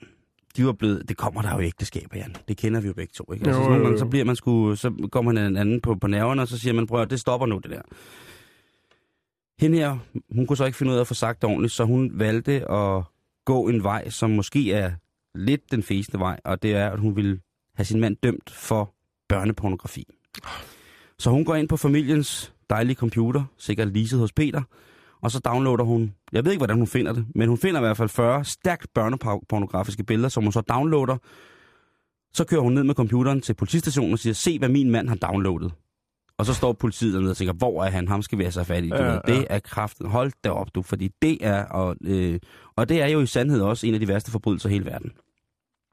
De 0.57 0.67
var 0.67 0.73
blevet, 0.73 1.09
det 1.09 1.17
kommer 1.17 1.43
der 1.43 1.53
jo 1.55 1.59
i 1.59 1.67
ægteskaber, 1.67 2.17
Jan. 2.17 2.37
Det 2.49 2.57
kender 2.57 2.81
vi 2.81 2.87
jo 2.87 2.95
begge 2.95 3.13
to, 3.17 3.33
ikke? 3.33 3.47
Altså, 3.47 3.61
Jo, 3.61 3.65
så 3.65 3.69
nogle 3.69 3.77
jo, 3.77 3.83
gange, 3.83 3.93
jo. 3.93 3.99
så 3.99 4.07
bliver 4.07 4.25
man 4.25 4.37
sgu, 4.37 4.75
så 4.77 5.09
går 5.11 5.23
man 5.23 5.39
en 5.39 5.57
anden 5.57 5.81
på, 5.81 5.95
på 5.95 6.07
nerverne, 6.07 6.43
og 6.43 6.49
så 6.49 6.59
siger 6.59 6.73
man, 6.73 6.87
prøv 6.87 7.03
at, 7.03 7.11
det 7.11 7.21
stopper 7.21 7.47
nu, 7.47 7.59
det 7.59 7.71
der. 7.71 7.83
Hende 9.61 9.79
her, 9.79 9.99
hun 10.35 10.47
kunne 10.47 10.57
så 10.57 10.65
ikke 10.65 10.79
finde 10.79 10.93
ud 10.93 10.97
af 10.97 11.01
at 11.01 11.07
få 11.07 11.15
sagt 11.15 11.45
ordentligt, 11.45 11.73
så 11.73 11.85
hun 11.85 12.11
valgte 12.15 12.71
at 12.71 13.03
gå 13.45 13.69
en 13.69 13.83
vej, 13.83 14.09
som 14.11 14.31
måske 14.31 14.73
er 14.73 14.93
lidt 15.35 15.71
den 15.71 15.83
fæsende 15.83 16.19
vej, 16.19 16.41
og 16.45 16.63
det 16.63 16.75
er, 16.75 16.91
at 16.91 16.99
hun 16.99 17.17
ville 17.17 17.41
have 17.75 17.85
sin 17.85 18.01
mand 18.01 18.17
dømt 18.23 18.51
for 18.51 18.95
børnepornografi. 19.29 20.07
Så 21.19 21.31
hun 21.31 21.45
går 21.45 21.55
ind 21.55 21.69
på 21.69 21.77
familiens 21.77 22.53
dejlige 22.71 22.97
computer, 22.97 23.45
sikkert 23.59 23.89
leaset 23.89 24.19
hos 24.19 24.33
Peter, 24.33 24.63
og 25.25 25.31
så 25.31 25.39
downloader 25.39 25.85
hun, 25.85 26.15
jeg 26.33 26.45
ved 26.45 26.53
ikke, 26.53 26.61
hvordan 26.61 26.77
hun 26.77 26.87
finder 26.87 27.13
det, 27.13 27.27
men 27.35 27.49
hun 27.49 27.59
finder 27.59 27.81
i 27.81 27.85
hvert 27.85 27.97
fald 27.97 28.09
40 28.09 28.45
stærkt 28.45 28.87
børnepornografiske 28.95 30.05
billeder, 30.05 30.29
som 30.29 30.43
hun 30.43 30.53
så 30.53 30.61
downloader. 30.61 31.17
Så 32.35 32.45
kører 32.45 32.61
hun 32.61 32.73
ned 32.73 32.85
med 32.85 32.95
computeren 32.95 33.41
til 33.41 33.55
politistationen 33.55 34.13
og 34.13 34.19
siger, 34.19 34.35
se 34.35 34.59
hvad 34.59 34.69
min 34.69 34.91
mand 34.91 35.09
har 35.09 35.17
downloadet. 35.17 35.73
Og 36.39 36.47
så 36.47 36.55
står 36.55 36.73
politiet 36.73 37.15
dernede 37.15 37.31
og 37.31 37.37
tænker, 37.37 37.55
hvor 37.55 37.85
er 37.85 37.91
han? 37.91 38.09
Ham 38.09 38.23
skal 38.23 38.39
vi 38.39 38.45
have 38.45 38.53
sig 38.53 38.67
fat 38.67 38.85
i. 38.85 38.89
Ja, 38.89 39.13
ja. 39.13 39.19
Det 39.27 39.47
er 39.51 39.59
kraften. 39.59 40.07
Hold 40.07 40.33
da 40.45 40.51
op, 40.51 40.75
du. 40.75 40.83
Fordi 40.83 41.11
det 41.23 41.39
er, 41.41 41.65
og, 41.65 41.97
øh, 42.05 42.41
og 42.77 42.89
det 42.89 43.03
er 43.03 43.07
jo 43.07 43.21
i 43.21 43.27
sandhed 43.27 43.61
også 43.61 43.87
en 43.87 43.95
af 43.95 44.01
de 44.01 44.09
værste 44.09 44.31
forbrydelser 44.31 44.69
i 44.69 44.73
hele 44.73 44.85
verden. 44.85 45.13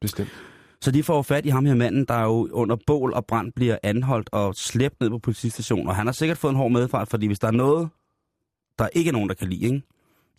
Bestemt. 0.01 0.29
Så 0.81 0.91
de 0.91 1.03
får 1.03 1.21
fat 1.21 1.45
i 1.45 1.49
ham 1.49 1.65
her 1.65 1.75
manden, 1.75 2.05
der 2.05 2.23
jo 2.23 2.49
under 2.51 2.77
bål 2.87 3.13
og 3.13 3.25
brand 3.25 3.51
bliver 3.55 3.77
anholdt 3.83 4.29
og 4.31 4.55
slæbt 4.55 4.95
ned 5.01 5.09
på 5.09 5.17
politistationen. 5.17 5.87
Og 5.87 5.95
han 5.95 6.07
har 6.07 6.13
sikkert 6.13 6.37
fået 6.37 6.51
en 6.51 6.57
hård 6.57 6.71
medfart, 6.71 7.07
fordi 7.07 7.27
hvis 7.27 7.39
der 7.39 7.47
er 7.47 7.51
noget, 7.51 7.89
der 8.81 8.89
ikke 8.93 9.07
er 9.07 9.11
nogen, 9.11 9.29
der 9.29 9.35
kan 9.35 9.47
lide, 9.47 9.65
ikke? 9.65 9.81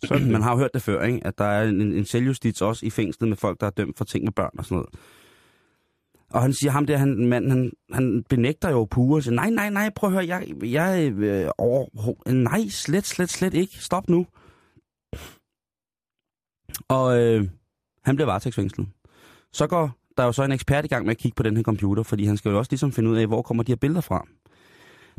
Så 0.03 0.13
Man 0.31 0.41
har 0.41 0.51
jo 0.51 0.57
hørt 0.57 0.73
det 0.73 0.81
før, 0.81 1.03
ikke? 1.03 1.27
at 1.27 1.37
der 1.37 1.45
er 1.45 1.67
en, 1.67 1.81
en 1.81 2.05
selvjustits 2.05 2.61
også 2.61 2.85
i 2.85 2.89
fængslet 2.89 3.29
med 3.29 3.37
folk, 3.37 3.59
der 3.59 3.65
er 3.65 3.71
dømt 3.71 3.97
for 3.97 4.05
ting 4.05 4.23
med 4.23 4.31
børn 4.31 4.51
og 4.57 4.65
sådan 4.65 4.75
noget. 4.75 4.89
Og 6.29 6.41
han 6.41 6.53
siger, 6.53 6.71
ham 6.71 6.85
der, 6.85 6.97
han, 6.97 7.27
mand, 7.27 7.49
han, 7.49 7.71
han 7.91 8.23
benægter 8.29 8.69
jo 8.69 8.85
pure 8.85 9.19
og 9.19 9.23
siger, 9.23 9.35
nej, 9.35 9.49
nej, 9.49 9.69
nej, 9.69 9.89
prøv 9.95 10.09
at 10.09 10.13
høre, 10.13 10.27
jeg, 10.27 10.53
jeg 10.63 11.11
øh, 11.11 11.49
over, 11.57 12.31
nej, 12.31 12.67
slet, 12.69 13.05
slet, 13.05 13.29
slet 13.29 13.53
ikke, 13.53 13.77
stop 13.77 14.09
nu. 14.09 14.25
Og 16.87 17.19
øh, 17.19 17.47
han 18.03 18.15
bliver 18.15 18.25
varetægtsfængslet. 18.25 18.87
Så 19.53 19.67
går 19.67 19.91
der 20.17 20.23
er 20.23 20.27
jo 20.27 20.31
så 20.31 20.43
en 20.43 20.51
ekspert 20.51 20.85
i 20.85 20.87
gang 20.87 21.05
med 21.05 21.11
at 21.11 21.17
kigge 21.17 21.35
på 21.35 21.43
den 21.43 21.55
her 21.55 21.63
computer, 21.63 22.03
fordi 22.03 22.25
han 22.25 22.37
skal 22.37 22.51
jo 22.51 22.57
også 22.57 22.71
ligesom 22.71 22.91
finde 22.91 23.09
ud 23.09 23.17
af, 23.17 23.27
hvor 23.27 23.41
kommer 23.41 23.63
de 23.63 23.71
her 23.71 23.77
billeder 23.77 24.01
fra. 24.01 24.27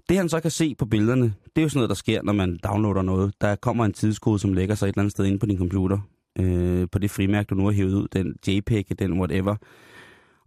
Det 0.09 0.17
han 0.17 0.29
så 0.29 0.41
kan 0.41 0.51
se 0.51 0.75
på 0.79 0.87
billederne, 0.87 1.25
det 1.25 1.59
er 1.59 1.63
jo 1.63 1.69
sådan 1.69 1.79
noget, 1.79 1.89
der 1.89 1.95
sker, 1.95 2.23
når 2.23 2.33
man 2.33 2.59
downloader 2.65 3.03
noget. 3.03 3.35
Der 3.41 3.55
kommer 3.57 3.85
en 3.85 3.93
tidskode, 3.93 4.39
som 4.39 4.53
lægger 4.53 4.75
sig 4.75 4.87
et 4.87 4.89
eller 4.93 5.01
andet 5.03 5.13
sted 5.13 5.25
inde 5.25 5.39
på 5.39 5.47
din 5.47 5.59
computer. 5.59 5.99
Øh, 6.41 6.87
på 6.93 6.99
det 6.99 7.11
frimærke, 7.11 7.47
du 7.47 7.55
nu 7.55 7.65
har 7.65 7.73
hævet 7.73 7.95
ud, 7.95 8.09
den 8.13 8.35
JPEG, 8.49 8.99
den 8.99 9.19
whatever. 9.21 9.57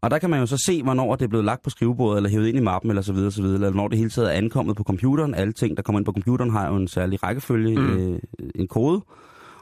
Og 0.01 0.11
der 0.11 0.17
kan 0.19 0.29
man 0.29 0.39
jo 0.39 0.45
så 0.45 0.57
se, 0.65 0.83
hvornår 0.83 1.15
det 1.15 1.25
er 1.25 1.29
blevet 1.29 1.45
lagt 1.45 1.63
på 1.63 1.69
skrivebordet, 1.69 2.17
eller 2.17 2.29
hævet 2.29 2.47
ind 2.47 2.57
i 2.57 2.61
mappen, 2.61 2.91
eller 2.91 3.01
så 3.01 3.13
videre, 3.13 3.31
så 3.31 3.41
videre, 3.41 3.55
eller 3.55 3.69
når 3.73 3.87
det 3.87 3.97
hele 3.97 4.09
taget 4.09 4.27
er 4.33 4.37
ankommet 4.37 4.75
på 4.75 4.83
computeren. 4.83 5.35
Alle 5.35 5.53
ting, 5.53 5.77
der 5.77 5.83
kommer 5.83 5.99
ind 5.99 6.05
på 6.05 6.11
computeren, 6.11 6.49
har 6.51 6.69
jo 6.69 6.75
en 6.75 6.87
særlig 6.87 7.23
rækkefølge, 7.23 7.79
mm. 7.79 7.97
øh, 8.13 8.19
en 8.55 8.67
kode. 8.67 9.01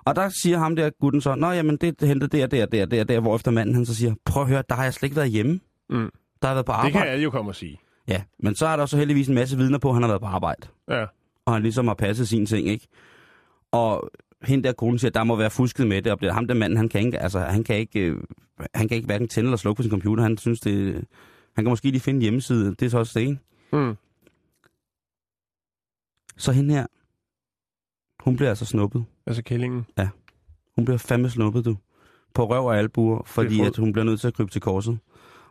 Og 0.06 0.16
der 0.16 0.30
siger 0.42 0.58
ham 0.58 0.76
der 0.76 0.90
gutten 1.02 1.22
så, 1.22 1.36
Nå 1.36 1.52
jamen, 1.52 1.78
det 1.78 2.02
er 2.02 2.06
hentet 2.06 2.32
der, 2.32 2.48
der, 2.48 2.66
der, 2.66 2.86
der, 2.86 3.04
der, 3.04 3.20
hvor 3.20 3.36
efter 3.36 3.52
manden 3.52 3.76
han 3.76 3.86
så 3.86 3.96
siger, 3.96 4.14
prøv 4.26 4.44
at 4.44 4.50
høre, 4.50 4.64
der 4.70 4.76
har 4.76 4.84
jeg 4.84 4.94
slet 4.94 5.08
ikke 5.08 5.16
været 5.16 5.30
hjemme. 5.30 5.60
Mm. 5.90 6.10
Der 6.42 6.48
har 6.48 6.54
været 6.54 6.66
på 6.66 6.72
Det 6.72 6.78
arbejde. 6.78 6.94
kan 6.98 7.08
alle 7.08 7.24
jo 7.24 7.30
komme 7.30 7.52
og 7.52 7.56
sige. 7.56 7.78
Ja, 8.08 8.24
men 8.40 8.56
så 8.56 8.68
er 8.68 8.76
der 8.76 8.84
jo 8.84 8.88
så 8.88 8.98
heldigvis 8.98 9.28
en 9.28 9.36
masse 9.36 9.58
vidner 9.58 9.78
på, 9.78 9.90
at 9.90 9.96
han 9.96 10.04
har 10.04 10.10
været 10.10 10.22
på 10.22 10.28
arbejde. 10.28 10.68
Ja. 10.90 11.06
Og 11.46 11.54
han 11.54 11.62
ligesom 11.62 11.88
har 11.88 11.94
passet 11.94 12.28
sine 12.28 12.46
ting, 12.46 12.68
ikke? 12.68 12.88
Og 13.72 14.10
hende 14.44 14.64
der 14.64 14.74
kone 14.74 15.00
siger, 15.00 15.10
at 15.10 15.16
der 15.16 15.24
må 15.24 15.36
være 15.36 15.50
fusket 15.50 15.88
med 15.88 16.02
det, 16.02 16.12
og 16.12 16.22
det 16.22 16.30
er 16.30 16.34
ham 16.34 16.48
der 16.48 16.54
manden, 16.54 16.78
han 16.78 16.90
kan 16.90 17.02
ikke, 17.06 17.20
altså, 17.20 17.40
han 17.40 17.64
kan 17.64 17.76
ikke, 17.76 18.00
øh, 18.00 18.24
han 18.76 18.88
kan 18.88 18.96
ikke 18.96 19.06
hverken 19.06 19.28
tænde 19.28 19.48
eller 19.48 19.58
slukke 19.58 19.80
på 19.80 19.84
sin 19.84 19.92
computer. 19.92 20.24
Han 20.24 20.38
synes, 20.38 20.60
det, 20.60 21.06
han 21.56 21.66
kan 21.66 21.70
måske 21.70 21.86
lige 21.92 22.00
finde 22.00 22.18
en 22.18 22.22
hjemmeside. 22.22 22.76
Det 22.80 22.86
er 22.86 22.90
så 22.90 22.98
også 23.00 23.20
det, 23.20 23.26
ikke? 23.26 23.40
Mm. 23.74 23.96
Så 26.38 26.52
hende 26.52 26.74
her, 26.74 26.86
hun 28.24 28.36
bliver 28.36 28.50
altså 28.50 28.66
snuppet. 28.66 29.06
Altså 29.26 29.44
kællingen. 29.44 29.86
Hun 30.76 30.86
bliver 30.86 30.98
fandme 30.98 31.30
snuppet, 31.30 31.66
du. 31.66 31.78
På 32.34 32.50
røv 32.50 32.66
og 32.66 32.78
albuer, 32.78 33.24
fordi 33.26 33.62
at 33.62 33.78
hun 33.78 33.94
bliver 33.94 34.06
nødt 34.06 34.20
til 34.20 34.28
at 34.28 34.34
krybe 34.34 34.52
til 34.52 34.62
korset. 34.62 35.00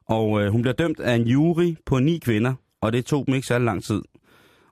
Og 0.09 0.43
øh, 0.43 0.53
hun 0.53 0.63
bliver 0.63 0.75
dømt 0.75 1.01
af 1.01 1.15
en 1.15 1.23
jury 1.27 1.75
på 1.87 1.99
ni 1.99 2.19
kvinder, 2.19 2.55
og 2.81 2.93
det 2.93 3.07
tog 3.07 3.27
dem 3.27 3.35
ikke 3.35 3.47
særlig 3.47 3.65
lang 3.65 3.85
tid. 3.85 4.03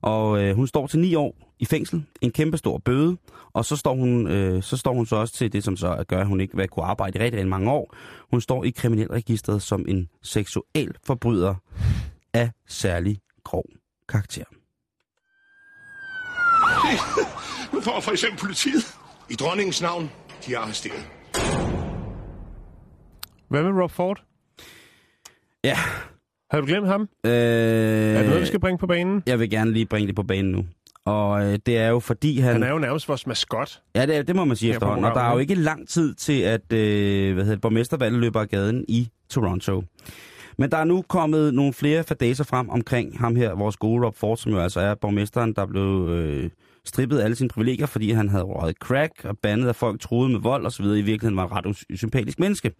Og 0.02 0.42
øh, 0.42 0.56
hun 0.56 0.66
står 0.66 0.86
til 0.86 1.00
ni 1.00 1.14
år 1.14 1.36
i 1.58 1.64
fængsel, 1.64 2.04
en 2.20 2.32
kæmpe 2.32 2.58
stor 2.58 2.78
bøde, 2.78 3.16
og 3.52 3.64
så 3.64 3.76
står 3.76 3.94
hun, 3.94 4.28
øh, 4.28 4.62
så 4.62 4.76
står 4.76 4.94
hun 4.94 5.06
så 5.06 5.16
også 5.16 5.34
til 5.34 5.52
det, 5.52 5.64
som 5.64 5.76
så 5.76 6.04
gør, 6.08 6.20
at 6.20 6.26
hun 6.26 6.40
ikke 6.40 6.56
vil 6.56 6.68
kunne 6.68 6.84
arbejde 6.84 7.18
i 7.18 7.22
rigtig, 7.22 7.38
rigtig 7.38 7.50
mange 7.50 7.70
år. 7.70 7.94
Hun 8.30 8.40
står 8.40 8.64
i 8.64 8.70
kriminalregistret 8.70 9.62
som 9.62 9.84
en 9.88 10.08
seksuel 10.22 10.94
forbryder 11.06 11.54
af 12.34 12.50
særlig 12.68 13.18
grov 13.44 13.64
karakter. 14.08 14.44
Nu 17.74 17.80
får 17.80 18.00
for 18.00 18.10
eksempel 18.10 18.40
politiet. 18.40 18.96
I 19.30 19.34
dronningens 19.34 19.82
navn, 19.82 20.10
de 20.46 20.54
er 20.54 20.58
arresteret. 20.58 21.06
Hvad 23.48 23.62
med 23.62 23.82
Rob 23.82 23.90
Ford? 23.90 24.24
Ja. 25.64 25.76
Har 26.50 26.60
du 26.60 26.66
glemt 26.66 26.86
ham? 26.86 27.00
Øh, 27.26 27.32
Er 27.32 28.18
det 28.18 28.26
noget, 28.26 28.40
vi 28.40 28.46
skal 28.46 28.60
bringe 28.60 28.78
på 28.78 28.86
banen? 28.86 29.22
Jeg 29.26 29.38
vil 29.38 29.50
gerne 29.50 29.72
lige 29.72 29.86
bringe 29.86 30.06
det 30.06 30.16
på 30.16 30.22
banen 30.22 30.52
nu. 30.52 30.64
Og 31.04 31.44
øh, 31.44 31.58
det 31.66 31.78
er 31.78 31.88
jo 31.88 32.00
fordi, 32.00 32.38
han... 32.38 32.52
Han 32.52 32.62
er 32.62 32.70
jo 32.70 32.78
nærmest 32.78 33.08
vores 33.08 33.26
maskot. 33.26 33.80
Ja, 33.94 34.06
det, 34.06 34.16
er- 34.16 34.22
det 34.22 34.36
må 34.36 34.44
man 34.44 34.56
sige 34.56 34.68
Her 34.68 34.76
efterhånden. 34.76 35.04
Og 35.04 35.14
der 35.14 35.20
er 35.20 35.32
jo 35.32 35.38
ikke 35.38 35.54
lang 35.54 35.88
tid 35.88 36.14
til, 36.14 36.40
at 36.40 36.72
øh, 36.72 37.34
hvad 37.34 37.44
hedder 37.44 37.58
borgmestervalget 37.58 38.20
løber 38.20 38.40
af 38.40 38.48
gaden 38.48 38.84
i 38.88 39.08
Toronto. 39.30 39.82
Men 40.58 40.70
der 40.70 40.76
er 40.76 40.84
nu 40.84 41.02
kommet 41.08 41.54
nogle 41.54 41.72
flere 41.72 42.04
fadaser 42.04 42.44
frem 42.44 42.68
omkring 42.70 43.18
ham 43.20 43.36
her, 43.36 43.54
vores 43.54 43.76
gode 43.76 44.06
Rob 44.06 44.16
Ford, 44.16 44.36
som 44.36 44.52
jo 44.52 44.58
altså 44.58 44.80
er 44.80 44.94
borgmesteren, 44.94 45.52
der 45.52 45.66
blev 45.66 46.08
øh, 46.10 46.50
strippet 46.84 47.18
af 47.18 47.24
alle 47.24 47.36
sine 47.36 47.48
privilegier, 47.48 47.86
fordi 47.86 48.10
han 48.10 48.28
havde 48.28 48.42
røget 48.44 48.76
crack 48.76 49.12
og 49.24 49.38
bandet, 49.38 49.68
at 49.68 49.76
folk 49.76 50.00
troede 50.00 50.32
med 50.32 50.40
vold 50.40 50.66
osv. 50.66 50.84
I 50.84 50.88
virkeligheden 50.88 51.36
var 51.36 51.46
han 51.48 51.56
ret 51.56 51.66
us- 51.76 51.96
sympatisk 51.96 52.38
menneske. 52.40 52.70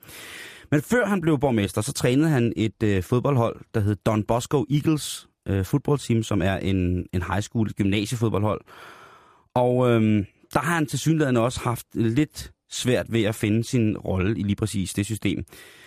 Men 0.72 0.82
før 0.82 1.06
han 1.06 1.20
blev 1.20 1.38
borgmester, 1.38 1.80
så 1.80 1.92
trænede 1.92 2.28
han 2.28 2.52
et 2.56 2.82
øh, 2.82 3.02
fodboldhold, 3.02 3.60
der 3.74 3.80
hed 3.80 3.96
Don 3.96 4.22
Bosco 4.22 4.66
Eagles 4.70 5.28
øh, 5.48 5.64
team 5.98 6.22
som 6.22 6.42
er 6.42 6.56
en, 6.56 7.06
en 7.12 7.22
high 7.22 7.40
school 7.42 7.72
gymnasiefodboldhold. 7.72 8.60
Og 9.54 9.90
øh, 9.90 10.26
der 10.54 10.60
har 10.60 10.74
han 10.74 10.86
til 10.86 10.98
synligheden 10.98 11.36
også 11.36 11.60
haft 11.60 11.86
lidt 11.94 12.52
svært 12.70 13.12
ved 13.12 13.22
at 13.22 13.34
finde 13.34 13.64
sin 13.64 13.98
rolle 13.98 14.38
i 14.38 14.42
lige 14.42 14.56
præcis 14.56 14.94
det 14.94 15.06
system. 15.06 15.44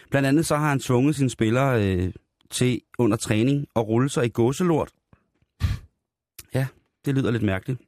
Blandt 0.10 0.28
andet 0.28 0.46
så 0.46 0.56
har 0.56 0.70
han 0.70 0.80
tvunget 0.80 1.16
sine 1.16 1.30
spillere 1.30 1.86
øh, 1.86 2.14
til 2.52 2.82
under 3.00 3.18
træning 3.18 3.68
at 3.76 3.88
rulle 3.88 4.10
sig 4.10 4.26
i 4.26 4.30
gåselort. 4.30 4.92
Ja, 6.54 6.68
det 7.06 7.16
lyder 7.16 7.32
lidt 7.32 7.44
mærkeligt. 7.44 7.82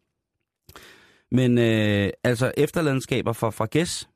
Men 1.31 1.57
øh, 1.57 2.09
altså 2.23 2.51
efterladenskaber 2.57 3.33
fra, 3.33 3.49
fra 3.49 3.65
Gæs, 3.65 4.09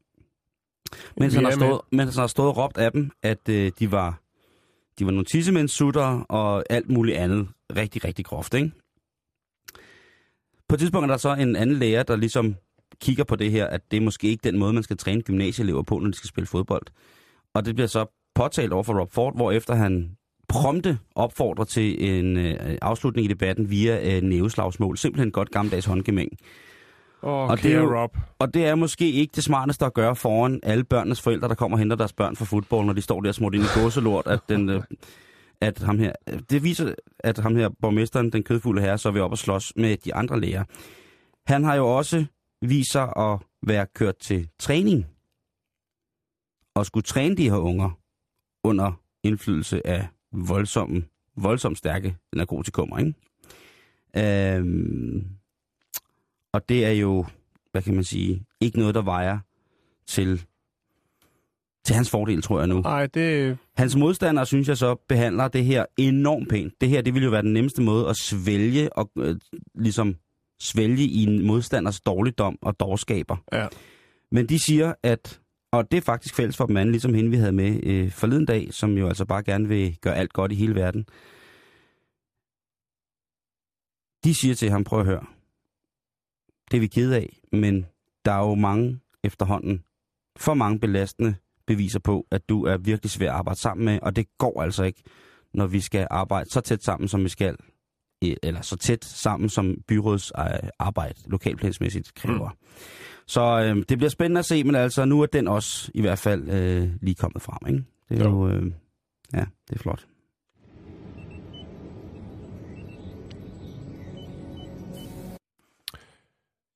mens 1.18 1.34
han, 1.34 1.44
har 1.44 1.52
med. 1.52 1.58
stået, 1.58 1.82
mens 1.92 2.16
han 2.16 2.22
har 2.22 2.28
stået 2.28 2.50
og 2.50 2.58
råbt 2.58 2.78
af 2.78 2.92
dem, 2.92 3.12
at 3.24 3.50
øh, 3.50 3.72
de 3.80 3.92
var 3.92 4.22
de 5.00 5.06
var 5.06 5.12
nogle 5.12 5.26
tissemændssutter 5.26 6.26
og 6.30 6.64
alt 6.70 6.90
muligt 6.90 7.18
andet 7.18 7.48
rigtig, 7.76 8.06
rigtig 8.06 8.26
groft, 8.26 8.54
ikke? 8.54 8.72
På 10.68 10.76
et 10.76 10.80
tidspunkt 10.80 11.04
er 11.04 11.08
der 11.08 11.18
så 11.18 11.36
en 11.36 11.56
anden 11.56 11.76
lærer, 11.76 12.04
der 12.04 12.16
ligesom 12.16 12.56
kigger 13.02 13.24
på 13.24 13.36
det 13.36 13.52
her, 13.52 13.68
at 13.68 13.82
det 13.92 13.98
er 13.98 14.02
måske 14.02 14.28
ikke 14.28 14.42
den 14.44 14.60
måde, 14.60 14.74
man 14.74 14.84
skal 14.84 14.98
træne 14.98 15.22
gymnasieelever 15.22 15.84
på, 15.84 16.00
når 16.00 16.08
de 16.08 16.18
skal 16.18 16.28
spille 16.28 16.48
fodbold. 16.48 16.84
Og 17.54 17.66
det 17.66 17.76
bliver 17.76 17.88
så 17.88 18.06
påtalt 18.36 18.74
over 18.74 18.84
for 18.84 19.00
Rob 19.00 19.12
Ford, 19.12 19.36
hvor 19.36 19.52
efter 19.52 19.76
han 19.76 20.18
prompte 20.48 21.00
opfordrer 21.16 21.66
til 21.66 22.10
en 22.10 22.38
øh, 22.38 22.78
afslutning 22.82 23.26
i 23.26 23.28
debatten 23.28 23.70
via 23.70 24.16
øh, 24.16 24.22
næveslagsmål. 24.22 24.98
Simpelthen 24.98 25.32
godt 25.32 25.52
gammeldags 25.52 25.86
håndgemæng. 25.86 26.32
Åh, 27.24 27.50
Og 27.50 27.64
det 27.64 27.74
er 27.74 27.80
jo- 27.80 27.96
Rob. 28.02 28.18
Og 28.40 28.54
det 28.54 28.66
er 28.66 28.76
måske 28.76 29.12
ikke 29.12 29.32
det 29.36 29.44
smarteste 29.44 29.86
at 29.86 29.94
gøre 29.94 30.16
foran 30.16 30.60
alle 30.64 30.84
børnenes 30.84 31.22
forældre, 31.22 31.48
der 31.48 31.56
kommer 31.56 31.76
og 31.78 31.80
henter 31.80 31.96
deres 31.96 32.14
børn 32.14 32.36
fra 32.36 32.46
fodbold, 32.46 32.86
når 32.86 32.94
de 32.94 33.02
står 33.02 33.22
der 33.22 33.32
smurt 33.32 33.56
ind 33.56 33.64
i 33.64 33.80
gåselort, 33.80 34.28
at, 34.28 34.40
den, 34.50 34.70
øh, 34.76 34.84
at 35.62 35.80
ham 35.80 36.00
her, 36.00 36.14
det 36.50 36.64
viser, 36.64 36.94
at 37.20 37.38
ham 37.38 37.56
her, 37.56 37.70
borgmesteren, 37.82 38.32
den 38.32 38.44
kødfulde 38.44 38.82
herre, 38.82 38.98
så 38.98 39.12
vi 39.12 39.20
op 39.20 39.32
og 39.32 39.38
slås 39.38 39.74
med 39.76 39.98
de 39.98 40.14
andre 40.16 40.40
læger. 40.40 40.64
Han 41.48 41.64
har 41.64 41.76
jo 41.76 41.98
også 41.98 42.26
vist 42.62 42.92
sig 42.92 43.14
at 43.18 43.40
være 43.68 43.86
kørt 43.96 44.18
til 44.18 44.50
træning. 44.60 45.06
Og 46.76 46.86
skulle 46.86 47.04
træne 47.04 47.36
de 47.38 47.50
her 47.50 47.58
unger 47.58 48.00
under 48.64 48.92
indflydelse 49.24 49.88
af 49.88 50.08
voldsomme, 50.34 51.04
voldsomt 51.38 51.78
stærke 51.78 52.18
narkotikummer, 52.34 52.98
ikke? 52.98 53.14
Øhm, 54.58 55.28
og 56.54 56.70
det 56.70 56.86
er 56.86 56.92
jo, 56.92 57.26
hvad 57.72 57.82
kan 57.82 57.96
man 57.96 58.04
sige, 58.04 58.46
ikke 58.62 58.80
noget, 58.80 58.96
der 58.96 59.02
vejer 59.02 59.40
til, 60.08 60.46
til 61.86 61.96
hans 61.96 62.10
fordel, 62.10 62.42
tror 62.42 62.60
jeg 62.60 62.68
nu. 62.68 62.82
Nej, 62.82 63.06
det... 63.06 63.58
Hans 63.78 63.96
modstandere, 63.96 64.46
synes 64.46 64.68
jeg 64.68 64.78
så, 64.78 64.96
behandler 64.96 65.48
det 65.48 65.66
her 65.66 65.86
enormt 65.98 66.50
pænt. 66.50 66.74
Det 66.82 66.90
her, 66.90 67.02
det 67.02 67.14
vil 67.14 67.24
jo 67.24 67.30
være 67.30 67.42
den 67.42 67.54
nemmeste 67.54 67.82
måde 67.82 68.10
at 68.10 68.18
svælge 68.18 68.94
og 68.98 69.12
øh, 69.18 69.36
ligesom 69.76 70.16
svælge 70.60 71.04
i 71.04 71.24
en 71.24 71.48
modstanders 71.48 72.02
dårligdom 72.02 72.58
og 72.62 72.80
dårskaber. 72.80 73.38
Ja. 73.54 73.68
Men 74.32 74.50
de 74.50 74.60
siger, 74.60 74.94
at, 75.04 75.40
og 75.72 75.92
det 75.92 75.98
er 75.98 76.02
faktisk 76.02 76.36
fælles 76.36 76.58
for 76.58 76.66
dem 76.66 76.78
anden, 76.78 76.92
ligesom 76.92 77.14
hende, 77.14 77.30
vi 77.30 77.38
havde 77.38 77.52
med 77.52 77.80
øh, 77.84 78.12
forleden 78.12 78.46
dag, 78.46 78.74
som 78.74 78.98
jo 78.98 79.08
altså 79.08 79.26
bare 79.26 79.44
gerne 79.44 79.68
vil 79.68 79.98
gøre 80.02 80.16
alt 80.16 80.34
godt 80.34 80.52
i 80.52 80.56
hele 80.56 80.76
verden. 80.76 81.06
De 84.24 84.34
siger 84.42 84.56
til 84.56 84.70
ham, 84.70 84.84
prøv 84.84 85.00
at 85.00 85.06
høre, 85.06 85.26
det 86.72 86.78
er 86.78 86.82
vi 86.82 86.88
ked 86.88 87.12
af, 87.14 87.40
men 87.52 87.86
der 88.26 88.32
er 88.32 88.48
jo 88.48 88.56
mange 88.56 89.00
efterhånden, 89.24 89.84
for 90.38 90.54
mange 90.54 90.80
belastende 90.80 91.36
beviser 91.68 92.00
på, 92.00 92.28
at 92.32 92.50
du 92.50 92.66
er 92.66 92.78
virkelig 92.78 93.12
svær 93.12 93.32
at 93.32 93.38
arbejde 93.38 93.60
sammen 93.60 93.86
med, 93.86 94.00
og 94.02 94.16
det 94.16 94.26
går 94.38 94.62
altså 94.62 94.84
ikke, 94.84 95.04
når 95.54 95.68
vi 95.68 95.80
skal 95.80 96.08
arbejde 96.12 96.50
så 96.50 96.62
tæt 96.62 96.84
sammen, 96.84 97.08
som 97.08 97.24
vi 97.24 97.30
skal, 97.30 97.56
eller 98.44 98.62
så 98.62 98.78
tæt 98.78 99.06
sammen, 99.06 99.50
som 99.50 99.76
byråds 99.88 100.32
øh, 100.40 100.70
arbejde 100.80 101.16
lokalplansmæssigt 101.28 102.14
kræver. 102.16 102.50
Mm. 102.50 102.56
Så 103.28 103.42
øh, 103.42 103.84
det 103.90 103.98
bliver 103.98 104.10
spændende 104.10 104.40
at 104.40 104.46
se, 104.46 104.64
men 104.64 104.76
altså 104.76 105.06
nu 105.06 105.22
er 105.22 105.26
den 105.26 105.48
også 105.48 105.92
i 105.96 106.02
hvert 106.02 106.20
fald 106.20 106.50
øh, 106.50 106.90
lige 107.02 107.16
kommet 107.16 107.42
frem, 107.42 107.74
ikke? 107.74 107.84
Det 108.10 108.20
er 108.22 108.30
jo, 108.30 108.48
Jo. 108.48 108.54
øh, 108.54 108.72
ja, 109.34 109.46
det 109.70 109.76
er 109.76 109.80
flot. 109.80 110.06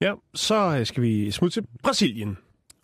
Ja, 0.02 0.14
så 0.34 0.78
øh, 0.80 0.86
skal 0.86 1.04
vi 1.04 1.32
smutte 1.32 1.62
til 1.62 1.68
Brasilien. 1.84 2.38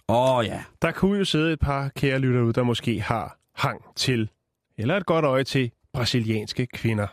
Åh 0.09 0.35
oh, 0.35 0.45
ja, 0.45 0.63
Der 0.81 0.91
kunne 0.91 1.17
jo 1.17 1.25
sidde 1.25 1.53
et 1.53 1.59
par 1.59 1.89
kære 1.89 2.19
lytter 2.19 2.41
ud, 2.41 2.53
der 2.53 2.63
måske 2.63 3.01
har 3.01 3.39
hang 3.55 3.95
til, 3.95 4.29
eller 4.77 4.97
et 4.97 5.05
godt 5.05 5.25
øje 5.25 5.43
til, 5.43 5.71
brasilianske 5.93 6.67
kvinder. 6.67 7.07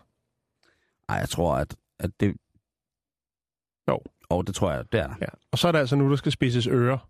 Ej, 1.09 1.17
jeg 1.17 1.29
tror, 1.29 1.55
at, 1.55 1.77
at 1.99 2.11
det... 2.21 2.37
Jo. 3.89 3.99
Og 4.29 4.47
det 4.47 4.55
tror 4.55 4.73
jeg, 4.73 4.93
det 4.93 5.01
er. 5.01 5.15
Ja. 5.21 5.27
Og 5.51 5.59
så 5.59 5.69
er 5.69 5.73
det 5.73 5.79
altså 5.79 5.97
nu, 5.97 6.11
der 6.11 6.17
skal 6.17 6.33
spidses 6.33 6.67
ører, 6.67 7.09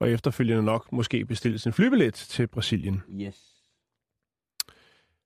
og 0.00 0.10
efterfølgende 0.10 0.62
nok 0.62 0.92
måske 0.92 1.24
bestilles 1.24 1.66
en 1.66 1.72
flybillet 1.72 2.14
til 2.14 2.46
Brasilien. 2.46 3.02
Yes. 3.10 3.64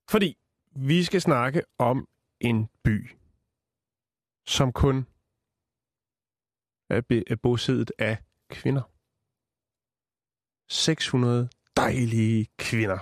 Fordi 0.08 0.36
vi 0.76 1.04
skal 1.04 1.20
snakke 1.20 1.62
om 1.78 2.08
en 2.40 2.68
by, 2.84 3.10
som 4.46 4.72
kun 4.72 5.06
er, 6.90 7.00
bosædet 7.42 7.92
af 7.98 8.18
kvinder. 8.50 8.82
600 10.68 11.48
dejlige 11.76 12.46
kvinder. 12.58 12.98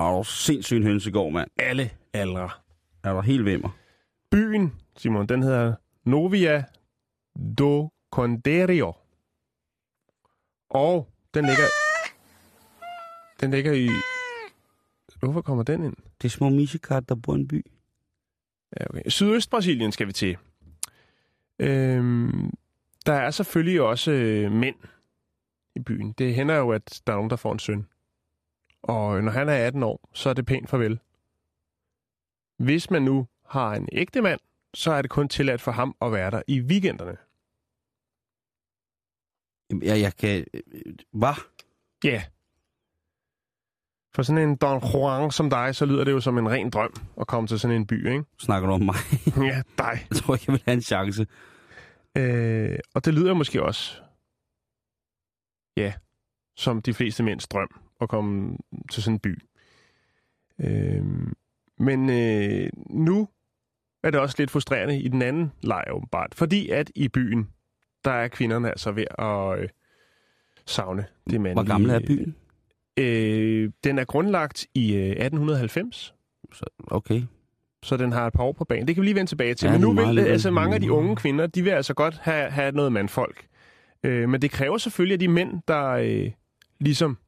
Og 0.00 0.26
sindssygt 0.26 0.84
hønsegård, 0.84 1.32
mand. 1.32 1.50
Alle 1.58 1.90
aldre. 2.12 2.50
Er 3.04 3.12
du 3.12 3.20
helt 3.20 3.44
mig? 3.60 3.70
Byen, 4.30 4.80
Simon, 4.96 5.26
den 5.26 5.42
hedder 5.42 5.74
Novia 6.04 6.64
do 7.58 7.92
Conderio. 8.10 8.92
Og 10.70 11.08
den 11.34 11.44
ligger... 11.44 11.64
Den 13.40 13.50
ligger 13.50 13.72
i... 13.72 13.88
Hvorfor 15.18 15.42
kommer 15.42 15.62
den 15.62 15.84
ind? 15.84 15.96
Det 16.22 16.28
er 16.28 16.30
små 16.30 16.48
misekat, 16.48 17.08
der 17.08 17.14
bor 17.14 17.34
i 17.34 17.38
en 17.38 17.48
by. 17.48 17.66
Ja, 18.80 18.86
okay. 18.90 19.02
Sydøst-Brasilien 19.08 19.92
skal 19.92 20.06
vi 20.06 20.12
til. 20.12 20.36
Øhm, 21.58 22.50
der 23.06 23.12
er 23.12 23.30
selvfølgelig 23.30 23.80
også 23.80 24.10
øh, 24.10 24.52
mænd 24.52 24.76
i 25.76 25.80
byen. 25.80 26.12
Det 26.12 26.34
hænder 26.34 26.56
jo, 26.56 26.70
at 26.70 27.02
der 27.06 27.12
er 27.12 27.16
nogen, 27.16 27.30
der 27.30 27.36
får 27.36 27.52
en 27.52 27.58
søn. 27.58 27.88
Og 28.82 29.22
når 29.24 29.32
han 29.32 29.48
er 29.48 29.66
18 29.66 29.82
år, 29.82 30.08
så 30.14 30.28
er 30.30 30.34
det 30.34 30.46
pænt 30.46 30.70
farvel. 30.70 31.00
Hvis 32.58 32.90
man 32.90 33.02
nu 33.02 33.26
har 33.46 33.74
en 33.74 33.88
ægte 33.92 34.20
mand, 34.22 34.40
så 34.74 34.92
er 34.92 35.02
det 35.02 35.10
kun 35.10 35.28
tilladt 35.28 35.60
for 35.60 35.72
ham 35.72 35.96
at 36.00 36.12
være 36.12 36.30
der 36.30 36.42
i 36.46 36.60
weekenderne. 36.60 37.16
Jamen, 39.70 39.82
Jeg, 39.82 40.00
jeg 40.00 40.16
kan... 40.16 40.46
Hvad? 41.12 41.34
Ja. 42.04 42.10
Yeah. 42.10 42.22
For 44.14 44.22
sådan 44.22 44.48
en 44.48 44.56
Don 44.56 44.82
Juan 44.92 45.30
som 45.30 45.50
dig, 45.50 45.74
så 45.74 45.86
lyder 45.86 46.04
det 46.04 46.12
jo 46.12 46.20
som 46.20 46.38
en 46.38 46.50
ren 46.50 46.70
drøm 46.70 46.94
at 47.20 47.26
komme 47.26 47.46
til 47.46 47.60
sådan 47.60 47.76
en 47.76 47.86
by, 47.86 48.10
ikke? 48.10 48.24
Snakker 48.38 48.68
du 48.68 48.74
om 48.74 48.80
mig? 48.80 48.94
ja, 49.52 49.62
dig. 49.78 50.06
Jeg 50.10 50.16
tror 50.16 50.34
ikke, 50.34 50.44
jeg 50.48 50.52
vil 50.52 50.62
have 50.64 50.74
en 50.74 50.82
chance. 50.82 51.26
Øh, 52.16 52.78
og 52.94 53.04
det 53.04 53.14
lyder 53.14 53.34
måske 53.34 53.62
også, 53.62 54.02
ja, 55.76 55.92
som 56.56 56.82
de 56.82 56.94
fleste 56.94 57.22
mænds 57.22 57.48
drøm 57.48 57.80
at 58.00 58.08
komme 58.08 58.56
til 58.92 59.02
sådan 59.02 59.14
en 59.14 59.20
by. 59.20 59.42
Øh, 60.60 61.04
men 61.78 62.10
øh, 62.10 62.70
nu 62.90 63.28
er 64.02 64.10
det 64.10 64.20
også 64.20 64.36
lidt 64.38 64.50
frustrerende 64.50 65.00
i 65.00 65.08
den 65.08 65.22
anden 65.22 65.52
lejr 65.62 65.92
åbenbart, 65.92 66.34
fordi 66.34 66.68
at 66.68 66.90
i 66.94 67.08
byen, 67.08 67.50
der 68.04 68.10
er 68.10 68.28
kvinderne 68.28 68.68
altså 68.68 68.92
ved 68.92 69.04
at 69.18 69.58
øh, 69.58 69.68
savne 70.66 71.06
det 71.30 71.40
mandlige. 71.40 71.54
Hvor 71.54 71.72
gammel 71.72 71.90
er 71.90 72.00
byen? 72.06 72.36
Øh, 72.96 73.72
den 73.84 73.98
er 73.98 74.04
grundlagt 74.04 74.66
i 74.74 74.94
øh, 74.94 75.10
1890, 75.10 76.14
Så, 76.52 76.64
okay. 76.86 77.22
Så 77.82 77.96
den 77.96 78.12
har 78.12 78.26
et 78.26 78.32
par 78.32 78.42
år 78.44 78.52
på 78.52 78.64
banen. 78.64 78.88
Det 78.88 78.94
kan 78.94 79.02
vi 79.02 79.06
lige 79.06 79.14
vende 79.14 79.30
tilbage 79.30 79.54
til. 79.54 79.66
Ja, 79.66 79.72
men 79.72 79.80
nu 79.80 79.92
vil 79.92 80.18
altså 80.18 80.50
mange 80.50 80.74
af 80.74 80.80
de 80.80 80.92
unge 80.92 81.16
kvinder, 81.16 81.46
de 81.46 81.62
vil 81.62 81.70
altså 81.70 81.94
godt 81.94 82.18
have, 82.18 82.50
have 82.50 82.72
noget 82.72 82.92
mandfolk. 82.92 83.46
Øh, 84.02 84.28
men 84.28 84.42
det 84.42 84.50
kræver 84.50 84.78
selvfølgelig, 84.78 85.14
at 85.14 85.20
de 85.20 85.28
mænd, 85.28 85.62
der 85.68 85.88
øh, 85.88 86.32
ligesom 86.80 87.18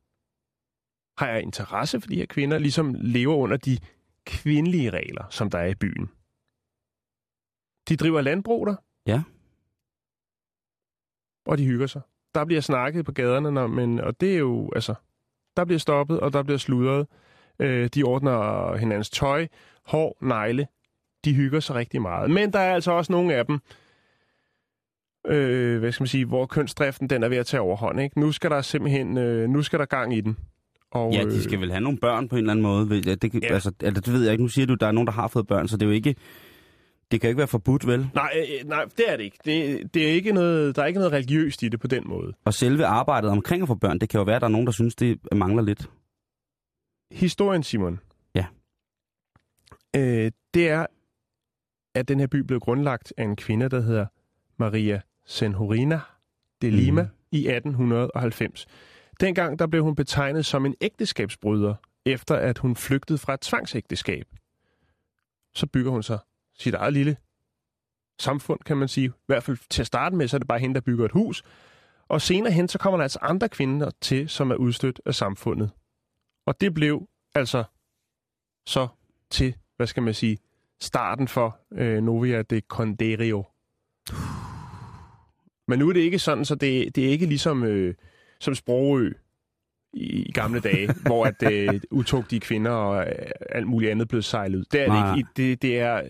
har 1.18 1.36
interesse 1.36 2.01
for 2.01 2.09
de 2.09 2.16
her 2.16 2.26
kvinder, 2.26 2.59
ligesom 2.59 2.94
lever 2.98 3.36
under 3.36 3.57
de 3.57 3.78
kvindelige 4.26 4.90
regler, 4.90 5.24
som 5.30 5.51
der 5.51 5.59
er 5.59 5.66
i 5.66 5.74
byen. 5.74 6.11
De 7.88 7.96
driver 7.96 8.20
landbrug 8.20 8.66
der. 8.66 8.76
Ja. 9.07 9.22
Og 11.46 11.59
de 11.59 11.64
hygger 11.64 11.86
sig. 11.86 12.01
Der 12.34 12.44
bliver 12.44 12.61
snakket 12.61 13.05
på 13.05 13.12
gaderne, 13.12 13.51
når, 13.51 13.66
men, 13.66 14.01
og 14.01 14.20
det 14.20 14.34
er 14.34 14.38
jo, 14.38 14.70
altså, 14.74 14.94
der 15.57 15.64
bliver 15.64 15.78
stoppet, 15.78 16.20
og 16.20 16.32
der 16.32 16.42
bliver 16.42 16.59
sludret. 16.59 17.07
Øh, 17.59 17.88
de 17.94 18.03
ordner 18.03 18.76
hinandens 18.76 19.11
tøj, 19.11 19.46
hår, 19.87 20.18
negle. 20.22 20.66
De 21.24 21.35
hygger 21.35 21.61
sig 21.61 21.76
rigtig 21.76 22.03
meget. 22.03 22.31
Men 22.31 22.53
der 22.53 22.59
er 22.59 22.74
altså 22.74 22.93
også 22.93 23.12
nogle 23.12 23.35
af 23.35 23.47
dem, 23.47 23.59
øh, 25.26 25.78
hvad 25.78 25.93
skal 25.93 26.03
man 26.03 26.09
sige, 26.09 26.24
hvor 26.24 26.47
kønsdriften 26.47 27.11
den 27.11 27.22
er 27.22 27.28
ved 27.28 27.37
at 27.37 27.47
tage 27.47 27.61
overhånd. 27.61 28.01
Ikke? 28.01 28.20
Nu 28.20 28.33
skal 28.33 28.51
der 28.51 28.62
simpelthen, 28.62 29.18
øh, 29.18 29.49
nu 29.49 29.62
skal 29.62 29.78
der 29.78 29.85
gang 29.85 30.16
i 30.16 30.20
den. 30.20 30.37
Og, 30.91 31.12
Ja, 31.12 31.24
de 31.24 31.43
skal 31.43 31.61
vel 31.61 31.70
have 31.70 31.81
nogle 31.81 31.99
børn 31.99 32.28
på 32.28 32.37
en 32.37 32.39
eller 32.39 32.51
anden 32.53 32.62
måde. 32.62 32.95
Ja, 33.07 33.14
det, 33.14 33.35
Ja. 33.43 33.55
altså, 33.55 33.72
altså, 33.83 34.01
det 34.01 34.12
ved 34.12 34.22
jeg 34.22 34.33
ikke. 34.33 34.45
Nu 34.45 34.49
siger 34.49 34.66
du, 34.66 34.72
at 34.72 34.81
der 34.81 34.87
er 34.87 34.93
nogen, 34.93 35.07
der 35.07 35.12
har 35.12 35.28
fået 35.28 35.47
børn, 35.47 35.68
så 35.68 35.76
det 35.76 35.83
er 35.83 35.87
jo 35.87 35.93
ikke... 35.93 36.14
Det 37.11 37.20
kan 37.20 37.28
jo 37.28 37.31
ikke 37.31 37.39
være 37.39 37.49
forbudt, 37.49 37.87
vel? 37.87 38.09
Nej, 38.14 38.31
øh, 38.62 38.68
nej, 38.68 38.85
det 38.97 39.05
er 39.12 39.16
det 39.16 39.24
ikke. 39.24 39.39
Det, 39.45 39.95
det 39.95 40.09
er 40.09 40.12
ikke 40.12 40.33
noget, 40.33 40.76
der 40.76 40.83
er 40.83 40.87
ikke 40.87 40.99
noget 41.01 41.12
religiøst 41.12 41.62
i 41.62 41.68
det 41.68 41.81
på 41.81 41.87
den 41.87 42.03
måde. 42.07 42.33
Og 42.45 42.55
selve 42.55 42.87
arbejdet 42.87 43.31
omkring 43.31 43.62
at 43.62 43.68
få 43.68 43.74
børn, 43.74 43.99
det 43.99 44.09
kan 44.09 44.18
jo 44.18 44.24
være, 44.24 44.37
at 44.37 44.41
der 44.43 44.47
er 44.47 44.53
nogen, 44.53 44.66
der 44.66 44.72
synes, 44.72 44.95
det 44.95 45.18
mangler 45.33 45.62
lidt. 45.62 45.91
Historien, 47.12 47.62
Simon. 47.62 48.01
Øh, 49.97 50.32
det 50.55 50.68
er, 50.68 50.86
at 51.95 52.09
den 52.09 52.20
her 52.20 52.26
by 52.26 52.36
blev 52.36 52.61
grundlagt 52.61 53.12
af 53.16 53.24
en 53.24 53.36
kvinde, 53.36 53.68
der 53.68 53.80
hedder 53.80 54.07
Maria 54.57 55.01
Senhorina 55.26 56.01
de 56.62 56.70
Lima 56.70 57.03
Mhm. 57.03 57.11
mm. 57.11 57.16
i 57.32 57.49
1890. 57.49 58.66
Dengang 59.20 59.59
der 59.59 59.66
blev 59.66 59.82
hun 59.84 59.95
betegnet 59.95 60.47
som 60.47 60.66
en 60.66 60.74
ægteskabsbryder, 60.80 61.74
efter 62.07 62.36
at 62.36 62.59
hun 62.59 62.76
flygtede 62.76 63.18
fra 63.18 63.34
et 63.34 63.41
tvangsægteskab. 63.41 64.26
Så 65.55 65.66
bygger 65.66 65.91
hun 65.91 66.03
sig 66.03 66.18
sit 66.59 66.74
eget 66.74 66.93
lille 66.93 67.16
samfund, 68.20 68.61
kan 68.61 68.76
man 68.76 68.88
sige. 68.88 69.07
I 69.07 69.11
hvert 69.26 69.43
fald 69.43 69.59
til 69.70 69.82
at 69.82 69.86
starte 69.86 70.16
med, 70.16 70.28
så 70.28 70.36
er 70.36 70.38
det 70.38 70.49
bare 70.49 70.59
hende, 70.59 70.74
der 70.74 70.80
bygger 70.80 71.05
et 71.05 71.12
hus. 71.12 71.43
Og 72.09 72.20
senere 72.22 72.53
hen, 72.53 72.68
så 72.68 72.78
kommer 72.78 72.97
der 72.97 73.03
altså 73.03 73.18
andre 73.22 73.49
kvinder 73.49 73.91
til, 74.01 74.28
som 74.28 74.51
er 74.51 74.55
udstødt 74.55 75.01
af 75.07 75.14
samfundet. 75.14 75.70
Og 76.47 76.61
det 76.61 76.74
blev 76.74 77.09
altså 77.34 77.64
så 78.66 78.88
til, 79.30 79.57
hvad 79.81 79.87
skal 79.87 80.03
man 80.03 80.14
sige, 80.14 80.39
starten 80.81 81.28
for 81.28 81.59
øh, 81.72 82.03
Novia 82.03 82.43
de 82.43 82.61
Conderio. 82.68 83.45
Men 85.68 85.78
nu 85.78 85.89
er 85.89 85.93
det 85.93 86.01
ikke 86.01 86.18
sådan, 86.18 86.45
så 86.45 86.55
det, 86.55 86.97
det 86.97 87.07
er 87.07 87.09
ikke 87.09 87.26
ligesom 87.26 87.64
øh, 87.64 87.95
som 88.41 88.55
Sprogø 88.55 89.12
i, 89.93 90.03
i 90.03 90.33
gamle 90.33 90.61
dage, 90.61 90.93
hvor 91.07 91.26
at 91.26 91.53
øh, 91.53 91.81
utugtige 91.91 92.41
kvinder 92.41 92.70
og 92.70 93.07
øh, 93.07 93.31
alt 93.49 93.66
muligt 93.66 93.91
andet 93.91 94.09
blev 94.09 94.22
sejlet 94.22 94.59
ud. 94.59 94.64
Det 94.72 94.83
er 94.83 94.87
Nej. 94.87 95.11
det 95.11 95.18
ikke. 95.18 95.28
Det, 95.37 95.62
det 95.62 95.81
er, 95.81 96.03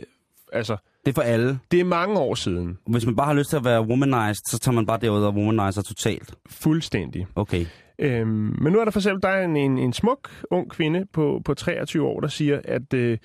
altså, 0.53 0.77
Det 1.05 1.11
er 1.11 1.15
for 1.15 1.23
alle. 1.23 1.59
det 1.71 1.81
er 1.81 1.85
mange 1.85 2.19
år 2.19 2.35
siden. 2.35 2.79
Hvis 2.87 3.07
man 3.07 3.17
bare 3.17 3.27
har 3.27 3.35
lyst 3.35 3.51
til 3.51 3.57
at 3.57 3.65
være 3.65 3.83
womanized, 3.83 4.45
så 4.47 4.59
tager 4.59 4.75
man 4.75 4.87
bare 4.87 4.99
derud 5.01 5.23
og 5.25 5.35
womanizer 5.35 5.83
totalt. 5.83 6.35
Fuldstændig. 6.47 7.27
Okay. 7.35 7.67
Øhm, 7.99 8.57
men 8.63 8.73
nu 8.73 8.81
er 8.81 8.85
der 8.85 8.91
for 8.91 9.01
eksempel 9.01 9.23
der 9.23 9.29
er 9.29 9.45
en, 9.45 9.57
en, 9.57 9.79
en 9.79 9.93
smuk 9.93 10.31
ung 10.51 10.71
kvinde 10.71 11.07
på, 11.13 11.43
på 11.45 11.55
23 11.55 12.07
år, 12.07 12.21
der 12.21 12.29
siger, 12.29 12.61
at 12.65 12.95
øh, 12.95 13.19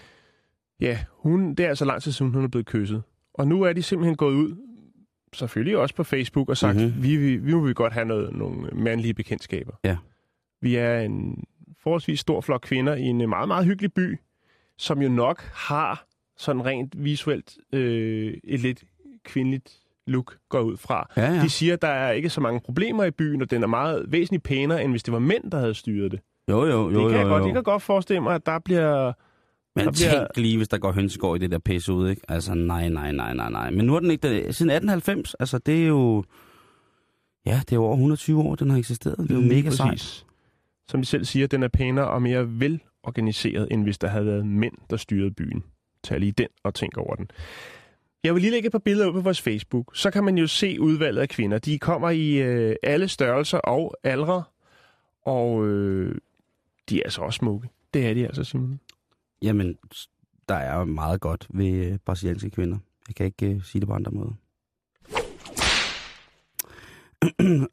ja, 0.82 1.00
hun, 1.12 1.56
det 1.56 1.66
er 1.66 1.70
altså 1.70 1.86
lang 1.86 2.02
tid 2.02 2.12
siden, 2.12 2.32
hun 2.34 2.44
er 2.44 2.48
blevet 2.48 2.66
kysset. 2.66 3.04
Og 3.34 3.48
nu 3.48 3.62
er 3.62 3.74
de 3.74 3.84
simpelthen 3.84 4.16
gået 4.16 4.34
ud, 4.34 4.56
selvfølgelig 5.34 5.78
også 5.78 5.96
på 5.96 6.04
Facebook, 6.04 6.50
og 6.50 6.58
sagt, 6.58 6.76
Mhm. 6.78 6.86
mm-hmm. 6.86 7.04
vi, 7.04 7.18
vi, 7.18 7.36
vi 7.36 7.54
må 7.54 7.62
vi 7.62 7.74
godt 7.74 7.94
have 7.94 8.06
noget, 8.06 8.34
nogle 8.36 8.70
mandlige 8.74 9.14
bekendtskaber. 9.14 9.74
Ja. 9.84 9.98
Vi 10.62 10.76
er 10.76 11.00
en 11.00 11.44
forholdsvis 11.84 12.20
stor 12.20 12.42
flok 12.42 12.62
kvinder 12.62 12.96
i 12.96 13.02
en 13.04 13.30
meget, 13.30 13.48
meget 13.48 13.66
hyggelig 13.66 13.94
by, 13.94 14.18
som 14.78 15.02
jo 15.02 15.10
nok 15.10 15.42
har 15.54 16.06
sådan 16.38 16.66
rent 16.66 17.04
visuelt 17.04 17.58
øh, 17.74 18.34
et 18.44 18.60
lidt 18.60 18.84
kvindeligt 19.24 19.80
look 20.08 20.38
går 20.50 20.58
jeg 20.58 20.66
ud 20.66 20.78
fra. 20.78 21.10
Ja, 21.18 21.34
ja. 21.34 21.42
De 21.42 21.50
siger, 21.50 21.74
at 21.74 21.82
der 21.82 21.88
er 21.88 22.12
ikke 22.12 22.30
så 22.30 22.42
mange 22.42 22.60
problemer 22.60 23.04
i 23.04 23.12
byen, 23.12 23.42
og 23.42 23.52
den 23.52 23.64
er 23.64 23.68
meget 23.68 24.06
væsentligt 24.08 24.44
pænere, 24.44 24.84
end 24.84 24.92
hvis 24.92 25.04
det 25.04 25.14
var 25.14 25.20
mænd, 25.20 25.52
der 25.52 25.60
havde 25.60 25.74
styret 25.74 26.12
det. 26.12 26.20
Jo, 26.50 26.66
jo, 26.66 26.70
jo, 26.72 26.88
det 26.90 26.94
kan 26.94 27.02
jo, 27.02 27.10
jeg, 27.10 27.24
jo. 27.24 27.30
godt, 27.30 27.46
jeg 27.46 27.54
kan 27.54 27.64
godt 27.64 27.82
forestille 27.82 28.22
mig, 28.22 28.36
at 28.36 28.46
der 28.46 28.60
bliver... 28.60 29.14
Men 29.76 29.86
bliver- 29.94 30.12
tænk 30.20 30.38
lige, 30.38 30.58
hvis 30.58 30.68
der 30.68 30.78
går 30.78 30.92
hønsegård 30.92 31.38
i 31.38 31.40
det 31.42 31.52
der 31.52 31.60
pisse 31.60 31.94
ud, 31.94 32.10
ikke? 32.10 32.22
Altså, 32.28 32.54
nej, 32.54 32.90
nej, 32.90 33.12
nej, 33.12 33.34
nej, 33.34 33.50
nej. 33.50 33.70
Men 33.70 33.86
nu 33.86 33.96
er 33.96 34.00
den 34.00 34.12
ikke... 34.12 34.28
Der, 34.28 34.52
siden 34.52 34.70
1890, 34.70 35.34
altså, 35.40 35.58
det 35.58 35.84
er 35.84 35.88
jo... 35.88 36.24
Ja, 37.46 37.60
det 37.66 37.72
er 37.72 37.76
jo 37.76 37.84
over 37.84 37.94
120 37.94 38.42
år, 38.42 38.56
den 38.56 38.70
har 38.70 38.78
eksisteret. 38.78 39.18
Det 39.18 39.32
er 39.32 39.36
jo 39.36 39.42
Lige 39.42 39.56
mega 39.56 39.70
sejt. 39.70 40.26
Som 40.88 41.02
de 41.02 41.06
selv 41.06 41.26
siger, 41.26 41.48
den 41.48 41.64
er 41.64 41.68
pænere 41.68 42.08
og 42.10 42.22
mere 42.22 42.60
velorganiseret, 42.60 43.68
end 43.72 43.84
hvis 43.84 43.98
der 43.98 44.08
havde 44.08 44.26
været 44.26 44.46
mænd, 44.48 44.74
der 44.90 44.98
styrede 44.98 45.32
byen. 45.32 45.64
Tag 46.04 46.20
lige 46.20 46.32
den 46.32 46.48
og 46.64 46.74
tænk 46.74 46.98
over 46.98 47.16
den. 47.16 47.28
Jeg 48.24 48.34
vil 48.34 48.42
lige 48.42 48.52
lægge 48.52 48.66
et 48.66 48.72
par 48.72 48.80
billeder 48.80 49.08
ud 49.08 49.14
på 49.14 49.22
vores 49.22 49.42
Facebook. 49.42 49.96
Så 49.98 50.12
kan 50.12 50.24
man 50.24 50.38
jo 50.38 50.48
se 50.48 50.82
udvalget 50.82 51.22
af 51.22 51.30
kvinder. 51.30 51.58
De 51.58 51.80
kommer 51.80 52.10
i 52.10 52.34
øh, 52.38 52.76
alle 52.84 53.08
størrelser 53.08 53.58
og 53.58 53.96
aldre, 54.04 54.44
og 55.26 55.68
øh, 55.68 56.16
de 56.90 56.98
er 57.00 57.02
altså 57.06 57.22
også 57.22 57.38
smukke. 57.38 57.70
Det 57.94 58.08
er 58.08 58.14
de 58.14 58.26
altså, 58.26 58.44
Simon. 58.44 58.80
Jamen, 59.42 59.78
der 60.50 60.56
er 60.56 60.86
meget 60.86 61.22
godt 61.22 61.48
ved 61.50 61.86
øh, 61.86 61.98
brasilianske 62.06 62.50
kvinder. 62.50 62.78
Jeg 63.08 63.16
kan 63.16 63.26
ikke 63.26 63.56
øh, 63.56 63.64
sige 63.64 63.80
det 63.80 63.88
på 63.88 63.94
andre 63.94 64.12
måder. 64.12 64.34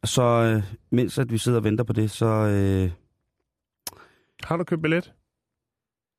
så 0.15 0.23
øh, 0.23 0.75
mens 0.91 1.19
at 1.19 1.33
vi 1.33 1.39
sidder 1.39 1.59
og 1.59 1.65
venter 1.65 1.85
på 1.85 1.93
det, 1.93 2.11
så 2.11 2.27
øh, 2.27 2.91
Har 4.45 4.57
du 4.57 4.65
købt 4.65 4.83
billet? 4.83 5.13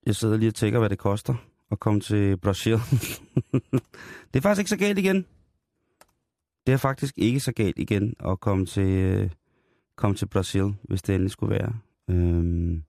jeg 0.05 0.15
sidder 0.15 0.37
lige 0.37 0.49
og 0.49 0.55
tjekker, 0.55 0.79
hvad 0.79 0.89
det 0.89 0.97
koster 0.97 1.35
at 1.71 1.79
komme 1.79 1.99
til 1.99 2.37
Brasil. 2.37 2.71
det 4.33 4.35
er 4.35 4.41
faktisk 4.41 4.59
ikke 4.59 4.69
så 4.69 4.77
galt 4.77 4.99
igen. 4.99 5.25
Det 6.67 6.73
er 6.73 6.77
faktisk 6.77 7.13
ikke 7.17 7.39
så 7.39 7.51
galt 7.51 7.79
igen 7.79 8.15
at 8.19 8.39
komme 8.39 8.65
til, 8.65 8.87
øh, 8.87 9.29
komme 9.95 10.15
til 10.15 10.25
Brasil, 10.25 10.73
hvis 10.83 11.01
det 11.01 11.15
endelig 11.15 11.31
skulle 11.31 11.55
være. 11.55 11.73
Øhm, 12.09 12.83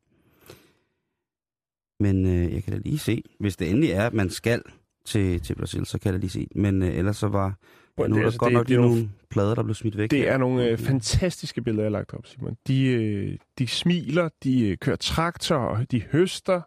men 2.00 2.26
øh, 2.26 2.54
jeg 2.54 2.64
kan 2.64 2.72
da 2.72 2.78
lige 2.78 2.98
se, 2.98 3.22
hvis 3.40 3.56
det 3.56 3.70
endelig 3.70 3.90
er, 3.90 4.06
at 4.06 4.14
man 4.14 4.30
skal 4.30 4.62
til, 5.04 5.40
til 5.40 5.54
Brasil, 5.54 5.86
så 5.86 5.98
kan 5.98 6.12
jeg 6.12 6.12
da 6.12 6.18
lige 6.20 6.30
se. 6.30 6.48
Men 6.54 6.82
øh, 6.82 6.96
ellers 6.96 7.16
så 7.16 7.28
var 7.28 7.58
Prøv, 7.96 8.08
nu 8.08 8.14
er 8.14 8.18
der 8.18 8.24
altså, 8.26 8.38
godt 8.38 8.50
det, 8.50 8.54
nok 8.54 8.68
det, 8.68 8.80
nogle, 8.80 9.10
plader, 9.30 9.54
der 9.54 9.62
blev 9.62 9.74
smidt 9.74 9.96
væk. 9.96 10.10
det 10.10 10.18
her. 10.18 10.32
er 10.32 10.38
nogle 10.38 10.68
øh, 10.68 10.78
fantastiske 10.78 11.62
billeder, 11.62 11.82
jeg 11.82 11.86
har 11.90 11.98
lagt 11.98 12.14
op, 12.14 12.26
Simon. 12.26 12.56
De, 12.66 12.84
øh, 12.86 13.38
de 13.58 13.66
smiler, 13.66 14.28
de 14.44 14.68
øh, 14.68 14.76
kører 14.76 14.96
traktor, 14.96 15.56
og 15.56 15.90
de 15.90 16.02
høster. 16.02 16.60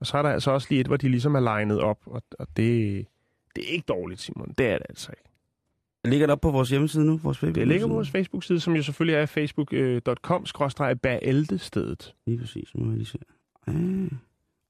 Og 0.00 0.06
så 0.06 0.18
er 0.18 0.22
der 0.22 0.30
altså 0.30 0.50
også 0.50 0.66
lige 0.70 0.80
et, 0.80 0.86
hvor 0.86 0.96
de 0.96 1.08
ligesom 1.08 1.34
er 1.34 1.40
legnet 1.40 1.80
op. 1.80 1.98
Og, 2.06 2.22
og 2.38 2.46
det, 2.56 3.06
det 3.56 3.64
er 3.64 3.68
ikke 3.72 3.84
dårligt, 3.88 4.20
Simon. 4.20 4.54
Det 4.58 4.66
er 4.66 4.78
det 4.78 4.86
altså 4.88 5.12
ikke. 5.12 5.22
Ligger 6.04 6.26
det 6.26 6.32
op 6.32 6.40
på 6.40 6.50
vores 6.50 6.70
hjemmeside 6.70 7.04
nu? 7.04 7.16
Vores 7.16 7.38
Det 7.38 7.68
ligger 7.68 7.86
på 7.86 7.94
vores 7.94 8.10
Facebook-side, 8.10 8.60
som 8.60 8.76
jo 8.76 8.82
selvfølgelig 8.82 9.16
er 9.16 9.26
facebook.com-bæreldestedet. 9.26 12.14
Lige 12.26 12.38
præcis, 12.38 12.74
nu 12.74 12.84
må 12.84 12.90
jeg 12.90 12.98
lige 12.98 13.06
se. 13.06 13.18
Øh. 13.68 14.10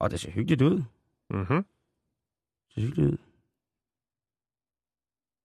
Og 0.03 0.11
det 0.11 0.20
ser 0.20 0.30
hyggeligt 0.30 0.62
ud. 0.62 0.82
Mm-hmm. 1.30 1.64
Det 2.66 2.74
ser 2.74 2.80
hyggeligt 2.80 3.11
ud. 3.12 3.18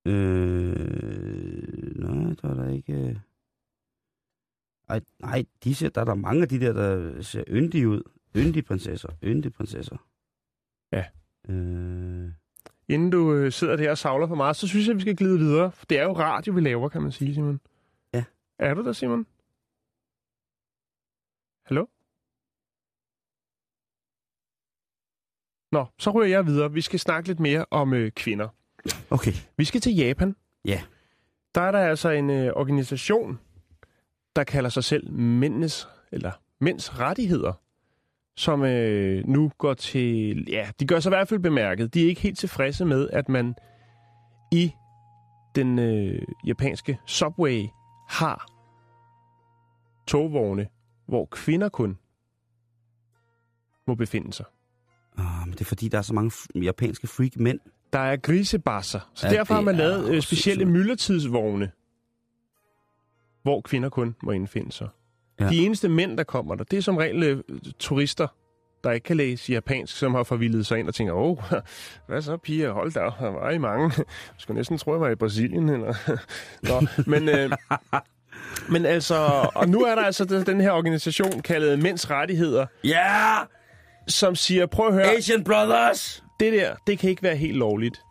Øh, 0.05 1.95
nej, 1.95 2.35
der 2.41 2.49
er 2.49 2.53
der 2.53 2.69
ikke... 2.69 2.93
øh. 2.93 3.15
Ej, 4.89 5.01
nej, 5.19 5.45
de 5.63 5.75
ser, 5.75 5.89
der 5.89 6.01
er 6.01 6.05
der 6.05 6.15
mange 6.15 6.41
af 6.41 6.49
de 6.49 6.59
der, 6.59 6.73
der 6.73 7.21
ser 7.21 7.43
yndige 7.47 7.89
ud. 7.89 8.01
Yndige 8.35 8.63
prinsesser, 8.63 9.09
yndige 9.23 9.51
prinsesser. 9.51 9.97
Ja. 10.91 11.05
Øh, 11.49 12.31
Inden 12.87 13.09
du 13.09 13.33
øh, 13.33 13.51
sidder 13.51 13.75
der 13.75 13.91
og 13.91 13.97
savler 13.97 14.27
for 14.27 14.35
meget, 14.35 14.55
så 14.55 14.67
synes 14.67 14.87
jeg, 14.87 14.95
vi 14.95 15.01
skal 15.01 15.15
glide 15.15 15.39
videre. 15.39 15.71
For 15.71 15.85
det 15.85 15.99
er 15.99 16.03
jo 16.03 16.13
radio, 16.13 16.53
vi 16.53 16.61
laver, 16.61 16.89
kan 16.89 17.01
man 17.01 17.11
sige, 17.11 17.33
Simon. 17.33 17.59
Ja. 18.13 18.23
Er 18.59 18.73
du 18.73 18.83
der, 18.83 18.93
Simon? 18.93 19.27
Hallo? 21.63 21.85
Nå, 25.71 25.85
så 25.99 26.09
ryger 26.09 26.27
jeg 26.27 26.45
videre. 26.45 26.71
Vi 26.71 26.81
skal 26.81 26.99
snakke 26.99 27.29
lidt 27.29 27.39
mere 27.39 27.65
om 27.71 27.93
øh, 27.93 28.11
kvinder. 28.11 28.47
okay. 29.09 29.33
Vi 29.57 29.65
skal 29.65 29.81
til 29.81 29.95
Japan. 29.95 30.35
Ja. 30.65 30.81
Der 31.55 31.61
er 31.61 31.71
der 31.71 31.79
altså 31.79 32.09
en 32.09 32.29
øh, 32.29 32.53
organisation, 32.55 33.39
der 34.35 34.43
kalder 34.43 34.69
sig 34.69 34.83
selv 34.83 35.11
Mændenes, 35.11 35.87
eller 36.11 36.31
Mænds 36.59 36.99
Rettigheder, 36.99 37.53
som 38.35 38.63
øh, 38.63 39.27
nu 39.27 39.51
går 39.57 39.73
til... 39.73 40.45
Ja, 40.49 40.69
de 40.79 40.87
gør 40.87 40.99
sig 40.99 41.09
i 41.09 41.15
hvert 41.15 41.27
fald 41.27 41.39
bemærket. 41.39 41.93
De 41.93 42.03
er 42.03 42.07
ikke 42.07 42.21
helt 42.21 42.39
tilfredse 42.39 42.85
med, 42.85 43.09
at 43.09 43.29
man 43.29 43.55
i 44.51 44.71
den 45.55 45.79
øh, 45.79 46.21
japanske 46.47 46.99
subway 47.05 47.65
har 48.09 48.47
togvogne, 50.07 50.67
hvor 51.05 51.25
kvinder 51.25 51.69
kun 51.69 51.97
må 53.87 53.95
befinde 53.95 54.33
sig. 54.33 54.45
Ah, 55.17 55.25
men 55.45 55.51
det 55.51 55.61
er 55.61 55.65
fordi, 55.65 55.87
der 55.87 55.97
er 55.97 56.01
så 56.01 56.13
mange 56.13 56.31
japanske 56.55 57.07
freak 57.07 57.35
mænd. 57.35 57.59
Der 57.93 57.99
er 57.99 58.15
grisebasser, 58.17 58.99
så 59.15 59.27
Ja, 59.27 59.33
derfor 59.33 59.53
har 59.53 59.61
man 59.61 59.75
lavet 59.75 60.09
øh, 60.15 60.21
specielle 60.21 60.65
myldretidsvogne, 60.65 61.71
hvor 63.43 63.61
kvinder 63.61 63.89
kun 63.89 64.15
må 64.23 64.31
indfinde 64.31 64.71
sig. 64.71 64.87
Ja. 65.39 65.49
De 65.49 65.57
eneste 65.57 65.89
mænd, 65.89 66.17
der 66.17 66.23
kommer 66.23 66.55
der, 66.55 66.63
det 66.63 66.77
er 66.77 66.81
som 66.81 66.97
regel 66.97 67.23
øh, 67.23 67.43
turister, 67.79 68.27
der 68.83 68.91
ikke 68.91 69.03
kan 69.05 69.17
læse 69.17 69.51
japansk, 69.53 69.97
som 69.97 70.15
har 70.15 70.23
forvildet 70.23 70.65
sig 70.65 70.79
ind 70.79 70.87
og 70.87 70.95
tænker, 70.95 71.13
åh, 71.13 71.37
hvad 72.07 72.21
så 72.21 72.37
piger, 72.37 72.71
hold 72.71 72.91
da, 72.91 72.99
der 72.99 73.31
var 73.31 73.49
I 73.49 73.57
mange. 73.57 73.83
Jeg 73.97 74.05
skulle 74.37 74.55
næsten 74.57 74.77
tro, 74.77 74.91
jeg 74.91 75.01
var 75.01 75.09
i 75.09 75.15
Brasilien. 75.15 75.69
Eller... 75.69 75.93
Nå, 76.69 76.87
men, 77.07 77.29
øh, 77.29 77.51
men 78.69 78.85
altså, 78.85 79.49
og 79.55 79.69
nu 79.69 79.81
er 79.81 79.95
der 79.95 80.01
altså 80.01 80.25
den, 80.25 80.45
den 80.45 80.61
her 80.61 80.71
organisation 80.71 81.41
kaldet 81.41 81.79
Mænds 81.79 82.09
Rettigheder, 82.09 82.65
Ja! 82.83 82.89
Yeah! 82.89 83.47
Som 84.07 84.35
siger, 84.35 84.65
prøv 84.65 84.87
at 84.87 84.93
høre, 84.93 85.15
Asian 85.15 85.43
Brothers! 85.43 86.23
det 86.39 86.53
der, 86.53 86.75
det 86.87 86.99
kan 86.99 87.09
ikke 87.09 87.23
være 87.23 87.35
helt 87.35 87.57
lovligt. 87.57 88.01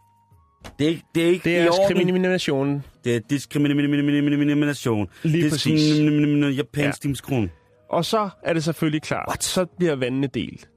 Det 0.79 0.89
er, 0.91 0.97
det 1.15 1.23
er 1.23 1.27
ikke 1.29 1.45
Det 1.45 1.51
i 1.51 1.55
er 1.55 1.71
orden. 1.71 1.97
diskrimination. 1.97 2.85
Det 3.05 3.17
er 3.17 3.21
diskrimination. 3.31 5.09
Lige 5.23 5.51
præcis. 5.51 5.81
Diskrimination. 5.83 6.53
Japansk 6.53 7.03
diskrimination. 7.03 7.51
Og 7.91 8.05
så 8.05 8.29
er 8.43 8.53
det 8.53 8.65
selvfølgelig 8.65 9.03
klart, 9.03 9.25
What? 9.29 9.45
så 9.45 9.65
bliver 9.79 9.95
vandene 9.97 10.27
delt. 10.27 10.69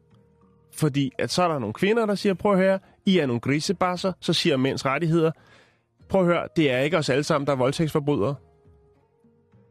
Fordi 0.74 1.12
at 1.20 1.32
så 1.32 1.44
er 1.44 1.48
der 1.48 1.60
nogle 1.60 1.74
kvinder, 1.74 2.06
der 2.06 2.16
siger, 2.16 2.34
prøv 2.34 2.52
at 2.52 2.58
høre, 2.58 2.80
I 3.06 3.18
er 3.20 3.26
nogle 3.26 3.40
grisebasser, 3.40 4.14
så 4.20 4.34
siger 4.34 4.58
mænds 4.58 4.86
rettigheder, 4.86 5.32
prøv 6.10 6.22
at 6.22 6.28
høre, 6.28 6.48
det 6.56 6.72
er 6.72 6.80
ikke 6.80 6.98
os 6.98 7.10
alle 7.10 7.24
sammen, 7.24 7.46
der 7.48 7.54
er 7.54 7.58
voldtægtsforbrydere. 7.58 8.36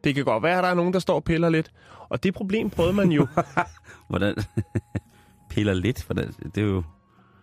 Det 0.03 0.15
kan 0.15 0.25
godt 0.25 0.43
være, 0.43 0.57
at 0.57 0.63
der 0.63 0.69
er 0.69 0.73
nogen, 0.73 0.93
der 0.93 0.99
står 0.99 1.15
og 1.15 1.23
piller 1.23 1.49
lidt. 1.49 1.71
Og 2.09 2.23
det 2.23 2.33
problem 2.33 2.69
prøvede 2.69 2.93
man 2.93 3.11
jo. 3.11 3.27
Hvordan? 4.09 4.35
Piller 5.59 5.73
lidt, 5.73 6.03
for 6.03 6.13
det, 6.13 6.35
det 6.55 6.61
er 6.63 6.67
jo... 6.67 6.83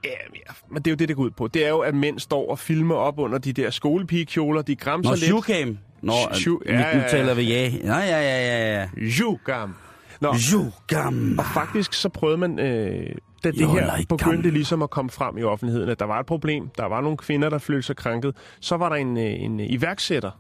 ja, 0.05 0.11
ja, 0.35 0.53
men 0.71 0.83
det 0.83 0.87
er 0.87 0.93
jo 0.93 0.97
det, 0.97 1.09
det 1.09 1.17
går 1.17 1.23
ud 1.23 1.31
på. 1.31 1.49
Det 1.49 1.65
er 1.65 1.69
jo, 1.69 1.79
at 1.79 1.95
mænd 1.95 2.19
står 2.19 2.51
og 2.51 2.59
filmer 2.59 2.95
op 2.95 3.19
under 3.19 3.39
de 3.39 3.53
der 3.53 3.71
skolepigekjoler, 3.71 4.63
de 4.63 4.77
græmser 4.77 5.11
Nå, 5.11 5.15
lidt. 5.15 5.25
shoecam. 5.25 5.79
Nå, 6.03 6.13
Shoe- 6.13 6.49
nu, 6.51 6.61
ja, 6.67 6.73
nu 6.73 6.79
ja, 6.79 6.99
ja. 6.99 7.09
taler 7.09 7.35
vi 7.35 7.43
ja. 7.43 7.71
Nå, 7.71 7.93
ja, 7.93 7.99
ja, 8.01 8.21
ja, 8.21 8.81
ja. 8.81 8.89
Jugam. 9.21 9.75
Nå, 10.21 10.35
Shoecam. 10.35 11.39
Og 11.39 11.45
faktisk 11.55 11.93
så 11.93 12.09
prøvede 12.09 12.39
man, 12.39 12.59
øh, 12.59 13.15
da 13.45 13.51
det 13.51 13.61
Jo, 13.61 13.69
her 13.69 14.05
begyndte 14.09 14.51
ligesom 14.51 14.83
at 14.83 14.91
komme 14.91 15.11
frem 15.11 15.39
i 15.39 15.43
offentligheden, 15.43 15.89
at 15.89 15.99
der 15.99 16.05
var 16.07 16.21
et 16.21 16.27
problem, 16.27 16.69
der 16.79 16.85
var 16.85 17.01
nogle 17.01 17.17
kvinder, 17.17 17.49
der 17.51 17.59
følte 17.59 17.83
sig 17.83 17.97
krænket, 17.97 18.37
så 18.61 18.77
var 18.77 18.89
der 18.89 18.97
en, 18.97 19.17
øh, 19.17 19.25
en 19.25 19.61
iværksætter, 19.61 20.31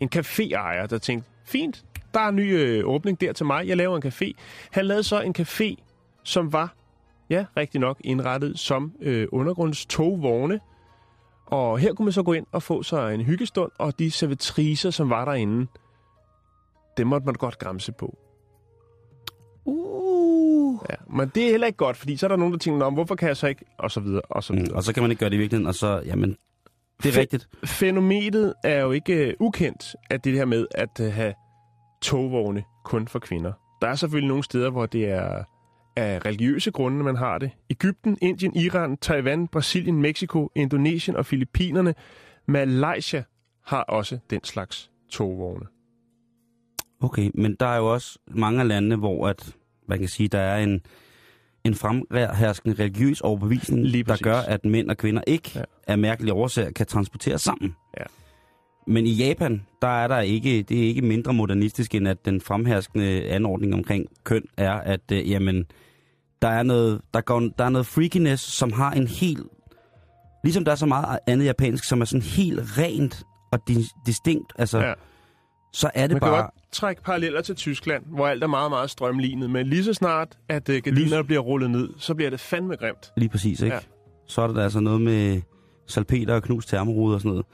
en 0.00 0.08
caféejer, 0.16 0.86
der 0.86 0.98
tænkte, 0.98 1.30
fint, 1.46 1.84
der 2.14 2.20
er 2.20 2.28
en 2.28 2.36
ny 2.36 2.56
øh, 2.58 2.82
åbning 2.88 3.20
der 3.20 3.32
til 3.32 3.46
mig, 3.46 3.68
jeg 3.68 3.76
laver 3.76 3.96
en 3.96 4.02
café. 4.06 4.32
Han 4.70 4.84
lavede 4.86 5.02
så 5.02 5.20
en 5.20 5.34
café, 5.38 5.74
som 6.24 6.52
var, 6.52 6.74
ja, 7.32 7.44
rigtig 7.56 7.80
nok 7.80 7.96
indrettet 8.04 8.58
som 8.58 8.92
øh, 9.00 9.28
undergrundstogvogne, 9.32 10.60
og 11.46 11.78
her 11.78 11.94
kunne 11.94 12.04
man 12.06 12.12
så 12.12 12.22
gå 12.22 12.32
ind 12.32 12.46
og 12.52 12.62
få 12.62 12.82
sig 12.82 13.14
en 13.14 13.20
hyggestund, 13.20 13.70
og 13.78 13.98
de 13.98 14.10
servitriser, 14.10 14.90
som 14.90 15.10
var 15.10 15.24
derinde, 15.24 15.66
dem 16.96 17.06
måtte 17.06 17.24
man 17.26 17.34
godt 17.34 17.58
græmse 17.58 17.92
på. 17.92 18.18
Ja, 20.90 20.94
men 21.16 21.28
det 21.34 21.46
er 21.46 21.50
heller 21.50 21.66
ikke 21.66 21.76
godt, 21.76 21.96
fordi 21.96 22.16
så 22.16 22.26
er 22.26 22.28
der 22.28 22.36
nogen, 22.36 22.52
der 22.52 22.58
tænker, 22.58 22.78
"Nå, 22.78 22.90
men 22.90 22.94
hvorfor 22.94 23.14
kan 23.14 23.28
jeg 23.28 23.36
så 23.36 23.46
ikke? 23.46 23.64
Og 23.78 23.90
så 23.90 24.00
videre, 24.00 24.22
og 24.22 24.44
så 24.44 24.52
Mm, 24.52 24.58
videre. 24.58 24.76
og 24.76 24.82
så 24.82 24.92
kan 24.94 25.02
man 25.02 25.10
ikke 25.10 25.20
gøre 25.20 25.30
det 25.30 25.36
i 25.36 25.38
virkeligheden, 25.38 25.66
og 25.68 25.74
så, 25.74 26.02
jamen, 26.06 26.36
det 27.02 27.08
er 27.08 27.12
Fe- 27.12 27.20
rigtigt. 27.20 27.48
Fænomenet 27.64 28.54
er 28.64 28.80
jo 28.80 28.90
ikke 28.90 29.34
uh, 29.40 29.46
ukendt, 29.46 29.96
at 30.10 30.24
det 30.24 30.32
her 30.32 30.44
med 30.44 30.66
at 30.74 31.00
uh, 31.00 31.06
have 31.06 31.34
togvogne 32.02 32.64
kun 32.84 33.08
for 33.08 33.18
kvinder. 33.18 33.52
Der 33.82 33.88
er 33.88 33.94
selvfølgelig 33.94 34.28
nogle 34.28 34.44
steder, 34.44 34.70
hvor 34.70 34.86
det 34.86 35.04
er 35.10 35.44
af 35.96 36.26
religiøse 36.26 36.70
grunde, 36.70 37.04
man 37.04 37.16
har 37.16 37.38
det. 37.38 37.50
Ægypten, 37.70 38.18
Indien, 38.22 38.56
Iran, 38.56 38.96
Taiwan, 38.96 39.48
Brasilien, 39.48 40.02
Mexico, 40.02 40.50
Indonesien 40.54 41.16
og 41.16 41.26
Filippinerne. 41.26 41.94
Malaysia 42.46 43.22
har 43.66 43.82
også 43.82 44.18
den 44.30 44.44
slags 44.44 44.90
togvogne. 45.10 45.66
Okay, 47.00 47.30
men 47.34 47.56
der 47.60 47.66
er 47.66 47.76
jo 47.76 47.92
også 47.92 48.18
mange 48.30 48.60
af 48.60 48.68
landene, 48.68 48.96
hvor 48.96 49.28
at, 49.28 49.56
man 49.88 49.98
kan 49.98 50.08
sige, 50.08 50.28
der 50.28 50.38
er 50.38 50.62
en, 50.62 50.80
en 51.64 51.74
fremherskende 51.74 52.74
religiøs 52.74 53.20
overbevisning, 53.20 53.86
Lige 53.86 54.04
der 54.04 54.16
gør, 54.22 54.36
at 54.36 54.64
mænd 54.64 54.90
og 54.90 54.96
kvinder 54.96 55.22
ikke 55.26 55.50
ja. 55.54 55.62
af 55.86 55.98
mærkelige 55.98 56.32
årsager 56.32 56.70
kan 56.70 56.86
transportere 56.86 57.38
sammen. 57.38 57.76
Ja. 57.98 58.04
Men 58.86 59.06
i 59.06 59.12
Japan, 59.12 59.66
der 59.82 59.88
er 59.88 60.08
der 60.08 60.20
ikke, 60.20 60.62
det 60.62 60.78
er 60.78 60.82
ikke 60.88 61.02
mindre 61.02 61.32
modernistisk, 61.32 61.94
end 61.94 62.08
at 62.08 62.24
den 62.24 62.40
fremherskende 62.40 63.22
anordning 63.24 63.74
omkring 63.74 64.06
køn 64.24 64.42
er, 64.56 64.72
at 64.72 65.00
øh, 65.12 65.30
jamen, 65.30 65.64
der 66.42 66.48
er, 66.48 66.62
noget, 66.62 67.00
der, 67.14 67.20
går, 67.20 67.40
der 67.40 67.64
er 67.64 67.68
noget 67.68 67.86
freakiness, 67.86 68.42
som 68.42 68.72
har 68.72 68.90
en 68.92 69.06
helt... 69.06 69.40
Ligesom 70.44 70.64
der 70.64 70.72
er 70.72 70.76
så 70.76 70.86
meget 70.86 71.18
andet 71.26 71.44
japansk, 71.46 71.84
som 71.84 72.00
er 72.00 72.04
sådan 72.04 72.22
helt 72.22 72.60
rent 72.78 73.22
og 73.52 73.58
di- 73.70 74.02
distinkt, 74.06 74.52
altså, 74.58 74.78
Ja. 74.78 74.92
så 75.72 75.90
er 75.94 76.02
det 76.06 76.10
Man 76.14 76.20
kan 76.20 76.28
bare... 76.30 76.42
godt 76.42 76.54
trække 76.72 77.02
paralleller 77.02 77.40
til 77.42 77.54
Tyskland, 77.54 78.02
hvor 78.06 78.26
alt 78.26 78.42
er 78.42 78.46
meget, 78.46 78.70
meget 78.70 78.90
strømlignet. 78.90 79.50
Men 79.50 79.66
lige 79.66 79.84
så 79.84 79.94
snart, 79.94 80.38
at 80.48 80.68
uh, 80.68 80.74
gardinerne 80.76 81.24
bliver 81.24 81.40
rullet 81.40 81.70
ned, 81.70 81.88
så 81.98 82.14
bliver 82.14 82.30
det 82.30 82.40
fandme 82.40 82.76
grimt. 82.76 83.12
Lige 83.16 83.28
præcis, 83.28 83.60
ikke? 83.62 83.74
Ja. 83.74 83.80
Så 84.28 84.42
er 84.42 84.46
der 84.46 84.62
altså 84.64 84.80
noget 84.80 85.00
med 85.00 85.40
salpeter 85.86 86.34
og 86.34 86.42
knust 86.42 86.68
termorude 86.68 87.14
og 87.14 87.20
sådan 87.20 87.30
noget. 87.30 87.46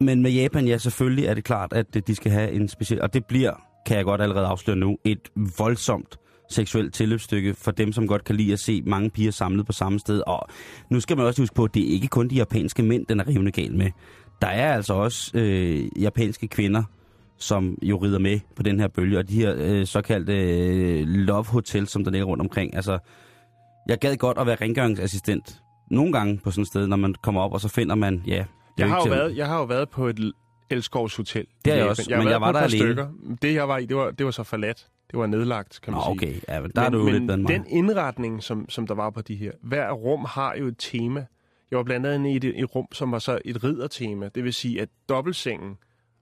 Men 0.00 0.22
med 0.22 0.30
Japan, 0.30 0.66
ja, 0.66 0.78
selvfølgelig 0.78 1.24
er 1.24 1.34
det 1.34 1.44
klart, 1.44 1.72
at 1.72 1.96
øh, 1.96 2.02
de 2.06 2.14
skal 2.14 2.32
have 2.32 2.52
en 2.52 2.68
speciel... 2.68 3.02
Og 3.02 3.14
det 3.14 3.24
bliver, 3.24 3.52
kan 3.86 3.96
jeg 3.96 4.04
godt 4.04 4.20
allerede 4.20 4.46
afsløre 4.46 4.76
nu, 4.76 4.98
et 5.04 5.28
voldsomt 5.58 6.16
seksuelt 6.48 6.94
tilløbsstykke 6.94 7.54
for 7.54 7.70
dem, 7.70 7.92
som 7.92 8.06
godt 8.06 8.24
kan 8.24 8.36
lide 8.36 8.52
at 8.52 8.58
se 8.58 8.82
mange 8.82 9.10
piger 9.10 9.30
samlet 9.30 9.66
på 9.66 9.72
samme 9.72 9.98
sted. 9.98 10.22
Og 10.26 10.48
nu 10.90 11.00
skal 11.00 11.16
man 11.16 11.26
også 11.26 11.42
huske 11.42 11.54
på, 11.54 11.64
at 11.64 11.74
det 11.74 11.88
er 11.88 11.92
ikke 11.92 12.08
kun 12.08 12.28
de 12.28 12.34
japanske 12.34 12.82
mænd, 12.82 13.06
den 13.06 13.20
er 13.20 13.28
rivende 13.28 13.52
gal 13.52 13.76
med. 13.76 13.90
Der 14.42 14.48
er 14.48 14.74
altså 14.74 14.94
også 14.94 15.38
øh, 15.38 16.02
japanske 16.02 16.48
kvinder, 16.48 16.82
som 17.38 17.78
jo 17.82 17.96
rider 17.96 18.18
med 18.18 18.40
på 18.56 18.62
den 18.62 18.80
her 18.80 18.88
bølge, 18.88 19.18
og 19.18 19.28
de 19.28 19.34
her 19.34 19.54
øh, 19.58 19.86
såkaldte 19.86 20.32
øh, 20.32 21.06
love 21.06 21.44
hotel, 21.44 21.86
som 21.86 22.04
der 22.04 22.10
ligger 22.10 22.26
rundt 22.26 22.40
omkring. 22.40 22.76
Altså, 22.76 22.98
jeg 23.88 23.98
gad 23.98 24.16
godt 24.16 24.38
at 24.38 24.46
være 24.46 24.56
rengøringsassistent 24.60 25.62
nogle 25.90 26.12
gange 26.12 26.38
på 26.44 26.50
sådan 26.50 26.62
et 26.62 26.68
sted, 26.68 26.86
når 26.86 26.96
man 26.96 27.14
kommer 27.22 27.40
op, 27.40 27.52
og 27.52 27.60
så 27.60 27.68
finder 27.68 27.94
man, 27.94 28.22
ja 28.26 28.44
er 28.82 28.86
Jeg 28.86 28.94
har, 28.96 29.04
jo 29.06 29.10
været, 29.10 29.36
jeg 29.36 29.46
har 29.46 29.58
jo 29.58 29.64
været 29.64 29.88
på 29.88 30.06
et 30.06 30.32
Elskovs 30.70 31.16
Hotel. 31.16 31.46
Det 31.64 31.70
i 31.70 31.76
jeg 31.76 31.88
også, 31.88 32.06
jeg 32.08 32.18
men 32.18 32.28
jeg 32.28 32.40
var 32.40 32.52
der 32.52 32.60
alene. 32.60 32.78
stykker. 32.78 33.08
Det, 33.42 33.54
jeg 33.54 33.68
var 33.68 33.78
i, 33.78 33.86
det 33.86 33.96
var, 33.96 34.10
det 34.10 34.26
var 34.26 34.32
så 34.32 34.42
forladt. 34.42 34.88
Det 35.10 35.18
var 35.18 35.26
nedlagt, 35.26 35.80
kan 35.82 35.92
man 35.92 35.98
Nå, 35.98 36.04
sige. 36.04 36.30
okay, 36.30 36.40
ja, 36.48 36.60
men 36.60 36.70
der 36.74 36.82
er 36.82 36.90
men, 36.90 36.92
du 36.92 36.98
jo 36.98 37.18
men 37.18 37.38
lidt 37.38 37.48
den 37.48 37.66
indretning, 37.66 38.42
som, 38.42 38.68
som 38.68 38.86
der 38.86 38.94
var 38.94 39.10
på 39.10 39.22
de 39.22 39.36
her, 39.36 39.52
hver 39.62 39.92
rum 39.92 40.24
har 40.24 40.54
jo 40.54 40.66
et 40.66 40.74
tema. 40.78 41.26
Jeg 41.70 41.76
var 41.76 41.82
blandt 41.82 42.06
andet 42.06 42.30
i 42.30 42.36
et, 42.36 42.44
et 42.44 42.74
rum, 42.74 42.86
som 42.92 43.12
var 43.12 43.18
så 43.18 43.38
et 43.44 43.64
riddertema. 43.64 44.28
Det 44.34 44.44
vil 44.44 44.54
sige, 44.54 44.80
at 44.80 44.88
dobbeltsengen 45.08 45.76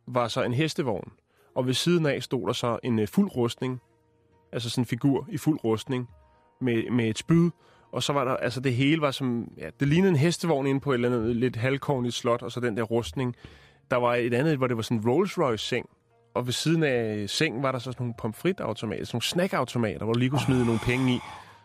var 0.07 0.29
så 0.29 0.43
en 0.43 0.55
hestevogn. 0.55 1.13
Og 1.55 1.67
ved 1.67 1.75
siden 1.75 2.07
af 2.07 2.23
stod 2.23 2.47
der 2.47 2.53
så 2.53 2.79
en 2.83 2.99
uh, 2.99 3.09
fuld 3.09 3.37
rustning. 3.37 3.81
Altså 4.53 4.71
sådan 4.71 4.83
en 4.83 4.87
figur 4.87 5.29
i 5.31 5.39
fuld 5.39 5.65
rustning 5.65 6.09
med, 6.61 6.91
med 6.91 7.05
et 7.09 7.19
spyd. 7.19 7.51
Og 7.93 8.03
så 8.03 8.13
var 8.13 8.25
der, 8.25 8.37
altså 8.37 8.61
det 8.61 8.75
hele 8.75 9.01
var 9.01 9.11
som, 9.11 9.53
ja, 9.59 9.69
det 9.81 9.89
lignede 9.89 10.11
en 10.11 10.17
hestevogn 10.17 10.67
inde 10.67 10.81
på 10.81 10.91
et 10.91 10.95
eller 10.95 11.09
andet 11.09 11.37
lidt 11.37 11.57
halvkornigt 11.57 12.15
slot, 12.15 12.43
og 12.43 12.53
så 12.53 12.61
den 12.61 12.77
der 12.77 12.83
rustning. 12.83 13.37
Der 13.91 13.97
var 13.97 14.15
et 14.15 14.35
andet, 14.35 14.57
hvor 14.57 14.67
det 14.67 14.77
var 14.77 14.83
sådan 14.83 14.99
en 14.99 15.09
Rolls 15.09 15.39
Royce 15.39 15.67
seng. 15.67 15.87
Og 16.35 16.47
ved 16.47 16.53
siden 16.53 16.83
af 16.83 17.25
sengen 17.31 17.63
var 17.63 17.73
der 17.73 17.79
så 17.79 17.85
sådan 17.85 17.97
nogle 17.99 18.15
pomfritautomater, 18.19 19.05
sådan 19.05 19.17
nogle 19.17 19.25
snackautomater, 19.25 20.05
hvor 20.05 20.13
du 20.13 20.19
lige 20.19 20.31
kunne 20.31 20.41
smide 20.41 20.65
nogle 20.65 20.81
penge 20.85 21.15
i. 21.15 21.19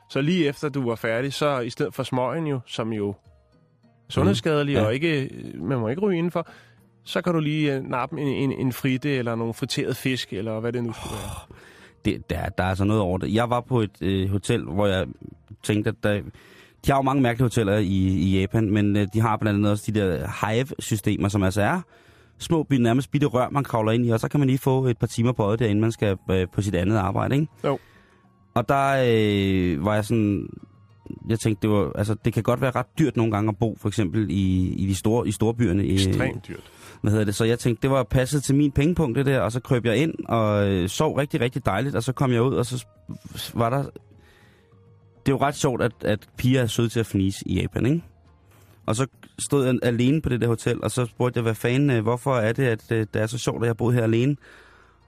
Så 0.09 0.21
lige 0.21 0.47
efter 0.47 0.69
du 0.69 0.89
var 0.89 0.95
færdig, 0.95 1.34
så 1.34 1.59
i 1.59 1.69
stedet 1.69 1.93
for 1.93 2.03
smøgen 2.03 2.47
jo, 2.47 2.59
som 2.65 2.93
jo 2.93 3.15
sundhedsskadelig 4.09 4.76
Mm. 4.76 4.82
Ja. 4.82 4.86
og 4.86 4.93
ikke, 4.93 5.30
man 5.55 5.80
må 5.80 5.88
ikke 5.88 6.01
ryge 6.01 6.17
indenfor, 6.17 6.47
så 7.03 7.21
kan 7.21 7.34
du 7.34 7.39
lige 7.39 7.80
uh, 7.80 7.86
nappe 7.86 8.21
en, 8.21 8.28
en, 8.28 8.51
en 8.51 8.74
fritte 8.74 9.09
eller 9.09 9.36
nogle 9.36 9.53
friteret 9.53 9.97
fisk, 9.97 10.34
eller 10.34 10.59
hvad 10.59 10.74
det 10.74 10.84
nu 10.84 10.93
skulle 10.93 11.13
være. 11.13 11.57
Det, 12.05 12.29
der, 12.29 12.49
der 12.49 12.63
er 12.63 12.67
altså 12.67 12.83
noget 12.83 13.01
over 13.01 13.17
det. 13.17 13.33
Jeg 13.33 13.49
var 13.49 13.61
på 13.61 13.81
et 13.81 14.01
øh, 14.01 14.29
hotel, 14.29 14.63
hvor 14.63 14.87
jeg 14.87 15.05
tænkte, 15.63 15.89
at 15.89 15.95
der, 16.03 16.13
de 16.85 16.91
har 16.91 16.95
jo 16.95 17.01
mange 17.01 17.21
mærkelige 17.21 17.45
hoteller 17.45 17.77
i, 17.77 17.87
i 17.97 18.39
Japan, 18.39 18.69
men 18.71 18.95
øh, 18.97 19.07
de 19.13 19.21
har 19.21 19.37
blandt 19.37 19.57
andet 19.57 19.71
også 19.71 19.91
de 19.91 19.99
der 19.99 20.27
hive-systemer, 20.47 21.27
som 21.29 21.43
altså 21.43 21.61
er 21.61 21.81
små, 22.39 22.67
nærmest 22.71 23.11
bitte 23.11 23.27
rør, 23.27 23.49
man 23.49 23.63
kravler 23.63 23.91
ind 23.91 24.05
i, 24.05 24.09
og 24.09 24.19
så 24.19 24.27
kan 24.27 24.39
man 24.39 24.47
lige 24.49 24.59
få 24.59 24.85
et 24.85 24.97
par 24.97 25.07
timer 25.07 25.31
på 25.31 25.43
øjet 25.43 25.59
derinde, 25.59 25.81
man 25.81 25.91
skal 25.91 26.17
øh, 26.31 26.47
på 26.53 26.61
sit 26.61 26.75
andet 26.75 26.97
arbejde, 26.97 27.35
ikke? 27.35 27.47
Jo. 27.63 27.79
Og 28.53 28.69
der 28.69 28.89
øh, 29.07 29.85
var 29.85 29.95
jeg 29.95 30.05
sådan... 30.05 30.47
Jeg 31.29 31.39
tænkte, 31.39 31.67
det, 31.67 31.75
var, 31.75 31.91
altså, 31.95 32.15
det 32.25 32.33
kan 32.33 32.43
godt 32.43 32.61
være 32.61 32.71
ret 32.71 32.85
dyrt 32.99 33.17
nogle 33.17 33.31
gange 33.31 33.49
at 33.49 33.57
bo, 33.57 33.77
for 33.81 33.87
eksempel 33.87 34.27
i, 34.29 34.67
i 34.73 34.85
de 34.87 34.95
store, 34.95 35.27
i 35.27 35.31
storbyerne. 35.31 35.85
i- 35.85 35.93
Ekstremt 35.93 36.47
dyrt. 36.47 36.71
Hvad 37.03 37.11
hedder 37.11 37.25
det, 37.25 37.35
så 37.35 37.43
jeg 37.43 37.59
tænkte, 37.59 37.81
det 37.81 37.89
var 37.89 38.03
passet 38.03 38.43
til 38.43 38.55
min 38.55 38.71
pengepunkt, 38.71 39.17
det 39.17 39.25
der, 39.25 39.39
og 39.39 39.51
så 39.51 39.59
krøb 39.59 39.85
jeg 39.85 39.97
ind 39.97 40.13
og 40.25 40.71
øh, 40.71 40.89
sov 40.89 41.15
rigtig, 41.15 41.41
rigtig 41.41 41.65
dejligt, 41.65 41.95
og 41.95 42.03
så 42.03 42.13
kom 42.13 42.31
jeg 42.31 42.41
ud, 42.41 42.55
og 42.55 42.65
så 42.65 42.85
var 43.53 43.69
der... 43.69 43.83
Det 45.25 45.31
er 45.31 45.35
jo 45.35 45.37
ret 45.37 45.55
sjovt, 45.55 45.81
at, 45.81 45.91
at 46.01 46.29
piger 46.37 46.61
er 46.61 46.67
søde 46.67 46.89
til 46.89 46.99
at 46.99 47.05
fnise 47.05 47.47
i 47.47 47.61
Japan, 47.61 47.85
ikke? 47.85 48.03
Og 48.85 48.95
så 48.95 49.07
stod 49.39 49.65
jeg 49.65 49.79
alene 49.83 50.21
på 50.21 50.29
det 50.29 50.41
der 50.41 50.47
hotel, 50.47 50.83
og 50.83 50.91
så 50.91 51.05
spurgte 51.05 51.37
jeg, 51.37 51.41
hvad 51.43 51.55
fanden, 51.55 51.89
øh, 51.89 52.01
hvorfor 52.01 52.35
er 52.35 52.53
det, 52.53 52.63
at 52.63 52.91
øh, 52.91 53.07
det 53.13 53.21
er 53.21 53.27
så 53.27 53.37
sjovt, 53.37 53.63
at 53.63 53.67
jeg 53.67 53.77
boede 53.77 53.95
her 53.95 54.03
alene? 54.03 54.35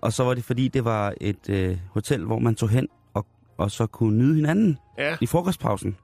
Og 0.02 0.14
så 0.14 0.24
var 0.24 0.34
det, 0.34 0.44
fordi 0.44 0.68
det 0.68 0.86
var 0.86 1.14
et 1.22 1.50
øh, 1.50 1.78
hotel, 1.90 2.26
hvor 2.26 2.40
man 2.40 2.56
tog 2.56 2.70
hen 2.70 2.88
og, 3.14 3.26
og 3.58 3.72
så 3.72 3.88
kunne 3.88 4.18
nyde 4.18 4.36
hinanden 4.36 4.78
Ja, 4.98 5.18
i 5.22 5.26
frokostpausen. 5.26 5.98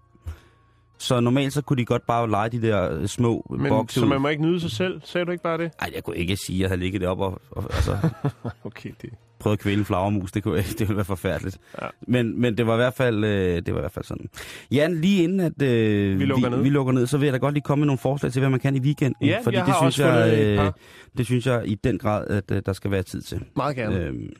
Så 1.01 1.19
normalt 1.19 1.53
så 1.53 1.61
kunne 1.61 1.77
de 1.77 1.85
godt 1.85 2.05
bare 2.05 2.29
lege 2.29 2.49
de 2.49 2.61
der 2.61 2.91
øh, 2.99 3.07
små 3.07 3.45
men 3.59 3.69
bokse 3.69 3.99
så 3.99 4.05
ud. 4.05 4.09
man 4.09 4.21
må 4.21 4.27
ikke 4.27 4.43
nyde 4.43 4.59
sig 4.59 4.71
selv. 4.71 5.01
Sagde 5.03 5.25
du 5.25 5.31
ikke 5.31 5.43
bare 5.43 5.57
det? 5.57 5.71
Ej, 5.79 5.91
jeg 5.95 6.03
kunne 6.03 6.17
ikke 6.17 6.35
sige, 6.35 6.57
at 6.57 6.61
jeg 6.61 6.69
havde 6.69 6.79
ligget 6.79 7.01
deroppe 7.01 7.23
og, 7.23 7.41
og 7.51 7.63
altså, 7.73 7.97
Okay, 8.63 8.89
det... 9.01 9.09
prøvet 9.39 9.57
at 9.57 9.59
kvæle 9.63 9.79
en 9.79 9.85
flagermus. 9.85 10.31
Det, 10.31 10.43
kunne, 10.43 10.57
det 10.79 10.79
ville 10.79 10.95
være 10.95 11.05
forfærdeligt. 11.05 11.57
Ja. 11.81 11.87
Men, 12.07 12.41
men 12.41 12.57
det 12.57 12.67
var 12.67 12.73
i 12.73 12.77
hvert 12.77 12.93
fald, 12.93 13.23
øh, 13.23 13.55
det 13.65 13.73
var 13.73 13.79
i 13.79 13.81
hvert 13.81 13.91
fald 13.91 14.05
sådan. 14.05 14.29
Jan, 14.71 15.01
lige 15.01 15.23
inden 15.23 15.39
at 15.39 15.61
øh, 15.61 16.19
Vi 16.19 16.25
lukker 16.25 16.49
vi, 16.49 16.55
ned. 16.55 16.63
vi 16.63 16.69
lukker 16.69 16.93
ned, 16.93 17.07
så 17.07 17.17
vil 17.17 17.25
jeg 17.25 17.33
da 17.33 17.37
godt 17.37 17.53
lige 17.53 17.63
komme 17.63 17.79
med 17.81 17.87
nogle 17.87 17.99
forslag 17.99 18.31
til, 18.31 18.39
hvad 18.39 18.49
man 18.49 18.59
kan 18.59 18.75
i 18.75 18.79
weekenden. 18.79 19.27
Ja, 19.27 19.39
fordi 19.43 19.57
det 19.57 19.75
synes 19.81 19.99
jeg, 19.99 20.39
øh, 20.39 20.71
det 21.17 21.25
synes 21.25 21.45
jeg 21.47 21.67
i 21.67 21.75
den 21.75 21.97
grad, 21.97 22.27
at 22.27 22.51
øh, 22.51 22.61
der 22.65 22.73
skal 22.73 22.91
være 22.91 23.03
tid 23.03 23.21
til. 23.21 23.43
Meget 23.55 23.75
gerne. 23.75 23.95
Åh 23.95 24.05
Øhm, 24.05 24.33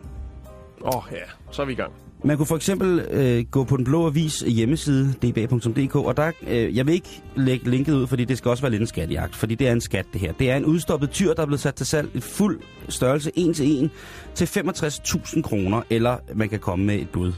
oh, 0.82 1.03
ja, 1.12 1.18
så 1.51 1.62
er 1.62 1.66
vi 1.66 1.72
i 1.72 1.76
gang. 1.76 1.91
Man 2.24 2.38
kunne 2.38 2.45
for 2.45 2.55
eksempel 2.55 2.99
øh, 3.11 3.45
gå 3.51 3.63
på 3.63 3.78
den 3.78 3.86
blå 3.86 4.07
avis 4.07 4.39
hjemmeside, 4.39 5.13
dba.dk, 5.13 5.95
og 5.95 6.17
der, 6.17 6.32
øh, 6.47 6.78
jeg 6.78 6.88
vil 6.88 6.93
ikke 6.93 7.22
lægge 7.36 7.69
linket 7.69 7.93
ud, 7.93 8.07
fordi 8.07 8.26
det 8.26 8.38
skal 8.38 8.49
også 8.49 8.63
være 8.63 8.72
lidt 8.72 8.82
en 8.82 8.88
skattejagt, 8.88 9.36
fordi 9.36 9.55
det 9.55 9.67
er 9.67 9.72
en 9.72 9.82
skat 9.82 10.05
det 10.13 10.22
her. 10.22 10.32
Det 10.32 10.51
er 10.51 10.55
en 10.55 10.65
udstoppet 10.65 11.09
tyr, 11.09 11.34
der 11.34 11.41
er 11.41 11.45
blevet 11.45 11.59
sat 11.59 11.76
til 11.76 11.86
salg 11.86 12.09
i 12.13 12.19
fuld 12.19 12.59
størrelse 12.89 13.32
1 13.36 13.55
til 13.55 13.84
1 13.84 13.89
til 14.36 14.45
65.000 14.45 15.41
kroner, 15.41 15.82
eller 15.89 16.17
man 16.34 16.49
kan 16.49 16.59
komme 16.59 16.86
med 16.86 16.95
et 16.95 17.09
bud. 17.09 17.34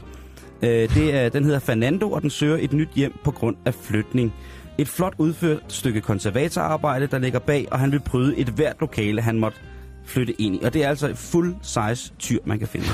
Øh, 0.62 0.68
det 0.94 1.14
er, 1.14 1.28
den 1.28 1.44
hedder 1.44 1.58
Fernando, 1.58 2.10
og 2.10 2.22
den 2.22 2.30
søger 2.30 2.58
et 2.60 2.72
nyt 2.72 2.90
hjem 2.94 3.12
på 3.24 3.30
grund 3.30 3.56
af 3.64 3.74
flytning. 3.74 4.32
Et 4.78 4.88
flot 4.88 5.14
udført 5.18 5.62
stykke 5.68 6.00
konservatorarbejde, 6.00 7.06
der 7.06 7.18
ligger 7.18 7.38
bag, 7.38 7.66
og 7.70 7.78
han 7.78 7.92
vil 7.92 8.00
bryde 8.00 8.38
et 8.38 8.48
hvert 8.48 8.76
lokale, 8.80 9.22
han 9.22 9.38
måtte 9.38 9.58
flytte 10.04 10.40
ind 10.40 10.54
i. 10.54 10.60
Og 10.64 10.74
det 10.74 10.84
er 10.84 10.88
altså 10.88 11.08
et 11.08 11.18
full 11.18 11.54
size 11.62 12.12
tyr, 12.18 12.38
man 12.44 12.58
kan 12.58 12.68
finde. 12.68 12.86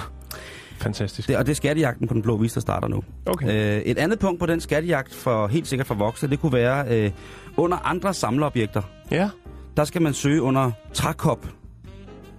Fantastisk. 0.81 1.29
Det, 1.29 1.37
og 1.37 1.47
det 1.47 1.53
er 1.53 1.57
skattejagten 1.57 2.09
på 2.09 2.15
den 2.15 2.23
blå 2.23 2.37
vis, 2.37 2.53
der 2.53 2.61
starter 2.61 2.89
nu. 2.89 3.03
Okay. 3.27 3.77
Øh, 3.77 3.83
et 3.83 3.99
andet 3.99 4.19
punkt 4.19 4.41
på 4.41 4.47
den 4.47 4.61
skattejagt, 4.61 5.15
for 5.15 5.47
helt 5.47 5.67
sikkert 5.67 5.87
for 5.87 5.95
voksne, 5.95 6.31
det 6.31 6.41
kunne 6.41 6.53
være 6.53 6.85
øh, 6.89 7.11
under 7.57 7.77
andre 7.77 8.15
samleobjekter. 8.15 8.83
Ja. 9.11 9.31
Der 9.77 9.85
skal 9.85 10.03
man 10.03 10.15
søge 10.15 10.43
under 10.43 10.71
trækop. 10.93 11.47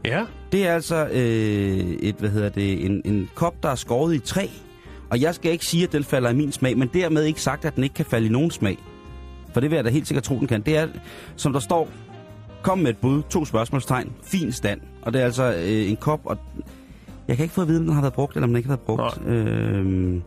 Ja. 0.06 0.26
Det 0.52 0.68
er 0.68 0.74
altså 0.74 1.08
øh, 1.12 1.20
et, 1.20 2.16
hvad 2.16 2.30
hedder 2.30 2.50
det, 2.50 2.86
en, 2.86 3.02
en 3.06 3.30
kop, 3.36 3.64
der 3.64 3.70
er 3.70 3.76
skåret 3.76 4.16
i 4.16 4.20
træ. 4.20 4.48
Og 5.10 5.22
jeg 5.22 5.36
skal 5.36 5.52
ikke 5.52 5.66
sige, 5.66 5.84
at 5.84 5.92
den 5.92 6.04
falder 6.04 6.30
i 6.30 6.36
min 6.36 6.52
smag, 6.52 6.78
men 6.78 6.90
dermed 6.94 7.24
ikke 7.24 7.42
sagt, 7.42 7.66
at 7.66 7.76
den 7.76 7.84
ikke 7.84 7.96
kan 7.96 8.06
falde 8.06 8.28
i 8.28 8.30
nogen 8.30 8.52
smag. 8.52 8.78
For 9.54 9.60
det 9.60 9.70
vil 9.70 9.76
jeg 9.76 9.86
da 9.86 9.90
helt 9.90 10.08
sikkert 10.08 10.24
tro, 10.24 10.40
den 10.40 10.48
kan. 10.48 10.62
Det 10.62 10.78
er, 10.78 10.88
som 11.36 11.54
der 11.54 11.60
står, 11.60 11.90
kom 12.62 12.78
med 12.78 12.90
et 12.90 12.98
bud, 12.98 13.22
to 13.30 13.46
spørgsmålstegn, 13.46 14.12
fin 14.24 14.52
stand. 14.52 14.82
Og 15.02 15.14
det 15.14 15.22
er 15.22 15.26
altså 15.26 15.54
øh, 15.54 15.90
en 15.90 15.96
kop, 15.96 16.20
og 16.26 16.38
jeg 17.32 17.38
kan 17.38 17.44
ikke 17.44 17.56
få 17.56 17.62
at 17.62 17.68
vide, 17.68 17.80
om 17.80 17.86
den 17.86 17.94
har 17.94 18.02
været 18.02 18.14
brugt, 18.14 18.36
eller 18.36 18.44
om 18.44 18.50
den 18.50 18.58
ikke 18.58 18.70
har 18.70 18.76
været 18.76 18.86
brugt. 18.86 19.28
Øhm, 19.28 20.22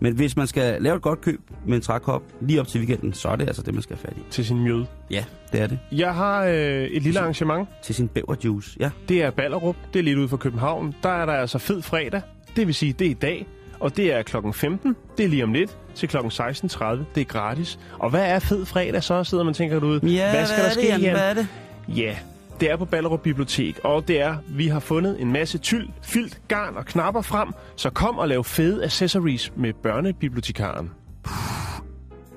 men 0.00 0.14
hvis 0.14 0.36
man 0.36 0.46
skal 0.46 0.82
lave 0.82 0.96
et 0.96 1.02
godt 1.02 1.20
køb 1.20 1.40
med 1.66 1.76
en 1.76 1.82
trækop 1.82 2.22
lige 2.40 2.60
op 2.60 2.68
til 2.68 2.80
weekenden, 2.80 3.12
så 3.12 3.28
er 3.28 3.36
det 3.36 3.46
altså 3.46 3.62
det, 3.62 3.74
man 3.74 3.82
skal 3.82 3.96
have 3.96 4.08
fat 4.08 4.16
i. 4.16 4.30
Til 4.30 4.46
sin 4.46 4.62
mjød. 4.62 4.84
Ja, 5.10 5.24
det 5.52 5.60
er 5.60 5.66
det. 5.66 5.78
Jeg 5.92 6.14
har 6.14 6.44
øh, 6.44 6.54
et 6.84 7.02
lille 7.02 7.20
arrangement. 7.20 7.68
Til 7.82 7.94
sin 7.94 8.08
bæverjuice, 8.08 8.76
ja. 8.80 8.90
Det 9.08 9.22
er 9.22 9.30
Ballerup. 9.30 9.76
Det 9.92 9.98
er 9.98 10.02
lidt 10.02 10.18
ude 10.18 10.28
for 10.28 10.36
København. 10.36 10.94
Der 11.02 11.08
er 11.08 11.26
der 11.26 11.32
altså 11.32 11.58
fed 11.58 11.82
fredag. 11.82 12.20
Det 12.56 12.66
vil 12.66 12.74
sige, 12.74 12.92
det 12.92 13.06
er 13.06 13.10
i 13.10 13.14
dag. 13.14 13.46
Og 13.80 13.96
det 13.96 14.12
er 14.12 14.22
klokken 14.22 14.54
15, 14.54 14.96
det 15.18 15.24
er 15.24 15.28
lige 15.28 15.44
om 15.44 15.52
lidt, 15.52 15.76
til 15.94 16.08
klokken 16.08 16.30
16.30, 16.32 16.84
det 17.14 17.20
er 17.20 17.24
gratis. 17.24 17.78
Og 17.98 18.10
hvad 18.10 18.24
er 18.24 18.38
fed 18.38 18.66
fredag 18.66 19.02
så, 19.02 19.24
sidder 19.24 19.44
man 19.44 19.50
og 19.50 19.56
tænker 19.56 19.80
derude? 19.80 20.06
Ja, 20.06 20.30
hvad 20.30 20.46
skal 20.46 20.56
hvad 20.56 20.64
der 20.64 20.70
er 20.70 20.74
ske, 20.74 20.94
det? 20.94 21.02
Jan? 21.02 21.12
Hvad 21.12 21.30
er 21.30 21.34
det? 21.34 21.48
Ja, 21.88 22.16
det 22.60 22.70
er 22.70 22.76
på 22.76 22.84
Ballerup 22.84 23.20
Bibliotek, 23.20 23.78
og 23.84 24.08
det 24.08 24.20
er, 24.20 24.36
vi 24.48 24.68
har 24.68 24.80
fundet 24.80 25.20
en 25.20 25.32
masse 25.32 25.58
tyld, 25.58 25.88
fyldt 26.02 26.40
garn 26.48 26.76
og 26.76 26.84
knapper 26.86 27.20
frem, 27.22 27.48
så 27.76 27.90
kom 27.90 28.18
og 28.18 28.28
lav 28.28 28.44
fede 28.44 28.84
accessories 28.84 29.52
med 29.56 29.72
børnebibliotekaren. 29.82 30.90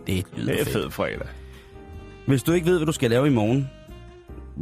Det 0.07 0.24
lyder 0.38 0.51
Det 0.51 0.61
er 0.61 0.65
fedt. 0.65 0.74
fed 0.74 0.89
fredag. 0.91 1.28
Hvis 2.28 2.43
du 2.43 2.51
ikke 2.51 2.67
ved, 2.67 2.78
hvad 2.78 2.86
du 2.86 2.91
skal 2.91 3.09
lave 3.09 3.28
i 3.28 3.30
morgen, 3.30 3.70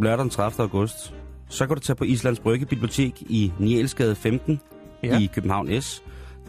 lørdag 0.02 0.20
den 0.24 0.30
30. 0.30 0.62
august, 0.64 1.14
så 1.50 1.68
kan 1.68 1.76
du 1.76 1.82
tage 1.82 1.96
på 1.96 2.04
Islands 2.04 2.40
Brygge 2.40 2.66
Bibliotek 2.66 3.22
i 3.22 3.52
Nielsgade 3.60 4.16
15 4.16 4.60
Ja. 5.04 5.20
i 5.20 5.30
København 5.34 5.82
S. 5.82 6.04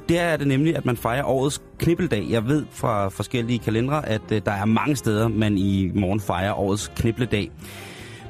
Der 0.09 0.21
er 0.21 0.37
det 0.37 0.47
nemlig, 0.47 0.77
at 0.77 0.85
man 0.87 0.97
fejrer 0.97 1.25
årets 1.25 1.63
knibbeldag. 1.79 2.27
Jeg 2.31 2.47
ved 2.47 2.65
fra 2.71 3.09
forskellige 3.09 3.59
kalendere, 3.59 4.09
at 4.09 4.23
øh, 4.33 4.43
der 4.47 4.53
er 4.53 4.65
mange 4.65 4.97
steder, 4.97 5.29
man 5.29 5.59
i 5.59 5.91
morgen 5.95 6.21
fejrer 6.21 6.53
årets 6.59 6.93
knibledag. 6.97 7.51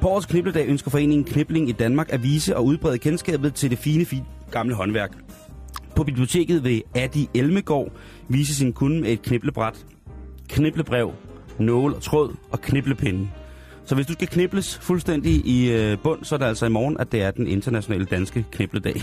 På 0.01 0.09
årets 0.09 0.27
knibledag 0.27 0.67
ønsker 0.69 0.91
foreningen 0.91 1.25
Knibling 1.25 1.69
i 1.69 1.73
Danmark 1.73 2.13
at 2.13 2.23
vise 2.23 2.57
og 2.57 2.65
udbrede 2.65 2.99
kendskabet 2.99 3.55
til 3.55 3.71
det 3.71 3.79
fine, 3.79 4.05
fine 4.05 4.25
gamle 4.51 4.75
håndværk. 4.75 5.11
På 5.97 6.05
biblioteket 6.05 6.65
vil 6.65 6.83
Adi 6.95 7.29
Elmegård 7.35 7.93
vise 8.29 8.55
sin 8.55 8.73
kunde 8.73 9.01
med 9.01 9.11
et 9.11 9.23
kniblebræt, 9.23 9.87
kniblebrev, 10.49 11.13
nål 11.59 11.95
og 11.95 12.03
tråd 12.03 12.35
og 12.51 12.61
kniblepinde. 12.61 13.29
Så 13.85 13.95
hvis 13.95 14.07
du 14.07 14.13
skal 14.13 14.29
knibles 14.29 14.79
fuldstændig 14.79 15.47
i 15.47 15.71
øh, 15.73 15.99
bund, 16.03 16.25
så 16.25 16.35
er 16.35 16.39
det 16.39 16.47
altså 16.47 16.67
i 16.67 16.69
morgen, 16.69 16.97
at 17.01 17.13
det 17.13 17.23
er 17.23 17.31
den 17.31 17.47
internationale 17.47 18.05
danske 18.05 18.45
knibledag. 18.53 19.03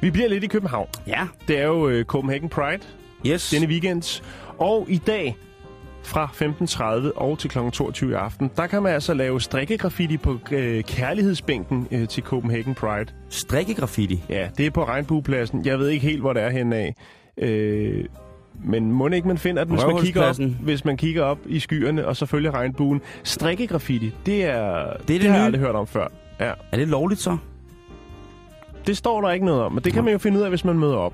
Vi 0.00 0.10
bliver 0.10 0.28
lidt 0.28 0.44
i 0.44 0.46
København. 0.46 0.88
Ja. 1.06 1.26
Det 1.48 1.58
er 1.58 1.66
jo 1.66 1.88
øh, 1.88 2.04
Copenhagen 2.04 2.48
Pride 2.48 2.82
Yes. 3.26 3.50
denne 3.50 3.66
weekend. 3.66 4.22
Og 4.58 4.86
i 4.90 4.98
dag 4.98 5.36
fra 6.04 6.30
15.30 7.06 7.18
og 7.18 7.38
til 7.38 7.50
kl. 7.50 7.58
22 7.72 8.10
i 8.10 8.14
aften, 8.14 8.50
der 8.56 8.66
kan 8.66 8.82
man 8.82 8.92
altså 8.94 9.14
lave 9.14 9.40
strikkegraffiti 9.40 10.16
på 10.16 10.38
øh, 10.52 10.82
kærlighedsbænken 10.84 11.88
øh, 11.90 12.08
til 12.08 12.22
Copenhagen 12.22 12.74
Pride. 12.74 13.06
Strikkegraffiti. 13.28 14.24
Ja, 14.28 14.48
det 14.58 14.66
er 14.66 14.70
på 14.70 14.84
Regnbuepladsen. 14.84 15.66
Jeg 15.66 15.78
ved 15.78 15.88
ikke 15.88 16.06
helt, 16.06 16.20
hvor 16.20 16.32
det 16.32 16.42
er 16.42 16.50
henne 16.50 16.76
af. 16.76 16.94
Øh, 17.38 18.04
men 18.64 18.92
må 18.92 19.08
ikke 19.08 19.28
man 19.28 19.38
finder 19.38 19.64
den, 19.64 19.74
hvis 19.74 19.84
man, 19.86 20.00
kigger 20.02 20.22
op, 20.22 20.36
hvis 20.60 20.84
man 20.84 20.96
kigger 20.96 21.22
op 21.22 21.38
i 21.46 21.58
skyerne, 21.58 22.06
og 22.06 22.16
så 22.16 22.26
følger 22.26 22.50
regnbuen. 22.54 23.00
Strikkegraffiti, 23.24 24.12
det 24.26 24.44
er 24.44 24.92
det, 24.92 25.08
det 25.08 25.20
det 25.20 25.20
har 25.22 25.28
jeg 25.28 25.38
nye. 25.38 25.44
aldrig 25.44 25.60
hørt 25.60 25.74
om 25.74 25.86
før. 25.86 26.06
Ja, 26.40 26.52
Er 26.72 26.76
det 26.76 26.88
lovligt 26.88 27.20
så? 27.20 27.36
det 28.86 28.96
står 28.96 29.20
der 29.20 29.30
ikke 29.30 29.46
noget 29.46 29.62
om, 29.62 29.72
men 29.72 29.84
det 29.84 29.92
kan 29.92 30.04
man 30.04 30.12
jo 30.12 30.18
finde 30.18 30.38
ud 30.38 30.42
af, 30.42 30.48
hvis 30.48 30.64
man 30.64 30.78
møder 30.78 30.96
op. 30.96 31.12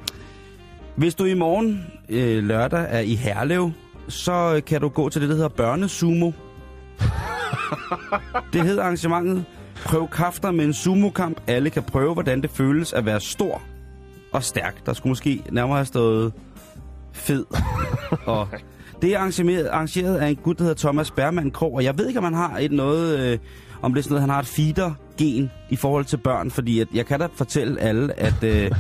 Hvis 0.97 1.14
du 1.14 1.24
i 1.24 1.34
morgen 1.34 1.86
øh, 2.09 2.45
lørdag 2.45 2.86
er 2.88 3.01
i 3.01 3.14
Herlev, 3.14 3.70
så 4.11 4.55
øh, 4.57 4.65
kan 4.65 4.81
du 4.81 4.89
gå 4.89 5.09
til 5.09 5.21
det, 5.21 5.29
der 5.29 5.35
hedder 5.35 5.49
børnesumo. 5.49 6.33
det 8.53 8.63
hedder 8.63 8.83
arrangementet. 8.83 9.45
Prøv 9.85 10.09
kræfter 10.09 10.51
med 10.51 10.65
en 10.65 10.73
sumokamp. 10.73 11.41
Alle 11.47 11.71
kan 11.71 11.83
prøve, 11.83 12.13
hvordan 12.13 12.43
det 12.43 12.51
føles 12.51 12.93
at 12.93 13.07
være 13.07 13.21
stor 13.21 13.63
og 14.33 14.45
stærk. 14.45 14.87
Der 14.87 14.93
skulle 14.93 15.11
måske 15.11 15.43
nærmere 15.51 15.77
have 15.77 15.87
stået 15.87 16.33
fed. 17.13 17.45
og 18.27 18.49
det 19.03 19.15
er 19.15 19.19
arrangeret, 19.19 19.69
arrangeret 19.69 20.17
af 20.17 20.29
en 20.29 20.37
gut, 20.37 20.59
der 20.59 20.65
hedder 20.65 20.79
Thomas 20.79 21.11
Bergman 21.11 21.51
Krog, 21.51 21.75
og 21.75 21.85
jeg 21.85 21.99
ved 21.99 22.09
ikke, 22.09 22.19
om 22.19 22.25
han 22.25 22.35
har 22.35 22.59
et 22.59 22.73
noget, 22.73 23.19
øh, 23.19 23.39
om 23.83 23.95
det 23.95 23.99
er 23.99 24.03
sådan 24.03 24.13
noget, 24.13 24.23
han 24.23 24.31
har 24.31 24.41
et 24.41 24.47
feeder-gen 24.47 25.51
i 25.71 25.77
forhold 25.77 26.05
til 26.05 26.17
børn, 26.17 26.51
fordi 26.51 26.81
at 26.81 26.89
jeg 26.95 27.07
kan 27.07 27.21
da 27.21 27.29
fortælle 27.35 27.81
alle, 27.81 28.21
at 28.21 28.45
øh, 28.45 28.71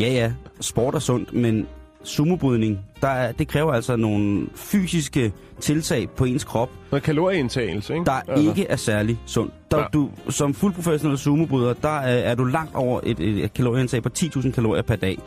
ja, 0.00 0.08
ja, 0.08 0.32
sport 0.60 0.94
er 0.94 0.98
sundt, 0.98 1.32
men 1.32 1.66
sumobrydning, 2.04 2.78
der 3.00 3.08
er, 3.08 3.32
det 3.32 3.48
kræver 3.48 3.72
altså 3.72 3.96
nogle 3.96 4.46
fysiske 4.54 5.32
tiltag 5.60 6.08
på 6.16 6.24
ens 6.24 6.44
krop, 6.44 6.70
Noget 6.90 7.02
kalorieindtagelse, 7.02 7.92
ikke? 7.94 8.04
der 8.04 8.12
Altså. 8.12 8.48
ikke 8.48 8.66
er 8.66 8.76
særlig 8.76 9.18
sundt. 9.26 9.52
Der, 9.70 9.78
Ja. 9.78 9.84
du, 9.92 10.10
som 10.28 10.54
fuldprofessionel 10.54 11.18
sumobryder, 11.18 11.72
der 11.72 11.88
er, 11.98 12.30
er 12.30 12.34
du 12.34 12.44
langt 12.44 12.74
over 12.74 13.00
et, 13.04 13.20
et, 13.20 13.44
et 13.44 13.52
kalorieindtag 13.54 14.02
på 14.02 14.08
10.000 14.18 14.50
kalorier 14.50 14.82
per 14.82 14.96
dag. 14.96 15.18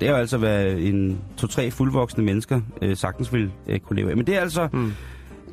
Det 0.00 0.06
er 0.08 0.10
jo 0.10 0.16
altså, 0.16 0.38
hvad 0.38 0.66
en 0.66 1.18
to-tre 1.36 1.70
fuldvoksne 1.70 2.24
mennesker 2.24 2.60
øh, 2.82 2.96
sagtens 2.96 3.32
vil 3.32 3.50
øh, 3.68 3.78
kunne 3.80 3.96
leve 3.96 4.10
af. 4.10 4.16
Men 4.16 4.26
det 4.26 4.36
er 4.36 4.40
altså 4.40 4.68
mm. 4.72 4.92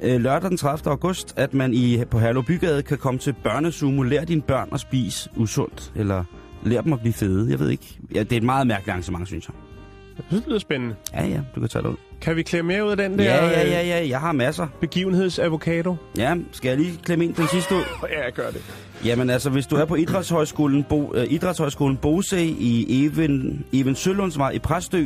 øh, 0.04 0.22
lørdag 0.22 0.50
den 0.50 0.58
30. 0.58 0.92
august, 0.92 1.34
at 1.38 1.54
man 1.54 1.74
i, 1.74 2.04
på 2.12 2.20
Herlev 2.20 2.44
Bygade 2.44 2.84
kan 2.84 2.98
komme 2.98 3.20
til 3.20 3.34
børnesumo. 3.44 4.04
Lær 4.04 4.24
dine 4.26 4.42
børn 4.42 4.70
at 4.72 4.80
spise 4.80 5.30
usundt, 5.36 5.92
eller 5.96 6.24
lær 6.64 6.82
dem 6.82 6.94
at 6.94 7.00
blive 7.00 7.14
fede. 7.14 7.52
Jeg 7.52 7.60
ved 7.60 7.70
ikke. 7.70 8.00
Ja, 8.16 8.20
det 8.24 8.32
er 8.34 8.38
et 8.38 8.44
meget 8.44 8.68
mærkeligt 8.68 8.90
arrangement, 8.90 9.28
synes 9.28 9.48
jeg. 9.48 9.56
Jeg 10.18 10.26
synes, 10.28 10.42
det 10.44 10.50
lyder 10.50 10.60
spændende. 10.60 10.96
Ja, 11.14 11.26
ja, 11.28 11.40
du 11.56 11.60
kan 11.60 11.70
tage 11.70 11.84
det 11.84 11.90
ud. 11.90 11.96
Kan 12.22 12.36
vi 12.36 12.44
klemme 12.44 12.74
mere 12.74 12.86
ud 12.86 12.92
af 12.92 12.98
den 12.98 13.20
der 13.20 13.24
Ja, 13.26 13.46
ja, 13.46 13.64
øh, 13.66 13.72
ja, 13.72 13.82
ja, 14.00 14.08
jeg 14.10 14.20
har 14.20 14.32
masser. 14.32 14.68
begivenhedsavocado? 14.82 15.96
Ja, 16.18 16.36
skal 16.52 16.70
jeg 16.70 16.78
lige 16.78 17.00
klemme 17.04 17.26
ind 17.26 17.34
den 17.36 17.48
sidste 17.48 17.76
ud? 17.76 17.82
Ja, 18.12 18.24
jeg 18.24 18.34
gør 18.34 18.50
det. 18.50 18.62
Jamen 19.06 19.30
altså, 19.30 19.50
hvis 19.50 19.68
du 19.68 19.76
er 19.76 19.86
på 19.86 19.96
Idrætshøjskolen, 19.96 20.84
Bo, 20.84 21.14
uh, 21.18 21.24
Idrætshøjskolen 21.32 21.98
Bose 21.98 22.44
i 22.46 23.06
Even, 23.06 23.66
Even 23.74 23.96
Sølundsvej 23.96 24.52
i 24.52 24.60
Præstø, 24.60 25.06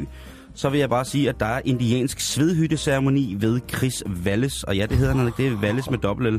så 0.55 0.69
vil 0.69 0.79
jeg 0.79 0.89
bare 0.89 1.05
sige, 1.05 1.29
at 1.29 1.39
der 1.39 1.45
er 1.45 1.61
indiansk 1.65 2.19
svedhytteceremoni 2.19 3.35
ved 3.39 3.59
Chris 3.75 4.03
Wallis. 4.25 4.63
Og 4.63 4.77
ja, 4.77 4.85
det 4.85 4.97
hedder 4.97 5.13
han 5.15 5.31
det 5.37 5.47
er 5.47 5.51
Wallis 5.55 5.89
med 5.89 5.97
dobbelt 5.97 6.33
L. 6.33 6.37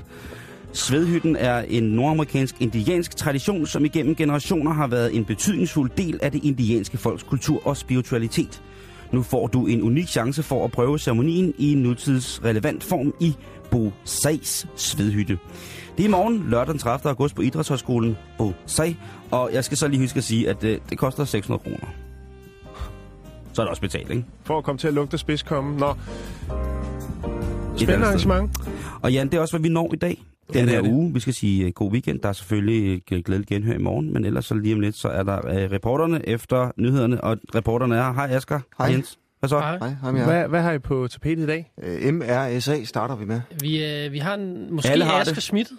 Svedhytten 0.78 1.36
er 1.36 1.58
en 1.58 1.82
nordamerikansk 1.82 2.54
indiansk 2.60 3.16
tradition, 3.16 3.66
som 3.66 3.84
igennem 3.84 4.14
generationer 4.14 4.72
har 4.72 4.86
været 4.86 5.16
en 5.16 5.24
betydningsfuld 5.24 5.90
del 5.96 6.18
af 6.22 6.32
det 6.32 6.44
indianske 6.44 6.98
folks 6.98 7.22
kultur 7.22 7.66
og 7.66 7.76
spiritualitet. 7.76 8.62
Nu 9.12 9.22
får 9.22 9.46
du 9.46 9.66
en 9.66 9.82
unik 9.82 10.08
chance 10.08 10.42
for 10.42 10.64
at 10.64 10.72
prøve 10.72 10.98
ceremonien 10.98 11.54
i 11.58 11.72
en 11.72 11.78
nutidsrelevant 11.78 12.84
form 12.84 13.14
i 13.20 13.34
Bosais 13.70 14.66
svedhytte. 14.76 15.38
Det 15.96 16.04
er 16.04 16.08
i 16.08 16.10
morgen, 16.10 16.44
lørdag 16.50 16.72
den 16.72 16.78
30. 16.78 17.08
august 17.08 17.34
på 17.34 17.42
Idrætshøjskolen 17.42 18.16
Bosai, 18.38 18.96
og 19.30 19.50
jeg 19.52 19.64
skal 19.64 19.76
så 19.76 19.88
lige 19.88 20.00
huske 20.00 20.18
at 20.18 20.24
sige, 20.24 20.48
at 20.48 20.62
det, 20.62 20.82
det 20.90 20.98
koster 20.98 21.24
600 21.24 21.62
kroner. 21.62 21.94
Så 23.52 23.62
er 23.62 23.64
det 23.64 23.70
også 23.70 23.82
betalt, 23.82 24.10
ikke? 24.10 24.24
For 24.44 24.58
at 24.58 24.64
komme 24.64 24.78
til 24.78 24.88
at 24.88 24.94
lugte 24.94 25.18
spidskomme. 25.18 25.78
Nå. 25.78 25.94
Spændende 27.76 28.06
arrangement. 28.06 28.50
Og 29.02 29.12
Jan, 29.12 29.26
det 29.26 29.34
er 29.34 29.40
også, 29.40 29.52
hvad 29.52 29.62
vi 29.62 29.68
når 29.68 29.94
i 29.94 29.96
dag. 29.96 30.22
Den 30.52 30.68
her 30.68 30.78
er 30.78 30.88
uge. 30.88 31.14
Vi 31.14 31.20
skal 31.20 31.34
sige 31.34 31.66
uh, 31.66 31.72
god 31.72 31.92
weekend. 31.92 32.20
Der 32.20 32.28
er 32.28 32.32
selvfølgelig 32.32 33.02
uh, 33.12 33.18
glædelig 33.18 33.46
genhør 33.46 33.74
i 33.74 33.78
morgen, 33.78 34.12
men 34.12 34.24
ellers 34.24 34.44
så 34.46 34.54
lige 34.54 34.74
om 34.74 34.80
lidt, 34.80 34.96
så 34.96 35.08
er 35.08 35.22
der 35.22 35.38
uh, 35.38 35.72
reporterne 35.72 36.28
efter 36.28 36.70
nyhederne, 36.76 37.20
og 37.24 37.38
reporterne 37.54 37.96
er. 37.96 38.12
Hej 38.12 38.26
Asger. 38.30 38.60
Hej. 38.78 38.86
Jens. 38.88 39.18
Hvad 39.38 39.48
så? 39.48 39.58
Hej, 39.60 39.78
hej 39.78 39.88
jer. 40.14 40.24
Hvad, 40.24 40.48
hvad 40.48 40.62
har 40.62 40.72
I 40.72 40.78
på 40.78 41.08
tapetet 41.08 41.42
i 41.42 41.46
dag? 41.46 41.72
Øh, 41.82 42.14
MRSA 42.14 42.84
starter 42.84 43.16
vi 43.16 43.24
med. 43.24 43.40
Vi, 43.60 43.84
øh, 43.84 44.12
vi 44.12 44.18
har 44.18 44.34
en, 44.34 44.74
måske 44.74 44.90
Alle 44.90 45.04
har 45.04 45.20
Asger 45.20 45.34
det. 45.34 45.42
smittet. 45.42 45.78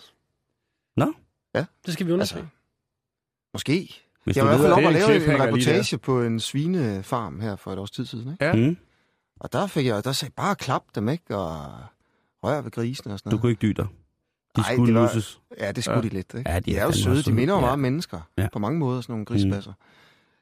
Nå. 0.98 1.14
Ja. 1.56 1.66
Det 1.86 1.94
skal 1.94 2.08
vi 2.08 2.12
undersøge. 2.12 2.42
Altså, 2.42 2.56
Måske. 3.54 3.96
Hvis 4.24 4.36
Jeg 4.38 4.44
du 4.44 4.48
var 4.48 4.56
i 4.56 4.58
hvert 4.60 4.74
fald 4.76 4.86
og 4.86 4.92
en 4.92 4.94
lave 5.24 5.34
en 5.36 5.42
reportage 5.44 5.98
på 5.98 6.22
en 6.24 6.40
svinefarm 6.40 7.40
her 7.40 7.56
for 7.56 7.74
et 7.74 7.80
års 7.80 7.92
tid 7.92 8.06
siden. 8.06 8.32
Ikke? 8.32 8.46
Ja. 8.46 8.54
mm, 8.56 8.78
Og 9.40 9.54
der 9.54 9.68
fik 9.68 9.86
jeg, 9.86 10.04
der 10.04 10.12
sagde 10.12 10.34
bare 10.38 10.56
klap 10.56 10.84
dem, 10.96 11.10
ikke? 11.10 11.38
Og 11.38 11.66
rør 12.44 12.62
ved 12.62 12.72
grisene 12.72 13.14
og 13.14 13.20
sådan 13.20 13.30
du 13.30 13.34
noget. 13.36 13.42
kunne 13.42 13.52
ikke 13.52 13.62
dybe 13.62 13.82
dig. 13.82 13.88
De 14.56 14.62
Ej, 14.62 14.74
skulle 14.74 14.94
det 14.94 15.02
var- 15.02 15.14
nusses. 15.14 15.40
Ja, 15.60 15.72
det 15.72 15.84
skulle 15.84 15.98
Ja. 15.98 16.10
de 16.10 16.14
lidt. 16.14 16.34
Ikke? 16.38 16.50
Ja, 16.52 16.60
de 16.60 16.62
de, 16.72 16.76
er 16.78 16.82
er 16.82 16.86
jo 16.86 16.92
søde. 16.92 17.24
De 17.24 17.32
minder 17.34 17.54
jo 17.54 17.58
søde. 17.58 17.62
meget 17.62 17.70
Ja. 17.70 17.74
om 17.74 17.80
mennesker. 17.80 18.20
Ja. 18.38 18.48
På 18.54 18.60
mange 18.60 18.80
måder, 18.80 19.02
sådan 19.02 19.14
nogle 19.14 19.26
grispasser. 19.26 19.74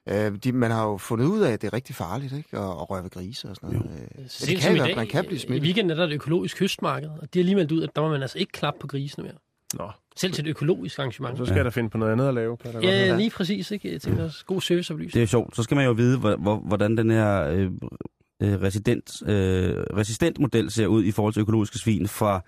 Øh, 0.09 0.31
de, 0.43 0.51
man 0.51 0.71
har 0.71 0.85
jo 0.87 0.97
fundet 0.97 1.25
ud 1.25 1.39
af, 1.41 1.51
at 1.51 1.61
det 1.61 1.67
er 1.67 1.73
rigtig 1.73 1.95
farligt 1.95 2.33
ikke? 2.33 2.49
At, 2.57 2.63
at 2.63 2.89
røre 2.89 3.03
ved 3.03 3.09
grise 3.09 3.49
og 3.49 3.55
sådan 3.55 3.69
noget. 3.69 3.91
Øh, 4.19 4.25
Så 4.27 4.45
det 4.45 4.57
kan 4.57 4.71
i 4.71 4.75
i 4.75 4.77
dag, 4.79 4.85
fald, 4.87 4.95
man 4.95 5.07
kan 5.07 5.25
blive 5.25 5.35
I 5.35 5.39
smittet. 5.39 5.63
weekenden 5.63 5.91
er 5.91 5.95
der 5.95 6.03
et 6.07 6.13
økologisk 6.13 6.57
kystmarked, 6.57 7.09
og 7.21 7.33
de 7.33 7.39
har 7.39 7.43
lige 7.43 7.55
meldt 7.55 7.71
ud, 7.71 7.83
at 7.83 7.89
der 7.95 8.01
må 8.01 8.09
man 8.09 8.21
altså 8.21 8.39
ikke 8.39 8.51
klappe 8.51 8.79
på 8.79 8.87
grisene 8.87 9.23
mere. 9.23 9.33
Nå, 9.73 9.91
Selv 10.15 10.33
til 10.33 10.45
et 10.45 10.49
økologisk 10.49 10.99
arrangement. 10.99 11.37
så 11.37 11.45
skal 11.45 11.53
Ja. 11.53 11.57
jeg 11.57 11.65
da 11.65 11.69
finde 11.69 11.89
på 11.89 11.97
noget 11.97 12.11
andet 12.11 12.27
at 12.27 12.33
lave. 12.33 12.57
Kan 12.57 12.71
godt 12.73 12.83
Ja, 12.83 13.05
høre. 13.07 13.17
lige 13.17 13.29
præcis. 13.29 13.71
Ikke? 13.71 13.91
Jeg 13.93 14.01
tænker 14.01 14.23
også, 14.23 14.45
god 14.45 14.61
serviceoplysning. 14.61 15.13
Det 15.13 15.19
er 15.19 15.23
jo 15.23 15.27
sjovt. 15.27 15.55
Så 15.55 15.63
skal 15.63 15.75
man 15.75 15.85
jo 15.85 15.91
vide, 15.91 16.17
hvor, 16.19 16.35
hvor, 16.35 16.55
hvordan 16.59 16.97
den 16.97 17.11
her 17.11 17.43
øh, 17.43 17.71
øh, 18.41 18.61
resident, 18.61 19.21
øh, 19.25 19.75
resistent 19.97 20.39
model 20.39 20.71
ser 20.71 20.87
ud 20.87 21.03
i 21.03 21.11
forhold 21.11 21.33
til 21.33 21.41
økologiske 21.41 21.77
svin 21.77 22.07
fra 22.07 22.41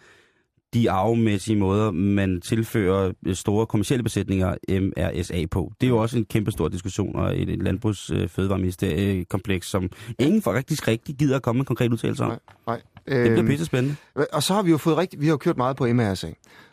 de 0.73 0.91
arvemæssige 0.91 1.55
måder, 1.55 1.91
man 1.91 2.41
tilfører 2.41 3.11
store 3.33 3.65
kommersielle 3.65 4.03
besætninger 4.03 4.55
MRSA 4.69 5.45
på. 5.51 5.71
Det 5.81 5.87
er 5.87 5.89
jo 5.89 5.97
også 5.97 6.17
en 6.17 6.25
kæmpe 6.25 6.51
stor 6.51 6.67
diskussion 6.67 7.15
og 7.15 7.41
et, 7.41 7.49
et 7.49 7.63
landbrugs 7.63 8.11
øh, 8.11 8.29
fødevareministeriekompleks, 8.29 9.67
som 9.69 9.89
ingen 10.19 10.41
faktisk 10.41 10.87
rigtig 10.87 11.15
gider 11.15 11.35
at 11.35 11.41
komme 11.41 11.57
med 11.57 11.61
en 11.61 11.65
konkret 11.65 11.91
udtalelse 11.93 12.23
om. 12.23 12.29
Nej, 12.29 12.39
nej. 12.67 12.75
Det 13.07 13.21
bliver 13.21 13.37
Øhm, 13.37 13.47
pisse 13.47 13.65
spændende. 13.65 13.95
Og 14.33 14.43
så 14.43 14.53
har 14.53 14.61
vi 14.61 14.71
jo 14.71 14.77
fået 14.77 14.97
rigtig, 14.97 15.19
vi 15.21 15.25
har 15.25 15.31
jo 15.33 15.37
kørt 15.37 15.57
meget 15.57 15.75
på 15.77 15.87
MRSA. 15.93 16.27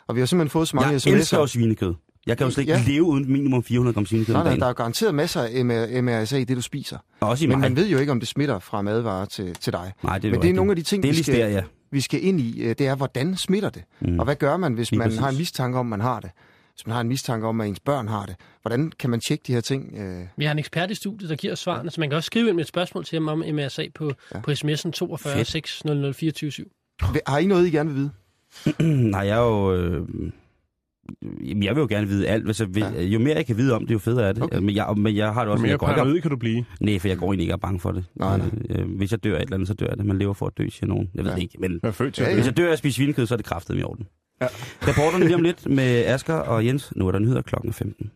Og 0.07 0.15
vi 0.15 0.21
har 0.21 0.25
simpelthen 0.25 0.49
fået 0.51 0.67
så 0.67 0.75
mange 0.75 0.89
Jeg 0.91 0.95
sms'er. 1.07 1.09
elsker 1.15 1.37
jo 1.37 1.47
svinekød. 1.47 1.93
Jeg 2.27 2.37
kan 2.37 2.47
jo 2.47 2.51
slet 2.51 2.61
ikke 2.63 2.73
Ja. 2.73 2.83
leve 2.87 3.03
uden 3.03 3.31
minimum 3.31 3.63
400 3.63 3.93
gram 3.93 4.05
svinekød 4.05 4.33
Nej, 4.35 4.43
nej, 4.43 4.55
der 4.55 4.65
er 4.65 4.73
garanteret 4.73 5.15
masser 5.15 5.41
af 5.41 5.65
MR, 5.65 6.01
MRSA 6.01 6.37
i 6.37 6.43
det, 6.43 6.57
du 6.57 6.61
spiser. 6.61 6.97
Også 7.19 7.43
i 7.45 7.47
Men 7.47 7.59
mig. 7.59 7.69
man 7.69 7.75
ved 7.75 7.87
jo 7.89 7.97
ikke, 7.97 8.11
om 8.11 8.19
det 8.19 8.27
smitter 8.29 8.59
fra 8.59 8.81
madvarer 8.81 9.25
til, 9.25 9.53
til 9.55 9.73
dig. 9.73 9.93
Nej, 10.03 10.17
det 10.17 10.27
er 10.27 10.31
Men 10.31 10.35
jo 10.35 10.35
det 10.35 10.35
er 10.37 10.41
rigtigt. 10.41 10.55
nogle 10.55 10.71
af 10.71 10.75
de 10.75 10.81
ting, 10.81 11.03
Det 11.03 11.09
er 11.09 11.13
vi 11.13 11.23
skal. 11.23 11.63
Vi 11.91 12.01
skal 12.01 12.23
ind 12.23 12.39
i. 12.41 12.61
øh, 12.61 12.69
Det 12.77 12.81
er, 12.87 12.95
hvordan 12.95 13.35
smitter 13.37 13.69
det? 13.69 13.83
Mm. 13.99 14.19
Og 14.19 14.25
hvad 14.25 14.35
gør 14.35 14.57
man, 14.57 14.73
hvis 14.73 14.91
Lige 14.91 14.99
man 14.99 15.05
præcis. 15.07 15.19
har 15.19 15.29
en 15.29 15.37
mistanke 15.37 15.77
om, 15.79 15.85
man 15.85 16.01
har 16.01 16.19
det? 16.19 16.29
hvis 16.73 16.87
man 16.87 16.93
har 16.93 17.01
en 17.01 17.07
mistanke 17.07 17.47
om, 17.47 17.61
at 17.61 17.67
ens 17.67 17.79
børn 17.79 18.07
har 18.07 18.25
det. 18.25 18.35
Hvordan 18.61 18.91
kan 18.99 19.09
man 19.09 19.19
tjekke 19.19 19.43
de 19.47 19.53
her 19.53 19.61
ting? 19.61 19.93
Øh, 19.97 20.23
Vi 20.37 20.45
har 20.45 20.51
en 20.51 20.59
ekspert 20.59 20.91
i 20.91 20.95
studiet, 20.95 21.29
der 21.29 21.35
giver 21.35 21.53
os 21.53 21.59
svarene, 21.59 21.91
så 21.91 21.99
man 22.01 22.09
kan 22.09 22.15
også 22.17 22.27
skrive 22.27 22.47
ind 22.47 22.55
med 22.55 22.63
et 22.63 22.67
spørgsmål 22.67 23.05
til 23.05 23.15
ham 23.15 23.27
om 23.27 23.37
MRSA 23.39 23.85
på, 23.95 24.11
ja. 24.33 24.39
på 24.39 24.51
sms'en 24.51 24.91
42 24.91 25.33
Fedt. 25.35 25.47
600 25.47 26.13
24 26.13 26.51
7. 26.51 26.71
har 27.27 27.37
I 27.37 27.45
noget, 27.45 27.67
I 27.67 27.69
gerne 27.69 27.89
vil 27.93 27.97
vide? 27.99 28.11
Nej, 29.11 29.19
jeg 29.21 29.37
er 29.37 29.41
jo... 29.43 29.75
Øh, 29.75 30.07
jamen, 31.41 31.63
jeg 31.63 31.75
vil 31.75 31.81
jo 31.81 31.87
gerne 31.89 32.07
vide 32.07 32.27
alt. 32.27 32.75
Vil, 32.75 32.83
ja. 32.95 33.03
Jo 33.03 33.19
mere 33.19 33.35
jeg 33.35 33.45
kan 33.45 33.57
vide 33.57 33.73
om 33.73 33.85
det, 33.87 33.93
jo 33.93 33.99
federe 33.99 34.27
er 34.29 34.33
det. 34.33 34.43
Okay. 34.43 34.57
Men, 34.59 34.75
jeg, 34.75 34.93
men 34.97 35.15
jeg 35.15 35.33
har 35.33 35.43
det 35.43 35.51
også... 35.51 35.61
Mere 35.61 35.69
jeg 35.71 35.79
går 35.79 35.87
ikke 35.89 35.95
paranoid 35.97 36.21
kan 36.21 36.31
du 36.31 36.37
blive. 36.37 36.65
Nej, 36.81 36.99
for 36.99 37.07
jeg 37.07 37.17
går 37.17 37.25
egentlig 37.25 37.43
ikke 37.43 37.53
og 37.53 37.57
er 37.57 37.61
bange 37.61 37.79
for 37.79 37.91
det. 37.91 38.05
Nej, 38.15 38.37
nej. 38.37 38.47
Øh, 38.69 38.97
hvis 38.97 39.11
jeg 39.11 39.23
dør 39.23 39.33
af 39.35 39.37
et 39.37 39.41
eller 39.41 39.53
andet, 39.53 39.67
så 39.67 39.73
dør 39.73 39.85
jeg 39.89 39.97
det. 39.97 40.05
Man 40.05 40.19
lever 40.19 40.33
for 40.33 40.45
at 40.47 40.53
dø, 40.57 40.69
siger 40.69 40.87
nogen. 40.87 41.09
Jeg 41.15 41.23
ved 41.23 41.31
Ja. 41.31 41.35
det 41.35 41.41
ikke, 41.43 41.57
men 41.59 41.79
Jeg 41.83 41.87
er 41.87 41.91
født 41.91 42.19
Ja, 42.19 42.29
ja, 42.29 42.33
hvis 42.33 42.45
jeg 42.45 42.57
dør 42.57 42.67
af 42.67 42.71
at 42.71 42.77
spise 42.79 42.95
svinekød, 42.95 43.25
så 43.25 43.33
er 43.33 43.37
det 43.37 43.45
kraftet 43.45 43.79
i 43.79 43.83
orden. 43.83 44.05
Ja. 44.41 44.47
Reporterne 44.81 45.25
lige 45.25 45.35
om 45.35 45.41
lidt 45.41 45.69
med 45.69 46.05
Asger 46.05 46.33
og 46.33 46.65
Jens. 46.65 46.93
Nu 46.95 47.07
er 47.07 47.11
der 47.11 47.19
nyheder 47.19 47.41
klokken 47.41 47.73
15. 47.73 48.11